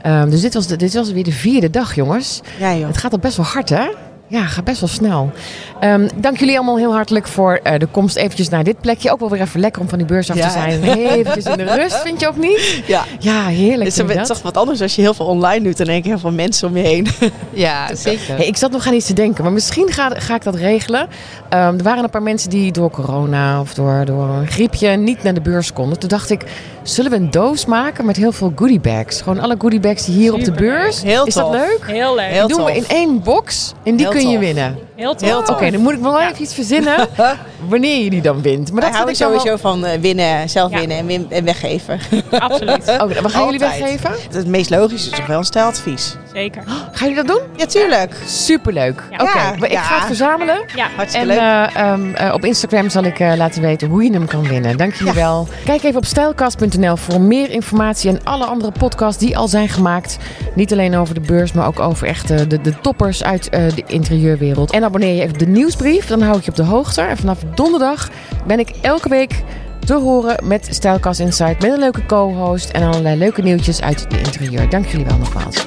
Ehm, 0.01 0.29
dus 0.29 0.41
dit 0.41 0.53
was, 0.53 0.67
de, 0.67 0.75
dit 0.75 0.93
was 0.93 1.11
weer 1.11 1.23
de 1.23 1.31
vierde 1.31 1.69
dag, 1.69 1.95
jongens. 1.95 2.41
Ja 2.59 2.75
joh. 2.75 2.87
Het 2.87 2.97
gaat 2.97 3.11
al 3.11 3.17
best 3.19 3.37
wel 3.37 3.45
hard, 3.45 3.69
hè? 3.69 3.87
Ja, 4.27 4.45
gaat 4.45 4.63
best 4.63 4.79
wel 4.79 4.89
snel. 4.89 5.31
Ehm, 5.81 6.07
dank 6.15 6.37
jullie 6.37 6.55
allemaal 6.55 6.77
heel 6.77 6.93
hartelijk 6.93 7.27
voor 7.27 7.59
eh, 7.63 7.79
de 7.79 7.85
komst 7.85 8.15
eventjes 8.15 8.49
naar 8.49 8.63
dit 8.63 8.81
plekje. 8.81 9.11
Ook 9.11 9.19
wel 9.19 9.29
weer 9.29 9.41
even 9.41 9.59
lekker 9.59 9.81
om 9.81 9.89
van 9.89 9.97
die 9.97 10.07
beurs 10.07 10.29
af 10.29 10.37
Ja. 10.37 10.45
te 10.47 10.51
zijn. 10.51 10.83
Eventjes 11.17 11.45
in 11.45 11.57
de 11.57 11.75
rust, 11.75 12.01
vind 12.01 12.19
je 12.19 12.27
ook 12.27 12.37
niet? 12.37 12.83
Ja. 12.85 13.03
Ja, 13.19 13.45
heerlijk. 13.45 13.95
Het 13.95 14.09
is 14.21 14.27
toch 14.27 14.41
wat 14.41 14.57
anders 14.57 14.81
als 14.81 14.95
je 14.95 15.01
heel 15.01 15.13
veel 15.13 15.25
online 15.25 15.63
doet 15.63 15.79
en 15.79 15.85
denk 15.85 15.97
ik 15.97 16.05
heel 16.05 16.19
veel 16.19 16.31
mensen 16.31 16.67
om 16.67 16.77
je 16.77 16.83
heen. 16.83 17.07
Ja, 17.53 17.95
zeker. 17.95 18.35
Hey, 18.35 18.45
ik 18.45 18.57
zat 18.57 18.71
nog 18.71 18.87
aan 18.87 18.93
iets 18.93 19.05
te 19.05 19.13
denken, 19.13 19.43
maar 19.43 19.53
misschien 19.53 19.91
ga, 19.91 20.09
ga 20.15 20.35
ik 20.35 20.43
dat 20.43 20.55
regelen. 20.55 21.07
Ehm, 21.49 21.77
er 21.77 21.83
waren 21.83 22.03
een 22.03 22.09
paar 22.09 22.23
mensen 22.23 22.49
die 22.49 22.71
door 22.71 22.89
corona 22.89 23.59
of 23.61 23.73
door, 23.73 24.05
door 24.05 24.23
een 24.29 24.47
griepje 24.47 24.89
niet 24.89 25.23
naar 25.23 25.33
de 25.33 25.41
beurs 25.41 25.73
konden. 25.73 25.99
Toen 25.99 26.09
dacht 26.09 26.29
ik, 26.29 26.43
zullen 26.83 27.11
we 27.11 27.17
een 27.17 27.31
doos 27.31 27.65
maken 27.65 28.05
met 28.05 28.17
heel 28.17 28.31
veel 28.31 28.51
goodiebags? 28.55 29.21
Gewoon 29.21 29.39
alle 29.39 29.55
goodiebags 29.57 30.05
die 30.05 30.15
hier 30.15 30.33
op 30.33 30.43
de 30.43 30.51
beurs. 30.51 31.01
Heel 31.01 31.25
Is 31.25 31.33
dat 31.33 31.51
leuk? 31.51 31.79
Heel 31.85 32.15
leuk. 32.15 32.31
Die 32.31 32.47
doen 32.57 32.65
we 32.65 32.75
in 32.75 32.85
één 32.87 33.23
box 33.23 33.73
en 33.83 33.95
die 33.95 34.05
Heel 34.05 34.15
kun 34.15 34.29
je 34.29 34.37
winnen. 34.37 34.77
Heel 34.95 35.15
tof. 35.15 35.27
Heel 35.29 35.39
Oké, 35.39 35.70
dan 35.71 35.81
moet 35.81 35.93
ik 35.93 35.99
wel 35.99 36.19
Ja. 36.19 36.29
even 36.29 36.41
iets 36.43 36.53
verzinnen 36.53 37.07
wanneer 37.69 38.03
je 38.03 38.09
die 38.09 38.21
dan 38.21 38.41
wint. 38.41 38.71
Maar 38.71 38.81
dat 38.81 38.91
hou 38.95 39.09
ik 39.09 39.17
wel- 39.17 39.29
sowieso 39.29 39.57
van 39.57 39.85
eh, 39.85 39.99
winnen, 39.99 40.49
zelf 40.49 40.71
Ja. 40.71 40.77
winnen 40.79 40.97
en, 40.97 41.05
win- 41.05 41.25
en 41.29 41.43
weggeven. 41.45 41.99
Absoluut. 42.39 42.89
Oh, 43.01 43.07
we 43.07 43.29
gaan 43.29 43.43
jullie 43.45 43.59
weggeven? 43.59 44.11
Het 44.31 44.47
meest 44.47 44.69
logische 44.69 45.09
is 45.11 45.17
toch 45.17 45.25
wel 45.27 45.37
een 45.37 45.43
stijladvies. 45.43 46.15
Zeker. 46.33 46.63
Gaan 46.91 47.09
jullie 47.09 47.15
dat 47.15 47.27
doen? 47.27 47.41
Ja, 47.55 47.65
tuurlijk. 47.65 48.15
Superleuk. 48.25 49.03
Ja. 49.11 49.17
Oké, 49.17 49.37
Ja, 49.39 49.67
ik 49.67 49.77
ga 49.77 49.95
het 49.97 50.05
verzamelen. 50.05 50.61
Ja, 50.75 50.87
Hartstikke 50.95 51.31
En 51.33 51.37
leuk. 51.37 51.69
eh, 51.75 51.91
ehm, 51.91 52.13
eh, 52.13 52.33
op 52.33 52.45
Instagram 52.45 52.89
zal 52.89 53.03
ik 53.03 53.19
eh, 53.19 53.33
laten 53.35 53.61
weten 53.61 53.87
hoe 53.87 54.03
je 54.03 54.11
hem 54.11 54.25
kan 54.27 54.47
winnen. 54.47 54.77
Dank 54.77 54.93
jullie 54.93 55.13
wel. 55.13 55.47
Kijk 55.65 55.83
even 55.83 55.97
op 55.97 56.05
stijlkast.nl 56.05 56.95
voor 56.97 57.21
meer 57.21 57.49
informatie 57.49 58.09
en 58.09 58.19
alle 58.23 58.45
andere 58.45 58.71
podcasts 58.71 59.19
die 59.19 59.37
al 59.37 59.47
zijn 59.47 59.69
gemaakt. 59.69 60.17
Niet 60.55 60.71
alleen 60.71 60.95
over 60.95 61.13
de 61.13 61.19
beurs, 61.21 61.51
maar 61.51 61.67
ook 61.67 61.79
over 61.79 62.07
echt 62.07 62.27
de, 62.27 62.61
de 62.61 62.79
toppers 62.81 63.23
uit 63.23 63.51
de 63.51 63.83
interieurwereld. 63.87 64.71
En 64.71 64.83
abonneer 64.83 65.13
je 65.15 65.19
even 65.21 65.33
op 65.33 65.39
de 65.39 65.47
nieuwsbrief, 65.47 66.05
dan 66.07 66.21
hou 66.21 66.37
ik 66.37 66.43
je 66.43 66.49
op 66.51 66.55
de 66.57 66.63
hoogte. 66.63 67.01
En 67.01 67.17
vanaf 67.17 67.39
donderdag 67.55 68.09
ben 68.47 68.59
ik 68.59 68.69
elke 68.81 69.09
week 69.09 69.43
te 69.85 69.93
horen 69.93 70.35
met 70.47 70.67
Stijlkast 70.71 71.19
Insight. 71.19 71.61
Met 71.61 71.71
een 71.71 71.79
leuke 71.79 72.05
co-host 72.05 72.69
en 72.69 72.83
allerlei 72.83 73.17
leuke 73.17 73.41
nieuwtjes 73.41 73.81
uit 73.81 74.05
de 74.09 74.17
interieur. 74.17 74.69
Dank 74.69 74.85
jullie 74.85 75.05
wel 75.05 75.17
nogmaals. 75.17 75.65